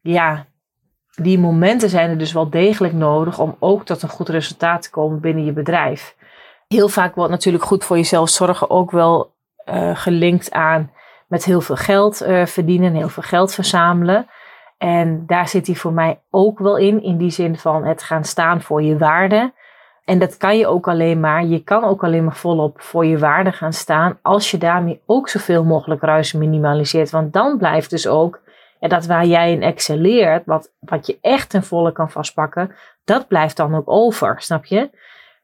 ja, 0.00 0.46
die 1.18 1.38
momenten 1.38 1.88
zijn 1.88 2.10
er 2.10 2.18
dus 2.18 2.32
wel 2.32 2.50
degelijk 2.50 2.94
nodig 2.94 3.38
om 3.38 3.56
ook 3.58 3.84
tot 3.84 4.02
een 4.02 4.08
goed 4.08 4.28
resultaat 4.28 4.82
te 4.82 4.90
komen 4.90 5.20
binnen 5.20 5.44
je 5.44 5.52
bedrijf. 5.52 6.16
Heel 6.68 6.88
vaak 6.88 7.14
wordt 7.14 7.30
natuurlijk 7.30 7.64
goed 7.64 7.84
voor 7.84 7.96
jezelf 7.96 8.28
zorgen 8.28 8.70
ook 8.70 8.90
wel 8.90 9.32
uh, 9.68 9.90
gelinkt 9.96 10.50
aan 10.50 10.90
met 11.26 11.44
heel 11.44 11.60
veel 11.60 11.76
geld 11.76 12.22
uh, 12.22 12.46
verdienen, 12.46 12.94
heel 12.94 13.08
veel 13.08 13.22
geld 13.22 13.54
verzamelen. 13.54 14.26
En 14.78 15.24
daar 15.26 15.48
zit 15.48 15.66
hij 15.66 15.76
voor 15.76 15.92
mij 15.92 16.20
ook 16.30 16.58
wel 16.58 16.76
in, 16.76 17.02
in 17.02 17.16
die 17.16 17.30
zin 17.30 17.58
van 17.58 17.84
het 17.84 18.02
gaan 18.02 18.24
staan 18.24 18.62
voor 18.62 18.82
je 18.82 18.98
waarde. 18.98 19.52
En 20.04 20.18
dat 20.18 20.36
kan 20.36 20.58
je 20.58 20.66
ook 20.66 20.88
alleen 20.88 21.20
maar, 21.20 21.44
je 21.44 21.64
kan 21.64 21.84
ook 21.84 22.04
alleen 22.04 22.24
maar 22.24 22.36
volop 22.36 22.80
voor 22.80 23.06
je 23.06 23.18
waarde 23.18 23.52
gaan 23.52 23.72
staan 23.72 24.18
als 24.22 24.50
je 24.50 24.58
daarmee 24.58 25.00
ook 25.06 25.28
zoveel 25.28 25.64
mogelijk 25.64 26.02
ruis 26.02 26.32
minimaliseert. 26.32 27.10
Want 27.10 27.32
dan 27.32 27.58
blijft 27.58 27.90
dus 27.90 28.06
ook 28.06 28.40
ja, 28.80 28.88
dat 28.88 29.06
waar 29.06 29.26
jij 29.26 29.52
in 29.52 29.62
excelleert, 29.62 30.46
wat, 30.46 30.72
wat 30.78 31.06
je 31.06 31.18
echt 31.20 31.50
ten 31.50 31.62
volle 31.62 31.92
kan 31.92 32.10
vastpakken, 32.10 32.74
dat 33.04 33.28
blijft 33.28 33.56
dan 33.56 33.74
ook 33.74 33.90
over, 33.90 34.40
snap 34.40 34.64
je? 34.64 34.90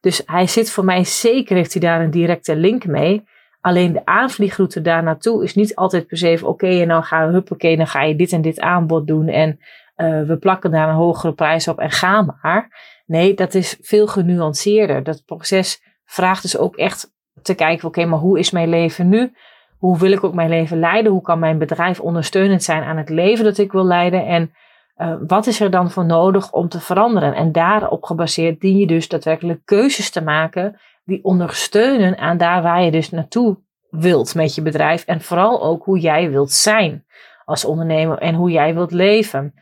Dus 0.00 0.22
hij 0.26 0.46
zit 0.46 0.70
voor 0.70 0.84
mij 0.84 1.04
zeker, 1.04 1.56
heeft 1.56 1.72
hij 1.72 1.82
daar 1.82 2.00
een 2.00 2.10
directe 2.10 2.56
link 2.56 2.86
mee. 2.86 3.24
Alleen 3.60 3.92
de 3.92 4.04
aanvliegroute 4.04 4.80
daar 4.80 5.02
naartoe 5.02 5.44
is 5.44 5.54
niet 5.54 5.74
altijd 5.74 6.06
per 6.06 6.16
se 6.16 6.40
oké, 6.42 6.80
en 6.80 6.88
dan 6.88 7.02
ga, 7.02 7.30
huppakee, 7.30 7.76
dan 7.76 7.86
ga 7.86 8.02
je 8.02 8.16
dit 8.16 8.32
en 8.32 8.42
dit 8.42 8.60
aanbod 8.60 9.06
doen 9.06 9.28
en 9.28 9.58
uh, 9.96 10.26
we 10.26 10.36
plakken 10.36 10.70
daar 10.70 10.88
een 10.88 10.94
hogere 10.94 11.32
prijs 11.32 11.68
op 11.68 11.78
en 11.78 11.90
ga 11.90 12.22
maar. 12.22 12.68
Nee, 13.06 13.34
dat 13.34 13.54
is 13.54 13.78
veel 13.80 14.06
genuanceerder. 14.06 15.02
Dat 15.02 15.24
proces 15.24 15.82
vraagt 16.04 16.42
dus 16.42 16.58
ook 16.58 16.76
echt 16.76 17.12
te 17.42 17.54
kijken, 17.54 17.88
oké, 17.88 18.04
maar 18.04 18.18
hoe 18.18 18.38
is 18.38 18.50
mijn 18.50 18.68
leven 18.68 19.08
nu? 19.08 19.32
Hoe 19.78 19.98
wil 19.98 20.12
ik 20.12 20.24
ook 20.24 20.34
mijn 20.34 20.48
leven 20.48 20.78
leiden? 20.78 21.12
Hoe 21.12 21.22
kan 21.22 21.38
mijn 21.38 21.58
bedrijf 21.58 22.00
ondersteunend 22.00 22.62
zijn 22.62 22.82
aan 22.82 22.96
het 22.96 23.08
leven 23.08 23.44
dat 23.44 23.58
ik 23.58 23.72
wil 23.72 23.84
leiden? 23.84 24.26
En 24.26 24.52
uh, 24.96 25.14
wat 25.26 25.46
is 25.46 25.60
er 25.60 25.70
dan 25.70 25.90
voor 25.90 26.04
nodig 26.04 26.52
om 26.52 26.68
te 26.68 26.80
veranderen? 26.80 27.34
En 27.34 27.52
daarop 27.52 28.04
gebaseerd 28.04 28.60
dien 28.60 28.78
je 28.78 28.86
dus 28.86 29.08
daadwerkelijk 29.08 29.60
keuzes 29.64 30.10
te 30.10 30.22
maken 30.22 30.80
die 31.04 31.24
ondersteunen 31.24 32.18
aan 32.18 32.36
daar 32.36 32.62
waar 32.62 32.82
je 32.82 32.90
dus 32.90 33.10
naartoe 33.10 33.58
wilt 33.90 34.34
met 34.34 34.54
je 34.54 34.62
bedrijf. 34.62 35.04
En 35.04 35.20
vooral 35.20 35.62
ook 35.62 35.84
hoe 35.84 35.98
jij 35.98 36.30
wilt 36.30 36.52
zijn 36.52 37.04
als 37.44 37.64
ondernemer 37.64 38.18
en 38.18 38.34
hoe 38.34 38.50
jij 38.50 38.74
wilt 38.74 38.92
leven. 38.92 39.54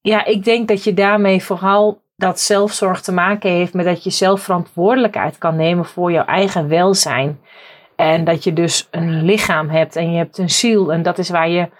Ja, 0.00 0.24
ik 0.24 0.44
denk 0.44 0.68
dat 0.68 0.84
je 0.84 0.94
daarmee 0.94 1.42
vooral 1.42 2.02
dat 2.16 2.40
zelfzorg 2.40 3.00
te 3.00 3.12
maken 3.12 3.50
heeft 3.50 3.74
met 3.74 3.84
dat 3.84 4.04
je 4.04 4.10
zelf 4.10 4.40
verantwoordelijkheid 4.40 5.38
kan 5.38 5.56
nemen 5.56 5.84
voor 5.84 6.12
jouw 6.12 6.24
eigen 6.24 6.68
welzijn. 6.68 7.40
En 8.00 8.24
dat 8.24 8.44
je 8.44 8.52
dus 8.52 8.88
een 8.90 9.22
lichaam 9.22 9.68
hebt 9.68 9.96
en 9.96 10.10
je 10.10 10.16
hebt 10.16 10.38
een 10.38 10.50
ziel 10.50 10.92
en 10.92 11.02
dat 11.02 11.18
is 11.18 11.30
waar 11.30 11.48
je 11.48 11.70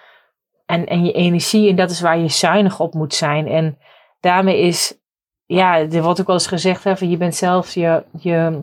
en, 0.67 0.87
en 0.87 1.05
je 1.05 1.13
energie 1.13 1.71
en 1.71 1.77
dat 1.77 1.91
is 1.91 2.01
waar 2.01 2.19
je 2.19 2.29
zuinig 2.29 2.81
op 2.81 2.95
moet 2.95 3.15
zijn. 3.15 3.49
En 3.49 3.79
daarmee 4.21 4.61
is, 4.61 4.99
ja, 5.47 5.79
er 5.79 6.03
wordt 6.03 6.21
ook 6.21 6.27
wel 6.27 6.37
eens 6.37 6.47
gezegd, 6.47 6.85
hè, 6.85 6.93
je 6.99 7.17
bent 7.17 7.35
zelf 7.35 7.75
je, 7.75 8.05
je, 8.19 8.63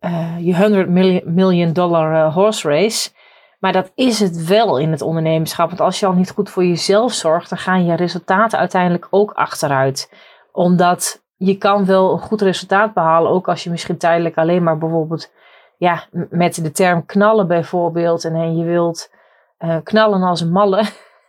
uh, 0.00 0.34
je 0.40 0.56
100 0.56 0.88
million 1.24 1.72
dollar 1.72 2.12
uh, 2.12 2.34
horse 2.34 2.68
race. 2.68 3.10
Maar 3.58 3.72
dat 3.72 3.92
is 3.94 4.20
het 4.20 4.44
wel 4.46 4.78
in 4.78 4.90
het 4.90 5.02
ondernemerschap. 5.02 5.68
Want 5.68 5.80
als 5.80 6.00
je 6.00 6.06
al 6.06 6.12
niet 6.12 6.30
goed 6.30 6.50
voor 6.50 6.64
jezelf 6.64 7.12
zorgt, 7.12 7.48
dan 7.48 7.58
gaan 7.58 7.84
je 7.84 7.96
resultaten 7.96 8.58
uiteindelijk 8.58 9.06
ook 9.10 9.32
achteruit. 9.32 10.12
Omdat 10.52 11.22
je 11.36 11.54
kan 11.54 11.84
wel 11.84 12.12
een 12.12 12.18
goed 12.18 12.42
resultaat 12.42 12.94
behalen, 12.94 13.30
ook 13.30 13.48
als 13.48 13.64
je 13.64 13.70
misschien 13.70 13.98
tijdelijk 13.98 14.36
alleen 14.36 14.62
maar 14.62 14.78
bijvoorbeeld 14.78 15.30
ja, 15.78 16.04
met 16.30 16.54
de 16.54 16.70
term 16.70 17.06
knallen 17.06 17.46
bijvoorbeeld. 17.46 18.24
En, 18.24 18.34
en 18.34 18.56
je 18.56 18.64
wilt 18.64 19.10
uh, 19.58 19.76
knallen 19.82 20.22
als 20.22 20.40
een 20.40 20.52
malle, 20.52 20.84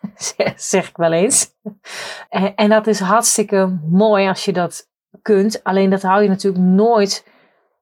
zeg 0.55 0.89
ik 0.89 0.97
wel 0.97 1.11
eens. 1.11 1.55
en, 2.29 2.55
en 2.55 2.69
dat 2.69 2.87
is 2.87 2.99
hartstikke 2.99 3.79
mooi 3.89 4.27
als 4.27 4.45
je 4.45 4.53
dat 4.53 4.87
kunt. 5.21 5.63
Alleen 5.63 5.89
dat 5.89 6.01
hou 6.01 6.23
je 6.23 6.29
natuurlijk 6.29 6.63
nooit 6.63 7.27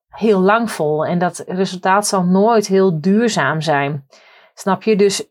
heel 0.10 0.40
lang 0.40 0.72
vol. 0.72 1.06
En 1.06 1.20
dat 1.20 1.44
resultaat 1.48 2.08
zal 2.08 2.24
nooit 2.24 2.68
heel 2.68 3.02
duurzaam 3.02 3.62
zijn. 3.62 4.06
Snap 4.54 4.84
je? 4.84 4.96
Dus 4.96 5.28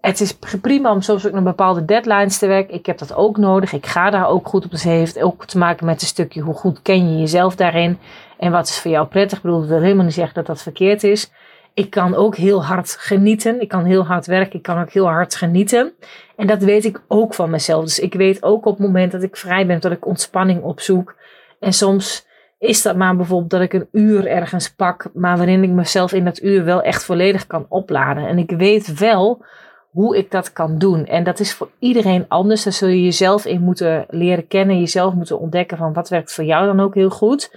het 0.00 0.20
is 0.20 0.38
prima 0.60 0.92
om 0.92 1.00
soms 1.00 1.26
ook 1.26 1.32
naar 1.32 1.42
bepaalde 1.42 1.84
deadlines 1.84 2.38
te 2.38 2.46
werken. 2.46 2.74
Ik 2.74 2.86
heb 2.86 2.98
dat 2.98 3.14
ook 3.14 3.36
nodig. 3.36 3.72
Ik 3.72 3.86
ga 3.86 4.10
daar 4.10 4.28
ook 4.28 4.48
goed 4.48 4.64
op. 4.64 4.70
Dus 4.70 4.82
heeft 4.82 5.20
ook 5.20 5.44
te 5.44 5.58
maken 5.58 5.86
met 5.86 6.00
een 6.00 6.06
stukje 6.06 6.40
hoe 6.40 6.54
goed 6.54 6.82
ken 6.82 7.12
je 7.12 7.18
jezelf 7.18 7.56
daarin. 7.56 7.98
En 8.38 8.52
wat 8.52 8.68
is 8.68 8.78
voor 8.78 8.90
jou 8.90 9.06
prettig? 9.06 9.38
Ik 9.38 9.44
bedoel, 9.44 9.60
dat 9.60 9.68
wil 9.68 9.80
helemaal 9.80 10.04
niet 10.04 10.14
zeggen 10.14 10.34
dat 10.34 10.46
dat 10.46 10.62
verkeerd 10.62 11.04
is. 11.04 11.30
Ik 11.74 11.90
kan 11.90 12.14
ook 12.14 12.36
heel 12.36 12.64
hard 12.64 12.96
genieten. 12.98 13.60
Ik 13.60 13.68
kan 13.68 13.84
heel 13.84 14.04
hard 14.06 14.26
werken. 14.26 14.56
Ik 14.56 14.62
kan 14.62 14.80
ook 14.80 14.90
heel 14.90 15.06
hard 15.06 15.34
genieten. 15.34 15.92
En 16.36 16.46
dat 16.46 16.62
weet 16.62 16.84
ik 16.84 17.00
ook 17.08 17.34
van 17.34 17.50
mezelf. 17.50 17.84
Dus 17.84 17.98
ik 17.98 18.14
weet 18.14 18.42
ook 18.42 18.66
op 18.66 18.78
het 18.78 18.86
moment 18.86 19.12
dat 19.12 19.22
ik 19.22 19.36
vrij 19.36 19.66
ben, 19.66 19.80
dat 19.80 19.92
ik 19.92 20.06
ontspanning 20.06 20.62
opzoek. 20.62 21.14
En 21.60 21.72
soms 21.72 22.26
is 22.58 22.82
dat 22.82 22.96
maar 22.96 23.16
bijvoorbeeld 23.16 23.50
dat 23.50 23.60
ik 23.60 23.72
een 23.72 23.88
uur 23.92 24.26
ergens 24.26 24.74
pak, 24.74 25.10
maar 25.14 25.36
waarin 25.36 25.62
ik 25.62 25.70
mezelf 25.70 26.12
in 26.12 26.24
dat 26.24 26.42
uur 26.42 26.64
wel 26.64 26.82
echt 26.82 27.04
volledig 27.04 27.46
kan 27.46 27.66
opladen. 27.68 28.26
En 28.26 28.38
ik 28.38 28.50
weet 28.50 28.98
wel 28.98 29.44
hoe 29.90 30.16
ik 30.16 30.30
dat 30.30 30.52
kan 30.52 30.78
doen. 30.78 31.06
En 31.06 31.24
dat 31.24 31.40
is 31.40 31.54
voor 31.54 31.68
iedereen 31.78 32.24
anders. 32.28 32.62
Daar 32.62 32.72
zul 32.72 32.88
je 32.88 33.02
jezelf 33.02 33.44
in 33.44 33.60
moeten 33.60 34.06
leren 34.08 34.46
kennen, 34.46 34.78
jezelf 34.78 35.14
moeten 35.14 35.38
ontdekken 35.38 35.76
van 35.76 35.92
wat 35.92 36.08
werkt 36.08 36.32
voor 36.32 36.44
jou 36.44 36.66
dan 36.66 36.80
ook 36.80 36.94
heel 36.94 37.10
goed. 37.10 37.50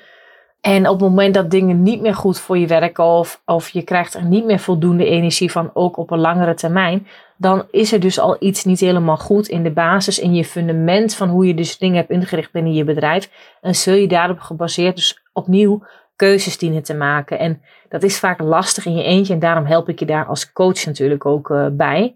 En 0.62 0.88
op 0.88 1.00
het 1.00 1.10
moment 1.10 1.34
dat 1.34 1.52
dingen 1.52 1.84
niet 1.84 2.02
meer 2.02 2.15
goed 2.15 2.39
voor 2.39 2.58
je 2.58 2.67
werken 2.67 3.04
of, 3.04 3.41
of 3.45 3.69
je 3.69 3.82
krijgt 3.82 4.13
er 4.13 4.26
niet 4.26 4.45
meer 4.45 4.60
voldoende 4.60 5.06
energie 5.06 5.52
van, 5.52 5.72
ook 5.74 5.98
op 5.98 6.12
een 6.12 6.19
langere 6.19 6.54
termijn, 6.54 7.08
dan 7.38 7.65
is 7.72 7.91
er 7.91 8.00
dus 8.00 8.19
al 8.19 8.36
iets 8.39 8.65
niet 8.65 8.80
helemaal 8.80 9.17
goed 9.17 9.48
in 9.48 9.63
de 9.63 9.72
basis, 9.72 10.19
in 10.19 10.34
je 10.34 10.45
fundament 10.45 11.15
van 11.15 11.30
hoe 11.30 11.48
je 11.48 11.54
dus 11.54 11.78
dingen 11.78 11.95
hebt 11.95 12.10
ingericht 12.10 12.52
binnen 12.52 12.73
je 12.73 12.84
bedrijf. 12.84 13.29
En 13.62 13.75
zul 13.75 13.94
je 13.94 14.08
daarop 14.08 14.40
gebaseerd 14.40 14.96
dus 14.96 15.23
opnieuw 15.34 15.84
keuzes 16.15 16.58
dienen 16.58 16.84
te 16.84 16.94
maken. 16.94 17.40
En 17.40 17.62
dat 17.90 18.04
is 18.04 18.19
vaak 18.19 18.42
lastig 18.42 18.86
in 18.86 18.96
je 18.96 19.04
eentje 19.04 19.34
en 19.34 19.40
daarom 19.40 19.65
help 19.65 19.90
ik 19.90 20.00
je 20.00 20.06
daar 20.06 20.25
als 20.25 20.52
coach 20.52 20.86
natuurlijk 20.86 21.25
ook 21.25 21.50
uh, 21.50 21.67
bij. 21.71 22.15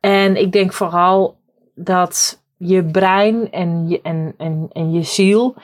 En 0.00 0.36
ik 0.36 0.52
denk 0.52 0.72
vooral 0.72 1.36
dat 1.74 2.42
je 2.56 2.84
brein 2.84 3.50
en 3.50 3.88
je, 3.88 4.00
en, 4.02 4.34
en, 4.38 4.68
en 4.72 4.92
je 4.92 5.02
ziel, 5.02 5.54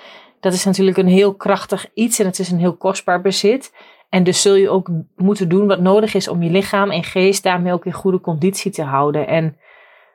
dat 0.44 0.52
is 0.52 0.64
natuurlijk 0.64 0.96
een 0.96 1.06
heel 1.06 1.34
krachtig 1.34 1.86
iets 1.94 2.18
en 2.18 2.26
het 2.26 2.38
is 2.38 2.50
een 2.50 2.58
heel 2.58 2.76
kostbaar 2.76 3.20
bezit. 3.20 3.72
En 4.08 4.24
dus 4.24 4.42
zul 4.42 4.54
je 4.54 4.70
ook 4.70 4.90
moeten 5.16 5.48
doen 5.48 5.66
wat 5.66 5.80
nodig 5.80 6.14
is 6.14 6.28
om 6.28 6.42
je 6.42 6.50
lichaam 6.50 6.90
en 6.90 7.04
geest 7.04 7.42
daarmee 7.42 7.72
ook 7.72 7.84
in 7.84 7.92
goede 7.92 8.20
conditie 8.20 8.70
te 8.70 8.82
houden. 8.82 9.26
En 9.26 9.56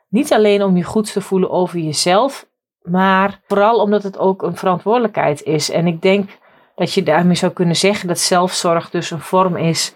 niet 0.09 0.33
alleen 0.33 0.63
om 0.63 0.77
je 0.77 0.83
goed 0.83 1.13
te 1.13 1.21
voelen 1.21 1.49
over 1.49 1.79
jezelf, 1.79 2.47
maar 2.81 3.41
vooral 3.47 3.81
omdat 3.81 4.03
het 4.03 4.17
ook 4.17 4.41
een 4.41 4.55
verantwoordelijkheid 4.55 5.43
is. 5.43 5.69
En 5.71 5.87
ik 5.87 6.01
denk 6.01 6.29
dat 6.75 6.93
je 6.93 7.03
daarmee 7.03 7.35
zou 7.35 7.51
kunnen 7.51 7.75
zeggen 7.75 8.07
dat 8.07 8.19
zelfzorg 8.19 8.89
dus 8.89 9.11
een 9.11 9.19
vorm 9.19 9.55
is 9.55 9.95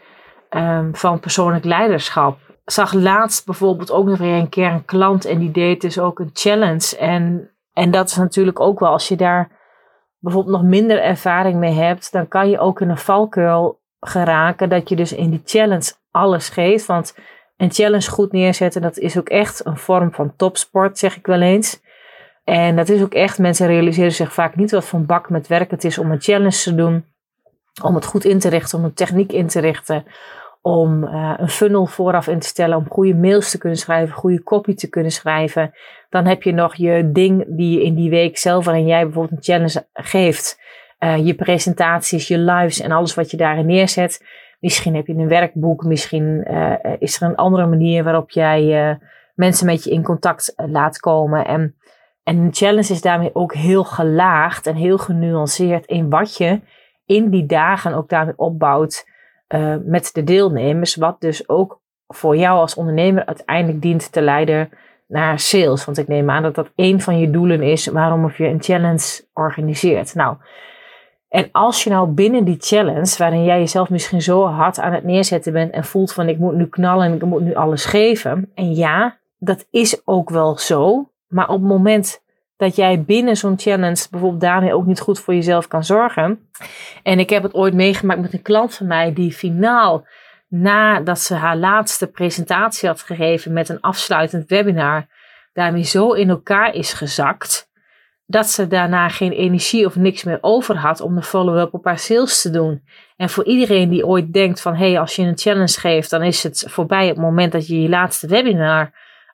ehm, 0.49 0.93
van 0.93 1.19
persoonlijk 1.19 1.65
leiderschap. 1.65 2.37
Zag 2.65 2.93
laatst 2.93 3.45
bijvoorbeeld 3.45 3.91
ook 3.91 4.05
nog 4.05 4.17
weer 4.17 4.37
een 4.37 4.49
keer 4.49 4.71
een 4.71 4.85
klant 4.85 5.25
en 5.25 5.39
die 5.39 5.51
deed 5.51 5.81
dus 5.81 5.99
ook 5.99 6.19
een 6.19 6.29
challenge. 6.33 6.97
En, 6.97 7.51
en 7.73 7.91
dat 7.91 8.09
is 8.09 8.15
natuurlijk 8.15 8.59
ook 8.59 8.79
wel 8.79 8.91
als 8.91 9.07
je 9.07 9.15
daar 9.15 9.61
bijvoorbeeld 10.23 10.55
nog 10.55 10.63
minder 10.63 11.01
ervaring 11.01 11.59
mee 11.59 11.73
hebt, 11.73 12.11
dan 12.11 12.27
kan 12.27 12.49
je 12.49 12.59
ook 12.59 12.81
in 12.81 12.89
een 12.89 12.97
valkuil 12.97 13.79
geraken 13.99 14.69
dat 14.69 14.89
je 14.89 14.95
dus 14.95 15.13
in 15.13 15.29
die 15.29 15.41
challenge 15.45 15.93
alles 16.11 16.49
geeft. 16.49 16.85
Want 16.85 17.17
een 17.57 17.71
challenge 17.71 18.09
goed 18.09 18.31
neerzetten, 18.31 18.81
dat 18.81 18.97
is 18.97 19.17
ook 19.17 19.29
echt 19.29 19.65
een 19.65 19.77
vorm 19.77 20.13
van 20.13 20.35
topsport, 20.35 20.97
zeg 20.97 21.17
ik 21.17 21.25
wel 21.25 21.41
eens. 21.41 21.81
En 22.43 22.75
dat 22.75 22.89
is 22.89 23.01
ook 23.01 23.13
echt, 23.13 23.39
mensen 23.39 23.67
realiseren 23.67 24.11
zich 24.11 24.33
vaak 24.33 24.55
niet 24.55 24.71
wat 24.71 24.85
voor 24.85 24.99
een 24.99 25.05
bak 25.05 25.29
met 25.29 25.47
werk 25.47 25.71
het 25.71 25.83
is 25.83 25.97
om 25.97 26.11
een 26.11 26.21
challenge 26.21 26.61
te 26.61 26.75
doen. 26.75 27.05
Om 27.83 27.95
het 27.95 28.05
goed 28.05 28.25
in 28.25 28.39
te 28.39 28.49
richten, 28.49 28.77
om 28.77 28.83
een 28.83 28.93
techniek 28.93 29.31
in 29.31 29.47
te 29.47 29.59
richten. 29.59 30.05
Om 30.65 31.03
uh, 31.03 31.33
een 31.37 31.49
funnel 31.49 31.85
vooraf 31.85 32.27
in 32.27 32.39
te 32.39 32.47
stellen, 32.47 32.77
om 32.77 32.89
goede 32.89 33.15
mails 33.15 33.51
te 33.51 33.57
kunnen 33.57 33.77
schrijven, 33.77 34.15
goede 34.15 34.43
copy 34.43 34.73
te 34.73 34.89
kunnen 34.89 35.11
schrijven. 35.11 35.73
Dan 36.09 36.25
heb 36.25 36.43
je 36.43 36.51
nog 36.51 36.75
je 36.75 37.09
ding 37.11 37.45
die 37.47 37.77
je 37.77 37.83
in 37.83 37.95
die 37.95 38.09
week 38.09 38.37
zelf, 38.37 38.65
waarin 38.65 38.87
jij 38.87 39.03
bijvoorbeeld 39.03 39.37
een 39.37 39.53
challenge 39.53 39.87
geeft. 39.93 40.61
Uh, 40.99 41.25
je 41.25 41.35
presentaties, 41.35 42.27
je 42.27 42.37
lives 42.37 42.81
en 42.81 42.91
alles 42.91 43.13
wat 43.13 43.31
je 43.31 43.37
daarin 43.37 43.65
neerzet. 43.65 44.25
Misschien 44.59 44.95
heb 44.95 45.07
je 45.07 45.13
een 45.13 45.27
werkboek, 45.27 45.83
misschien 45.83 46.45
uh, 46.51 46.73
is 46.99 47.21
er 47.21 47.27
een 47.27 47.35
andere 47.35 47.65
manier 47.65 48.03
waarop 48.03 48.31
jij 48.31 48.99
mensen 49.35 49.65
met 49.65 49.83
je 49.83 49.91
in 49.91 50.03
contact 50.03 50.53
laat 50.55 50.99
komen. 50.99 51.45
En 51.45 51.75
en 52.23 52.37
een 52.37 52.53
challenge 52.53 52.91
is 52.91 53.01
daarmee 53.01 53.35
ook 53.35 53.53
heel 53.53 53.83
gelaagd 53.83 54.67
en 54.67 54.75
heel 54.75 54.97
genuanceerd 54.97 55.85
in 55.85 56.09
wat 56.09 56.37
je 56.37 56.61
in 57.05 57.29
die 57.29 57.45
dagen 57.45 57.93
ook 57.93 58.09
daarmee 58.09 58.37
opbouwt 58.37 59.11
uh, 59.53 59.75
met 59.85 60.09
de 60.13 60.23
deelnemers. 60.23 60.95
Wat 60.95 61.21
dus 61.21 61.49
ook 61.49 61.81
voor 62.07 62.35
jou 62.37 62.59
als 62.59 62.75
ondernemer 62.75 63.25
uiteindelijk 63.25 63.81
dient 63.81 64.11
te 64.11 64.21
leiden 64.21 64.69
naar 65.07 65.39
sales. 65.39 65.85
Want 65.85 65.97
ik 65.97 66.07
neem 66.07 66.29
aan 66.29 66.43
dat 66.43 66.55
dat 66.55 66.71
een 66.75 67.01
van 67.01 67.19
je 67.19 67.29
doelen 67.29 67.61
is 67.61 67.87
waarom 67.87 68.25
of 68.25 68.37
je 68.37 68.47
een 68.47 68.63
challenge 68.63 69.25
organiseert. 69.33 70.15
Nou, 70.15 70.37
en 71.29 71.49
als 71.51 71.83
je 71.83 71.89
nou 71.89 72.07
binnen 72.07 72.43
die 72.43 72.57
challenge, 72.59 73.15
waarin 73.17 73.43
jij 73.43 73.59
jezelf 73.59 73.89
misschien 73.89 74.21
zo 74.21 74.45
hard 74.45 74.79
aan 74.79 74.93
het 74.93 75.03
neerzetten 75.03 75.53
bent 75.53 75.71
en 75.71 75.83
voelt 75.83 76.13
van 76.13 76.29
ik 76.29 76.37
moet 76.37 76.55
nu 76.55 76.67
knallen 76.67 77.05
en 77.05 77.13
ik 77.13 77.25
moet 77.25 77.41
nu 77.41 77.55
alles 77.55 77.85
geven. 77.85 78.51
En 78.55 78.75
ja, 78.75 79.17
dat 79.37 79.67
is 79.69 80.01
ook 80.05 80.29
wel 80.29 80.57
zo. 80.57 81.09
Maar 81.27 81.49
op 81.49 81.59
het 81.59 81.69
moment 81.69 82.22
dat 82.63 82.75
jij 82.75 83.01
binnen 83.01 83.37
zo'n 83.37 83.59
challenge 83.59 84.07
bijvoorbeeld 84.11 84.41
daarmee 84.41 84.73
ook 84.73 84.85
niet 84.85 84.99
goed 84.99 85.19
voor 85.19 85.33
jezelf 85.33 85.67
kan 85.67 85.83
zorgen. 85.83 86.49
En 87.03 87.19
ik 87.19 87.29
heb 87.29 87.43
het 87.43 87.53
ooit 87.53 87.73
meegemaakt 87.73 88.21
met 88.21 88.33
een 88.33 88.41
klant 88.41 88.75
van 88.75 88.87
mij 88.87 89.13
die 89.13 89.33
finaal 89.33 90.05
nadat 90.47 91.19
ze 91.19 91.33
haar 91.33 91.57
laatste 91.57 92.07
presentatie 92.07 92.89
had 92.89 93.01
gegeven 93.01 93.53
met 93.53 93.69
een 93.69 93.81
afsluitend 93.81 94.49
webinar, 94.49 95.07
daarmee 95.53 95.83
zo 95.83 96.11
in 96.11 96.29
elkaar 96.29 96.73
is 96.73 96.93
gezakt. 96.93 97.71
Dat 98.25 98.49
ze 98.49 98.67
daarna 98.67 99.09
geen 99.09 99.31
energie 99.31 99.85
of 99.85 99.95
niks 99.95 100.23
meer 100.23 100.37
over 100.41 100.77
had 100.77 101.01
om 101.01 101.15
de 101.15 101.21
follow-up 101.21 101.73
op 101.73 101.85
haar 101.85 101.99
sales 101.99 102.41
te 102.41 102.49
doen. 102.49 102.83
En 103.17 103.29
voor 103.29 103.45
iedereen 103.45 103.89
die 103.89 104.05
ooit 104.05 104.33
denkt 104.33 104.61
van 104.61 104.75
hé, 104.75 104.89
hey, 104.89 104.99
als 104.99 105.15
je 105.15 105.21
een 105.21 105.37
challenge 105.37 105.79
geeft, 105.79 106.09
dan 106.09 106.23
is 106.23 106.43
het 106.43 106.65
voorbij 106.67 107.07
het 107.07 107.17
moment 107.17 107.51
dat 107.51 107.67
je 107.67 107.81
je 107.81 107.89
laatste 107.89 108.27
webinar 108.27 108.91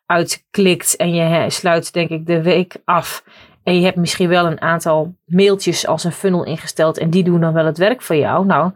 uitklikt 0.10 0.95
en 0.95 1.14
je 1.14 1.49
sluit 1.49 1.93
denk 1.93 2.10
ik 2.10 2.26
de 2.26 2.41
week 2.41 2.76
af. 2.86 3.24
En 3.64 3.76
je 3.76 3.86
hebt 3.86 3.97
misschien 3.97 4.30
wel 4.30 4.45
een 4.45 4.62
aantal 4.62 5.16
mailtjes 5.26 5.88
als 5.88 6.03
een 6.03 6.12
funnel 6.12 6.45
ingesteld 6.45 6.97
en 6.97 7.10
die 7.10 7.24
doen 7.24 7.41
dan 7.41 7.53
wel 7.53 7.66
het 7.66 7.78
werk 7.78 8.01
voor 8.01 8.16
jou. 8.16 8.45
Nou, 8.45 8.72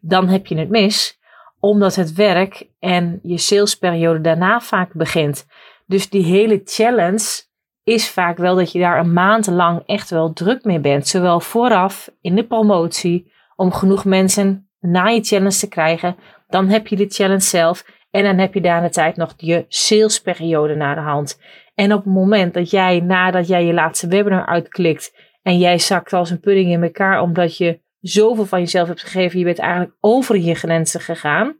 dan 0.00 0.28
heb 0.28 0.46
je 0.46 0.58
het 0.58 0.68
mis, 0.68 1.18
omdat 1.60 1.94
het 1.94 2.12
werk 2.12 2.66
en 2.78 3.18
je 3.22 3.38
salesperiode 3.38 4.20
daarna 4.20 4.60
vaak 4.60 4.92
begint. 4.92 5.46
Dus 5.86 6.10
die 6.10 6.24
hele 6.24 6.60
challenge 6.64 7.42
is 7.84 8.10
vaak 8.10 8.36
wel 8.36 8.56
dat 8.56 8.72
je 8.72 8.78
daar 8.78 8.98
een 8.98 9.12
maand 9.12 9.46
lang 9.46 9.82
echt 9.86 10.10
wel 10.10 10.32
druk 10.32 10.64
mee 10.64 10.80
bent. 10.80 11.08
Zowel 11.08 11.40
vooraf 11.40 12.10
in 12.20 12.34
de 12.34 12.46
promotie, 12.46 13.32
om 13.56 13.72
genoeg 13.72 14.04
mensen 14.04 14.68
na 14.80 15.06
je 15.06 15.22
challenge 15.22 15.58
te 15.58 15.68
krijgen. 15.68 16.16
Dan 16.48 16.68
heb 16.68 16.86
je 16.86 16.96
de 16.96 17.08
challenge 17.08 17.40
zelf. 17.40 17.84
En 18.14 18.24
dan 18.24 18.38
heb 18.38 18.54
je 18.54 18.60
daar 18.60 18.82
de 18.82 18.90
tijd 18.90 19.16
nog 19.16 19.34
je 19.36 19.64
salesperiode 19.68 20.74
naar 20.74 20.94
de 20.94 21.00
hand. 21.00 21.40
En 21.74 21.92
op 21.92 22.04
het 22.04 22.12
moment 22.12 22.54
dat 22.54 22.70
jij, 22.70 23.00
nadat 23.00 23.48
jij 23.48 23.64
je 23.64 23.72
laatste 23.72 24.08
webinar 24.08 24.46
uitklikt 24.46 25.16
en 25.42 25.58
jij 25.58 25.78
zakt 25.78 26.12
als 26.12 26.30
een 26.30 26.40
pudding 26.40 26.70
in 26.70 26.82
elkaar 26.82 27.20
omdat 27.20 27.56
je 27.56 27.80
zoveel 28.00 28.44
van 28.44 28.60
jezelf 28.60 28.88
hebt 28.88 29.02
gegeven, 29.02 29.38
je 29.38 29.44
bent 29.44 29.58
eigenlijk 29.58 29.96
over 30.00 30.38
je 30.38 30.54
grenzen 30.54 31.00
gegaan, 31.00 31.58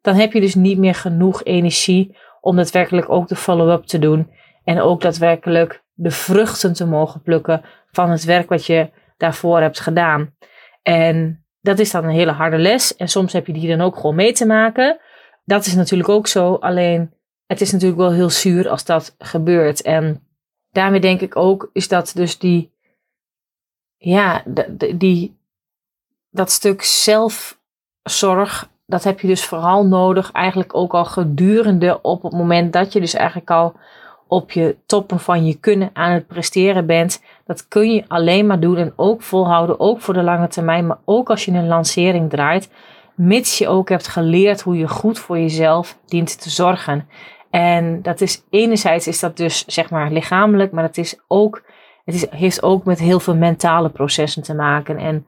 dan 0.00 0.14
heb 0.14 0.32
je 0.32 0.40
dus 0.40 0.54
niet 0.54 0.78
meer 0.78 0.94
genoeg 0.94 1.44
energie 1.44 2.16
om 2.40 2.56
daadwerkelijk 2.56 3.10
ook 3.10 3.28
de 3.28 3.36
follow-up 3.36 3.84
te 3.84 3.98
doen 3.98 4.30
en 4.64 4.80
ook 4.80 5.00
daadwerkelijk 5.00 5.82
de 5.92 6.10
vruchten 6.10 6.72
te 6.72 6.86
mogen 6.86 7.22
plukken 7.22 7.62
van 7.90 8.10
het 8.10 8.24
werk 8.24 8.48
wat 8.48 8.66
je 8.66 8.90
daarvoor 9.16 9.60
hebt 9.60 9.80
gedaan. 9.80 10.34
En 10.82 11.44
dat 11.60 11.78
is 11.78 11.90
dan 11.90 12.04
een 12.04 12.10
hele 12.10 12.32
harde 12.32 12.58
les. 12.58 12.96
En 12.96 13.08
soms 13.08 13.32
heb 13.32 13.46
je 13.46 13.52
die 13.52 13.68
dan 13.68 13.80
ook 13.80 13.96
gewoon 13.96 14.16
mee 14.16 14.32
te 14.32 14.46
maken 14.46 15.00
dat 15.48 15.66
is 15.66 15.74
natuurlijk 15.74 16.08
ook 16.08 16.26
zo. 16.26 16.54
Alleen 16.54 17.12
het 17.46 17.60
is 17.60 17.72
natuurlijk 17.72 18.00
wel 18.00 18.12
heel 18.12 18.30
zuur 18.30 18.68
als 18.68 18.84
dat 18.84 19.14
gebeurt. 19.18 19.82
En 19.82 20.26
daarmee 20.70 21.00
denk 21.00 21.20
ik 21.20 21.36
ook 21.36 21.70
is 21.72 21.88
dat 21.88 22.12
dus 22.14 22.38
die, 22.38 22.72
ja, 23.96 24.42
die, 24.94 25.36
dat 26.30 26.50
stuk 26.50 26.82
zelfzorg, 26.82 28.70
dat 28.86 29.04
heb 29.04 29.20
je 29.20 29.26
dus 29.26 29.44
vooral 29.44 29.86
nodig 29.86 30.32
eigenlijk 30.32 30.74
ook 30.74 30.94
al 30.94 31.04
gedurende 31.04 32.02
op 32.02 32.22
het 32.22 32.32
moment 32.32 32.72
dat 32.72 32.92
je 32.92 33.00
dus 33.00 33.14
eigenlijk 33.14 33.50
al 33.50 33.74
op 34.26 34.50
je 34.50 34.76
toppen 34.86 35.20
van 35.20 35.46
je 35.46 35.54
kunnen 35.54 35.90
aan 35.92 36.12
het 36.12 36.26
presteren 36.26 36.86
bent. 36.86 37.22
Dat 37.44 37.68
kun 37.68 37.92
je 37.92 38.04
alleen 38.08 38.46
maar 38.46 38.60
doen 38.60 38.76
en 38.76 38.92
ook 38.96 39.22
volhouden, 39.22 39.80
ook 39.80 40.00
voor 40.00 40.14
de 40.14 40.22
lange 40.22 40.48
termijn, 40.48 40.86
maar 40.86 40.98
ook 41.04 41.30
als 41.30 41.44
je 41.44 41.52
een 41.52 41.68
lancering 41.68 42.30
draait 42.30 42.70
mits 43.18 43.58
je 43.58 43.68
ook 43.68 43.88
hebt 43.88 44.08
geleerd 44.08 44.60
hoe 44.60 44.76
je 44.76 44.88
goed 44.88 45.18
voor 45.18 45.38
jezelf 45.38 45.98
dient 46.06 46.42
te 46.42 46.50
zorgen. 46.50 47.08
En 47.50 48.02
dat 48.02 48.20
is 48.20 48.42
enerzijds 48.50 49.06
is 49.06 49.20
dat 49.20 49.36
dus 49.36 49.64
zeg 49.66 49.90
maar 49.90 50.10
lichamelijk, 50.10 50.72
maar 50.72 50.84
het 50.84 50.98
is 50.98 51.20
ook, 51.28 51.62
het 52.04 52.14
is, 52.14 52.30
heeft 52.30 52.62
ook 52.62 52.84
met 52.84 52.98
heel 52.98 53.20
veel 53.20 53.36
mentale 53.36 53.88
processen 53.88 54.42
te 54.42 54.54
maken. 54.54 54.96
En 54.98 55.26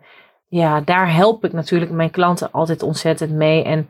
ja, 0.48 0.80
daar 0.80 1.14
help 1.14 1.44
ik 1.44 1.52
natuurlijk 1.52 1.90
mijn 1.90 2.10
klanten 2.10 2.52
altijd 2.52 2.82
ontzettend 2.82 3.32
mee. 3.32 3.64
En 3.64 3.88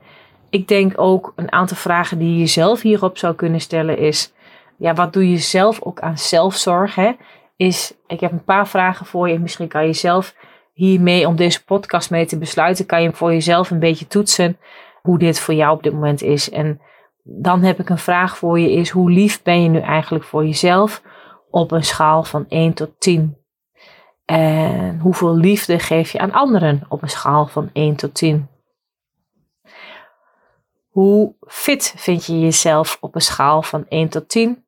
ik 0.51 0.69
denk 0.69 0.93
ook 0.97 1.33
een 1.37 1.53
aantal 1.53 1.77
vragen 1.77 2.19
die 2.19 2.39
je 2.39 2.47
zelf 2.47 2.83
hierop 2.83 3.19
zou 3.19 3.35
kunnen 3.35 3.61
stellen 3.61 3.99
is, 3.99 4.33
ja, 4.77 4.95
wat 4.95 5.13
doe 5.13 5.31
je 5.31 5.39
zelf 5.39 5.83
ook 5.83 6.01
aan 6.01 6.19
zelfzorg? 6.19 6.95
Hè? 6.95 7.13
Is, 7.57 7.95
ik 8.07 8.21
heb 8.21 8.33
een 8.33 8.45
paar 8.45 8.69
vragen 8.69 9.07
voor 9.07 9.29
je. 9.29 9.39
Misschien 9.39 9.69
kan 9.69 9.87
je 9.87 9.93
zelf 9.93 10.35
hiermee, 10.81 11.27
om 11.27 11.37
deze 11.37 11.65
podcast 11.65 12.11
mee 12.11 12.27
te 12.27 12.39
besluiten, 12.39 12.87
kan 12.87 13.03
je 13.03 13.13
voor 13.13 13.33
jezelf 13.33 13.71
een 13.71 13.79
beetje 13.79 14.07
toetsen 14.07 14.59
hoe 15.03 15.19
dit 15.19 15.41
voor 15.41 15.55
jou 15.55 15.77
op 15.77 15.83
dit 15.83 15.93
moment 15.93 16.23
is. 16.23 16.51
En 16.51 16.81
dan 17.23 17.63
heb 17.63 17.79
ik 17.81 17.89
een 17.89 17.99
vraag 17.99 18.39
voor 18.39 18.59
je 18.59 18.73
is, 18.73 18.91
hoe 18.91 19.11
lief 19.11 19.43
ben 19.43 19.63
je 19.63 19.69
nu 19.69 19.81
eigenlijk 19.81 20.25
voor 20.25 20.45
jezelf 20.45 21.03
op 21.51 21.71
een 21.71 21.85
schaal 21.85 22.25
van 22.25 22.47
1 22.49 22.73
tot 22.73 22.91
10? 22.99 23.37
En 24.25 24.99
hoeveel 25.01 25.37
liefde 25.37 25.79
geef 25.79 26.13
je 26.13 26.19
aan 26.19 26.33
anderen 26.33 26.83
op 26.89 27.03
een 27.03 27.09
schaal 27.09 27.47
van 27.47 27.71
1 27.73 27.97
tot 27.97 28.15
10? 28.15 28.49
Hoe 30.89 31.35
fit 31.41 31.95
vind 31.97 32.25
je 32.25 32.41
jezelf 32.41 32.99
op 33.01 33.15
een 33.15 33.21
schaal 33.21 33.63
van 33.63 33.87
1 33.89 34.09
tot 34.09 34.29
10? 34.29 34.65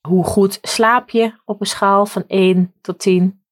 Hoe 0.00 0.24
goed 0.24 0.58
slaap 0.62 1.10
je 1.10 1.32
op 1.44 1.60
een 1.60 1.66
schaal 1.66 2.06
van 2.06 2.24
1 2.26 2.74
tot 2.80 2.98
10? 2.98 3.43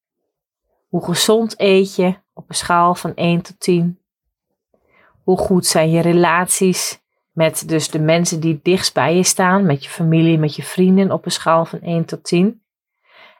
Hoe 0.92 1.04
gezond 1.04 1.54
eet 1.56 1.96
je 1.96 2.14
op 2.34 2.48
een 2.48 2.54
schaal 2.54 2.94
van 2.94 3.14
1 3.14 3.42
tot 3.42 3.60
10? 3.60 3.98
Hoe 5.22 5.38
goed 5.38 5.66
zijn 5.66 5.90
je 5.90 6.00
relaties 6.00 7.00
met 7.30 7.68
dus 7.68 7.90
de 7.90 7.98
mensen 7.98 8.40
die 8.40 8.60
dichtst 8.62 8.94
bij 8.94 9.16
je 9.16 9.22
staan, 9.22 9.66
met 9.66 9.84
je 9.84 9.90
familie, 9.90 10.38
met 10.38 10.56
je 10.56 10.62
vrienden 10.62 11.10
op 11.10 11.24
een 11.24 11.30
schaal 11.30 11.64
van 11.64 11.80
1 11.80 12.04
tot 12.04 12.24
10? 12.24 12.62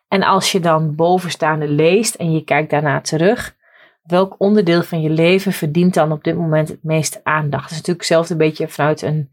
En 0.09 0.22
als 0.22 0.53
je 0.53 0.61
dan 0.61 0.94
bovenstaande 0.94 1.68
leest 1.68 2.14
en 2.14 2.32
je 2.32 2.44
kijkt 2.44 2.70
daarna 2.70 3.00
terug, 3.00 3.57
welk 4.03 4.34
onderdeel 4.38 4.82
van 4.82 5.00
je 5.00 5.11
leven 5.11 5.53
verdient 5.53 5.94
dan 5.94 6.12
op 6.12 6.24
dit 6.24 6.36
moment 6.36 6.68
het 6.68 6.82
meeste 6.82 7.20
aandacht? 7.22 7.62
Dat 7.62 7.70
is 7.70 7.76
natuurlijk 7.76 8.07
zelf 8.07 8.30
een 8.30 8.36
beetje 8.36 8.68
vanuit 8.68 9.03
een 9.03 9.30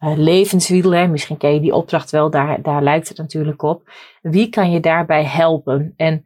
uh, 0.00 0.16
levenswiel. 0.16 0.90
Hè? 0.90 1.06
Misschien 1.06 1.36
ken 1.36 1.54
je 1.54 1.60
die 1.60 1.74
opdracht 1.74 2.10
wel, 2.10 2.30
daar, 2.30 2.62
daar 2.62 2.82
lijkt 2.82 3.08
het 3.08 3.18
natuurlijk 3.18 3.62
op. 3.62 3.90
Wie 4.22 4.48
kan 4.48 4.70
je 4.70 4.80
daarbij 4.80 5.24
helpen? 5.24 5.94
En 5.96 6.24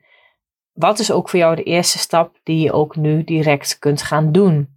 wat 0.74 0.98
is 0.98 1.12
ook 1.12 1.28
voor 1.28 1.38
jou 1.38 1.56
de 1.56 1.62
eerste 1.62 1.98
stap 1.98 2.36
die 2.42 2.60
je 2.60 2.72
ook 2.72 2.96
nu 2.96 3.24
direct 3.24 3.78
kunt 3.78 4.02
gaan 4.02 4.32
doen? 4.32 4.68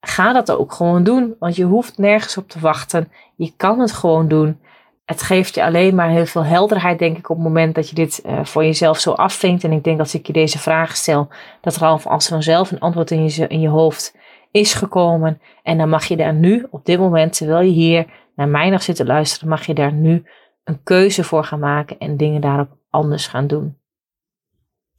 Ga 0.00 0.32
dat 0.32 0.50
ook 0.50 0.72
gewoon 0.72 1.04
doen, 1.04 1.34
want 1.38 1.56
je 1.56 1.64
hoeft 1.64 1.98
nergens 1.98 2.36
op 2.36 2.48
te 2.48 2.60
wachten. 2.60 3.12
Je 3.36 3.52
kan 3.56 3.80
het 3.80 3.92
gewoon 3.92 4.28
doen. 4.28 4.60
Het 5.04 5.22
geeft 5.22 5.54
je 5.54 5.64
alleen 5.64 5.94
maar 5.94 6.08
heel 6.08 6.26
veel 6.26 6.44
helderheid, 6.44 6.98
denk 6.98 7.18
ik, 7.18 7.30
op 7.30 7.36
het 7.36 7.44
moment 7.44 7.74
dat 7.74 7.88
je 7.88 7.94
dit 7.94 8.22
uh, 8.26 8.44
voor 8.44 8.64
jezelf 8.64 8.98
zo 8.98 9.12
afvinkt. 9.12 9.64
En 9.64 9.72
ik 9.72 9.84
denk 9.84 9.96
dat 9.96 10.06
als 10.06 10.14
ik 10.14 10.26
je 10.26 10.32
deze 10.32 10.58
vraag 10.58 10.96
stel, 10.96 11.28
dat 11.60 11.76
er 11.76 11.82
al 11.82 12.00
als 12.02 12.28
vanzelf 12.28 12.70
een 12.70 12.80
antwoord 12.80 13.10
in 13.10 13.24
je, 13.24 13.46
in 13.46 13.60
je 13.60 13.68
hoofd 13.68 14.16
is 14.50 14.74
gekomen. 14.74 15.40
En 15.62 15.78
dan 15.78 15.88
mag 15.88 16.04
je 16.04 16.16
daar 16.16 16.34
nu, 16.34 16.66
op 16.70 16.84
dit 16.84 16.98
moment, 16.98 17.36
terwijl 17.36 17.60
je 17.60 17.72
hier 17.72 18.06
naar 18.34 18.48
mij 18.48 18.70
nog 18.70 18.82
zit 18.82 18.96
te 18.96 19.04
luisteren, 19.04 19.48
mag 19.48 19.66
je 19.66 19.74
daar 19.74 19.92
nu 19.92 20.24
een 20.64 20.82
keuze 20.82 21.24
voor 21.24 21.44
gaan 21.44 21.58
maken 21.58 21.98
en 21.98 22.16
dingen 22.16 22.40
daarop 22.40 22.68
anders 22.90 23.26
gaan 23.26 23.46
doen. 23.46 23.76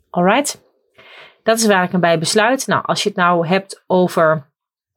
Alright? 0.10 0.66
Dat 1.44 1.58
is 1.58 1.68
waar 1.68 1.84
ik 1.84 1.92
hem 1.92 2.02
bij 2.02 2.20
besluit. 2.20 2.68
Nou, 2.68 2.84
als 2.86 3.04
je 3.04 3.10
het 3.10 3.18
nou 3.18 3.48
hebt 3.48 3.84
over 3.88 4.48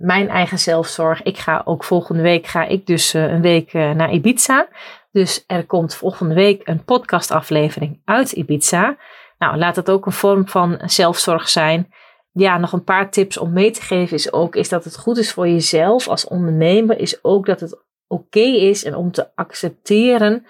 mijn 0.01 0.29
eigen 0.29 0.59
zelfzorg. 0.59 1.23
Ik 1.23 1.39
ga 1.39 1.63
ook 1.65 1.85
volgende 1.85 2.23
week 2.23 2.47
ga 2.47 2.65
ik 2.65 2.87
dus 2.87 3.15
uh, 3.15 3.31
een 3.31 3.43
week 3.43 3.73
uh, 3.73 3.91
naar 3.91 4.13
Ibiza. 4.13 4.69
Dus 5.13 5.45
er 5.47 5.67
komt 5.67 5.95
volgende 5.95 6.35
week 6.35 6.69
een 6.69 6.85
podcastaflevering 6.85 8.01
uit 8.05 8.33
Ibiza. 8.33 8.97
Nou, 9.39 9.57
laat 9.57 9.77
het 9.77 9.91
ook 9.91 10.07
een 10.07 10.13
vorm 10.13 10.49
van 10.49 10.81
zelfzorg 10.85 11.49
zijn. 11.49 11.93
Ja, 12.33 12.59
nog 12.59 12.73
een 12.73 12.85
paar 12.85 13.11
tips 13.11 13.39
om 13.39 13.53
mee 13.53 13.71
te 13.71 13.83
geven 13.83 14.17
is 14.17 14.33
ook 14.33 14.57
is 14.57 14.69
dat 14.69 14.85
het 14.85 14.99
goed 14.99 15.19
is 15.19 15.33
voor 15.33 15.49
jezelf 15.49 16.09
als 16.09 16.29
ondernemer. 16.29 16.99
Is 16.99 17.25
ook 17.25 17.47
dat 17.47 17.61
het 17.61 17.83
oké 18.07 18.41
is 18.41 18.85
en 18.85 18.95
om 18.95 19.13
te 19.13 19.29
accepteren 19.35 20.47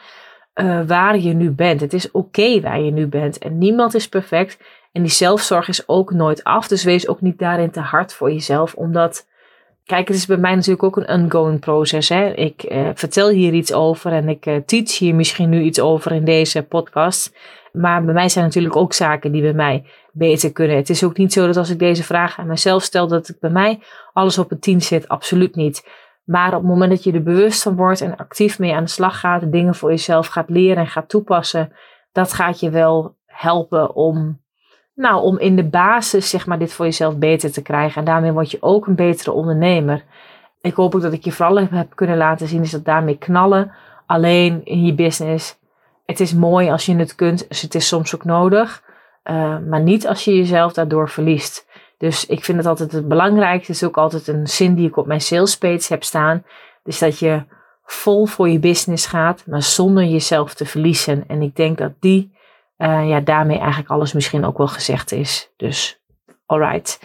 uh, 0.65 0.81
waar 0.87 1.19
je 1.19 1.33
nu 1.33 1.51
bent. 1.51 1.81
Het 1.81 1.93
is 1.93 2.11
oké 2.11 2.61
waar 2.61 2.81
je 2.81 2.91
nu 2.91 3.07
bent 3.07 3.39
en 3.39 3.59
niemand 3.59 3.95
is 3.95 4.09
perfect. 4.09 4.59
En 4.93 5.03
die 5.03 5.11
zelfzorg 5.11 5.69
is 5.69 5.89
ook 5.89 6.13
nooit 6.13 6.45
af. 6.45 6.69
Dus 6.69 6.85
wees 6.85 7.09
ook 7.09 7.21
niet 7.21 7.39
daarin 7.39 7.71
te 7.71 7.81
hard 7.81 8.13
voor 8.13 8.33
jezelf. 8.33 8.75
Omdat, 8.75 9.27
kijk, 9.85 10.09
het 10.09 10.17
is 10.17 10.27
bij 10.27 10.37
mij 10.37 10.55
natuurlijk 10.55 10.83
ook 10.83 10.97
een 10.97 11.23
ongoing 11.23 11.61
proces. 11.61 12.09
Hè? 12.09 12.35
Ik 12.35 12.65
uh, 12.69 12.89
vertel 12.95 13.29
hier 13.29 13.53
iets 13.53 13.73
over 13.73 14.13
en 14.13 14.29
ik 14.29 14.47
uh, 14.47 14.57
teach 14.67 14.99
hier 14.99 15.15
misschien 15.15 15.49
nu 15.49 15.63
iets 15.63 15.81
over 15.81 16.13
in 16.13 16.25
deze 16.25 16.63
podcast. 16.63 17.37
Maar 17.73 18.05
bij 18.05 18.15
mij 18.15 18.29
zijn 18.29 18.45
natuurlijk 18.45 18.77
ook 18.77 18.93
zaken 18.93 19.33
die 19.33 19.43
bij 19.43 19.53
mij 19.53 19.85
beter 20.13 20.53
kunnen. 20.53 20.77
Het 20.77 20.91
is 20.91 21.05
ook 21.05 21.17
niet 21.17 21.33
zo 21.33 21.47
dat 21.47 21.57
als 21.57 21.71
ik 21.71 21.79
deze 21.79 22.03
vraag 22.03 22.39
aan 22.39 22.47
mezelf 22.47 22.83
stel, 22.83 23.09
dat 23.09 23.29
ik 23.29 23.41
bij 23.41 23.51
mij 23.51 23.79
alles 24.13 24.39
op 24.39 24.51
een 24.51 24.59
tien 24.59 24.83
zit. 24.83 25.09
Absoluut 25.09 25.55
niet. 25.55 25.89
Maar 26.31 26.47
op 26.47 26.61
het 26.61 26.71
moment 26.71 26.91
dat 26.91 27.05
je 27.05 27.13
er 27.13 27.23
bewust 27.23 27.63
van 27.63 27.77
wordt 27.77 28.01
en 28.01 28.17
actief 28.17 28.59
mee 28.59 28.75
aan 28.75 28.85
de 28.85 28.91
slag 28.91 29.21
gaat, 29.21 29.53
dingen 29.53 29.75
voor 29.75 29.91
jezelf 29.91 30.27
gaat 30.27 30.49
leren 30.49 30.77
en 30.77 30.87
gaat 30.87 31.09
toepassen, 31.09 31.73
dat 32.13 32.33
gaat 32.33 32.61
je 32.61 32.71
wel 32.71 33.17
helpen 33.27 33.95
om, 33.95 34.41
nou, 34.95 35.23
om 35.23 35.39
in 35.39 35.57
de 35.57 35.65
basis, 35.65 36.31
zeg 36.31 36.47
maar, 36.47 36.59
dit 36.59 36.73
voor 36.73 36.85
jezelf 36.85 37.19
beter 37.19 37.53
te 37.53 37.63
krijgen. 37.63 37.99
En 37.99 38.05
daarmee 38.05 38.33
word 38.33 38.51
je 38.51 38.63
ook 38.63 38.87
een 38.87 38.95
betere 38.95 39.33
ondernemer. 39.33 40.05
Ik 40.61 40.75
hoop 40.75 40.95
ook 40.95 41.03
dat 41.03 41.13
ik 41.13 41.25
je 41.25 41.33
vooral 41.33 41.59
heb 41.59 41.95
kunnen 41.95 42.17
laten 42.17 42.47
zien, 42.47 42.63
is 42.63 42.71
dat 42.71 42.85
daarmee 42.85 43.19
knallen, 43.19 43.73
alleen 44.07 44.65
in 44.65 44.85
je 44.85 44.95
business. 44.95 45.59
Het 46.07 46.21
is 46.21 46.35
mooi 46.35 46.71
als 46.71 46.87
je 46.87 46.97
het 46.97 47.15
kunt, 47.15 47.49
dus 47.49 47.63
het 47.63 47.75
is 47.75 47.89
soms 47.89 48.15
ook 48.15 48.25
nodig, 48.25 48.83
uh, 49.25 49.59
maar 49.59 49.83
niet 49.83 50.07
als 50.07 50.25
je 50.25 50.37
jezelf 50.37 50.73
daardoor 50.73 51.09
verliest. 51.09 51.69
Dus 52.01 52.27
ik 52.27 52.45
vind 52.45 52.59
het 52.59 52.67
altijd 52.67 52.93
het 52.93 53.09
belangrijkste. 53.09 53.73
Is 53.73 53.85
ook 53.85 53.99
altijd 53.99 54.29
een 54.29 54.47
zin 54.47 54.75
die 54.75 54.89
ik 54.89 54.97
op 54.97 55.07
mijn 55.07 55.21
sales 55.21 55.59
page 55.59 55.87
heb 55.89 56.05
staan. 56.05 56.45
Dus 56.83 56.99
dat 56.99 57.19
je 57.19 57.45
vol 57.85 58.27
voor 58.27 58.49
je 58.49 58.59
business 58.59 59.07
gaat, 59.07 59.47
maar 59.47 59.63
zonder 59.63 60.05
jezelf 60.05 60.55
te 60.55 60.67
verliezen. 60.67 61.25
En 61.27 61.43
ik 61.43 61.57
denk 61.57 61.79
dat 61.79 61.93
die, 62.01 62.33
uh, 62.79 63.09
ja, 63.09 63.21
daarmee 63.21 63.59
eigenlijk 63.59 63.91
alles 63.91 64.13
misschien 64.13 64.45
ook 64.45 64.59
wel 64.59 64.69
gezegd 64.69 65.13
is. 65.13 65.53
Dus, 65.57 66.01
alright. 66.47 67.01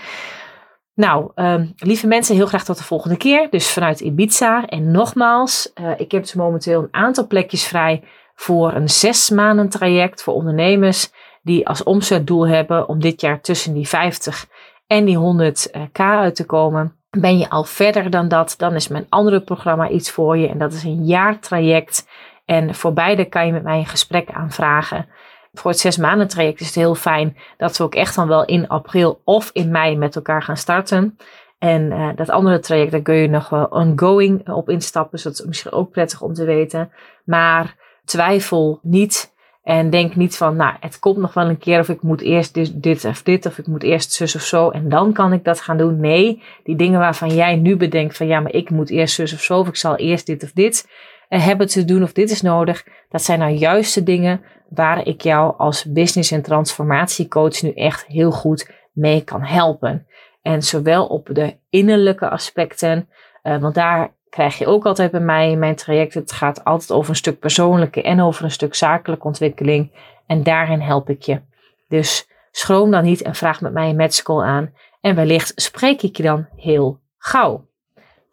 Nou, 0.93 1.31
um, 1.35 1.73
lieve 1.75 2.07
mensen, 2.07 2.35
heel 2.35 2.45
graag 2.45 2.63
tot 2.63 2.77
de 2.77 2.83
volgende 2.83 3.17
keer. 3.17 3.49
Dus 3.49 3.71
vanuit 3.71 3.99
Ibiza. 3.99 4.65
En 4.65 4.91
nogmaals, 4.91 5.71
uh, 5.81 5.91
ik 5.97 6.11
heb 6.11 6.21
dus 6.21 6.33
momenteel 6.33 6.81
een 6.81 6.87
aantal 6.93 7.27
plekjes 7.27 7.67
vrij 7.67 8.03
voor 8.35 8.73
een 8.73 8.89
zes 8.89 9.29
maanden 9.29 9.69
traject 9.69 10.23
voor 10.23 10.33
ondernemers 10.33 11.11
die 11.43 11.67
als 11.67 11.83
omzetdoel 11.83 12.47
hebben 12.47 12.87
om 12.87 12.99
dit 12.99 13.21
jaar 13.21 13.41
tussen 13.41 13.73
die 13.73 13.87
50 13.87 14.47
en 14.87 15.05
die 15.05 15.17
100k 15.17 15.91
uit 15.93 16.35
te 16.35 16.45
komen. 16.45 16.95
Ben 17.09 17.37
je 17.37 17.49
al 17.49 17.63
verder 17.63 18.09
dan 18.09 18.27
dat, 18.27 18.53
dan 18.57 18.75
is 18.75 18.87
mijn 18.87 19.05
andere 19.09 19.41
programma 19.41 19.89
iets 19.89 20.11
voor 20.11 20.37
je. 20.37 20.47
En 20.47 20.57
dat 20.57 20.73
is 20.73 20.83
een 20.83 21.05
jaartraject. 21.05 22.07
En 22.45 22.75
voor 22.75 22.93
beide 22.93 23.25
kan 23.25 23.45
je 23.45 23.51
met 23.51 23.63
mij 23.63 23.77
een 23.77 23.85
gesprek 23.85 24.29
aanvragen. 24.31 25.07
Voor 25.53 25.71
het 25.71 25.79
zes 25.79 25.97
maanden 25.97 26.27
traject 26.27 26.59
is 26.59 26.65
het 26.65 26.75
heel 26.75 26.95
fijn 26.95 27.37
dat 27.57 27.77
we 27.77 27.83
ook 27.83 27.95
echt 27.95 28.15
dan 28.15 28.27
wel 28.27 28.45
in 28.45 28.67
april 28.67 29.21
of 29.23 29.49
in 29.53 29.71
mei 29.71 29.97
met 29.97 30.15
elkaar 30.15 30.43
gaan 30.43 30.57
starten. 30.57 31.17
En 31.59 31.91
uh, 31.91 32.09
dat 32.15 32.29
andere 32.29 32.59
traject, 32.59 32.91
daar 32.91 33.01
kun 33.01 33.15
je 33.15 33.27
nog 33.27 33.49
wel 33.49 33.65
ongoing 33.65 34.49
op 34.49 34.69
instappen. 34.69 35.11
Dus 35.11 35.23
dat 35.23 35.33
is 35.33 35.45
misschien 35.45 35.71
ook 35.71 35.91
prettig 35.91 36.21
om 36.21 36.33
te 36.33 36.45
weten. 36.45 36.91
Maar 37.25 37.75
twijfel 38.05 38.79
niet 38.81 39.33
en 39.65 39.89
denk 39.89 40.15
niet 40.15 40.37
van, 40.37 40.55
nou, 40.55 40.75
het 40.79 40.99
komt 40.99 41.17
nog 41.17 41.33
wel 41.33 41.49
een 41.49 41.57
keer 41.57 41.79
of 41.79 41.89
ik 41.89 42.01
moet 42.01 42.21
eerst 42.21 42.53
dit, 42.53 42.83
dit 42.83 43.05
of 43.05 43.23
dit 43.23 43.45
of 43.45 43.57
ik 43.57 43.67
moet 43.67 43.83
eerst 43.83 44.11
zus 44.11 44.35
of 44.35 44.41
zo 44.41 44.69
en 44.69 44.89
dan 44.89 45.13
kan 45.13 45.33
ik 45.33 45.43
dat 45.43 45.61
gaan 45.61 45.77
doen. 45.77 45.99
Nee, 45.99 46.43
die 46.63 46.75
dingen 46.75 46.99
waarvan 46.99 47.29
jij 47.29 47.55
nu 47.55 47.75
bedenkt 47.75 48.17
van, 48.17 48.27
ja, 48.27 48.39
maar 48.39 48.53
ik 48.53 48.69
moet 48.69 48.89
eerst 48.89 49.15
zus 49.15 49.33
of 49.33 49.41
zo 49.41 49.59
of 49.59 49.67
ik 49.67 49.75
zal 49.75 49.95
eerst 49.95 50.25
dit 50.25 50.43
of 50.43 50.51
dit 50.51 50.87
uh, 51.29 51.45
hebben 51.45 51.67
te 51.67 51.85
doen 51.85 52.03
of 52.03 52.13
dit 52.13 52.31
is 52.31 52.41
nodig. 52.41 52.85
Dat 53.09 53.21
zijn 53.21 53.39
nou 53.39 53.51
juist 53.51 53.93
de 53.93 54.03
dingen 54.03 54.41
waar 54.69 55.07
ik 55.07 55.21
jou 55.21 55.57
als 55.57 55.91
business- 55.91 56.31
en 56.31 56.41
transformatiecoach 56.41 57.61
nu 57.61 57.71
echt 57.71 58.05
heel 58.05 58.31
goed 58.31 58.71
mee 58.93 59.23
kan 59.23 59.43
helpen. 59.43 60.07
En 60.41 60.61
zowel 60.61 61.05
op 61.05 61.29
de 61.31 61.55
innerlijke 61.69 62.29
aspecten, 62.29 63.09
uh, 63.43 63.57
want 63.61 63.75
daar 63.75 64.14
krijg 64.35 64.57
je 64.57 64.67
ook 64.67 64.85
altijd 64.85 65.11
bij 65.11 65.19
mij 65.19 65.51
in 65.51 65.59
mijn 65.59 65.75
traject. 65.75 66.13
Het 66.13 66.31
gaat 66.31 66.63
altijd 66.63 66.91
over 66.91 67.09
een 67.09 67.15
stuk 67.15 67.39
persoonlijke 67.39 68.01
en 68.01 68.21
over 68.21 68.43
een 68.43 68.51
stuk 68.51 68.75
zakelijke 68.75 69.25
ontwikkeling. 69.25 69.91
En 70.25 70.43
daarin 70.43 70.81
help 70.81 71.09
ik 71.09 71.21
je. 71.21 71.41
Dus 71.87 72.27
schroom 72.51 72.91
dan 72.91 73.03
niet 73.03 73.21
en 73.21 73.35
vraag 73.35 73.61
met 73.61 73.73
mij 73.73 73.89
een 73.89 73.95
matchcall 73.95 74.43
aan. 74.43 74.73
En 75.01 75.15
wellicht 75.15 75.51
spreek 75.55 76.01
ik 76.01 76.17
je 76.17 76.23
dan 76.23 76.47
heel 76.55 76.99
gauw. 77.17 77.65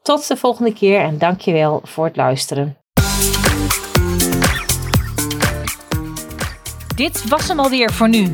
Tot 0.02 0.28
de 0.28 0.36
volgende 0.36 0.72
keer 0.72 1.00
en 1.00 1.18
dankjewel 1.18 1.80
voor 1.84 2.04
het 2.04 2.16
luisteren. 2.16 2.76
Dit 6.96 7.28
was 7.28 7.48
hem 7.48 7.60
alweer 7.60 7.92
voor 7.92 8.08
nu. 8.08 8.32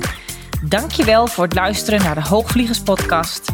Dankjewel 0.69 1.27
voor 1.27 1.45
het 1.45 1.55
luisteren 1.55 2.03
naar 2.03 2.15
de 2.15 2.29
Hoogvliegers 2.29 2.83
podcast. 2.83 3.53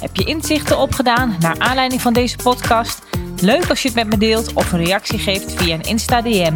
Heb 0.00 0.16
je 0.16 0.24
inzichten 0.24 0.78
opgedaan 0.78 1.36
naar 1.38 1.58
aanleiding 1.58 2.00
van 2.00 2.12
deze 2.12 2.36
podcast? 2.36 3.08
Leuk 3.40 3.68
als 3.68 3.82
je 3.82 3.88
het 3.88 3.96
met 3.96 4.06
me 4.06 4.18
deelt 4.18 4.52
of 4.52 4.72
een 4.72 4.84
reactie 4.84 5.18
geeft 5.18 5.52
via 5.52 5.74
een 5.74 5.82
Insta 5.82 6.22
DM. 6.22 6.54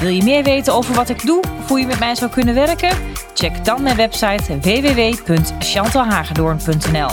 Wil 0.00 0.08
je 0.08 0.22
meer 0.22 0.42
weten 0.42 0.74
over 0.74 0.94
wat 0.94 1.08
ik 1.08 1.26
doe 1.26 1.42
of 1.58 1.68
hoe 1.68 1.80
je 1.80 1.86
met 1.86 1.98
mij 1.98 2.14
zou 2.14 2.30
kunnen 2.30 2.54
werken? 2.54 2.96
Check 3.34 3.64
dan 3.64 3.82
mijn 3.82 3.96
website 3.96 4.58
www.chantalhagedoorn.nl 4.60 7.10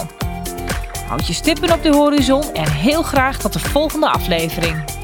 Houd 1.07 1.27
je 1.27 1.33
stippen 1.33 1.73
op 1.73 1.83
de 1.83 1.89
horizon 1.89 2.53
en 2.53 2.71
heel 2.71 3.03
graag 3.03 3.37
tot 3.37 3.53
de 3.53 3.59
volgende 3.59 4.09
aflevering. 4.09 4.96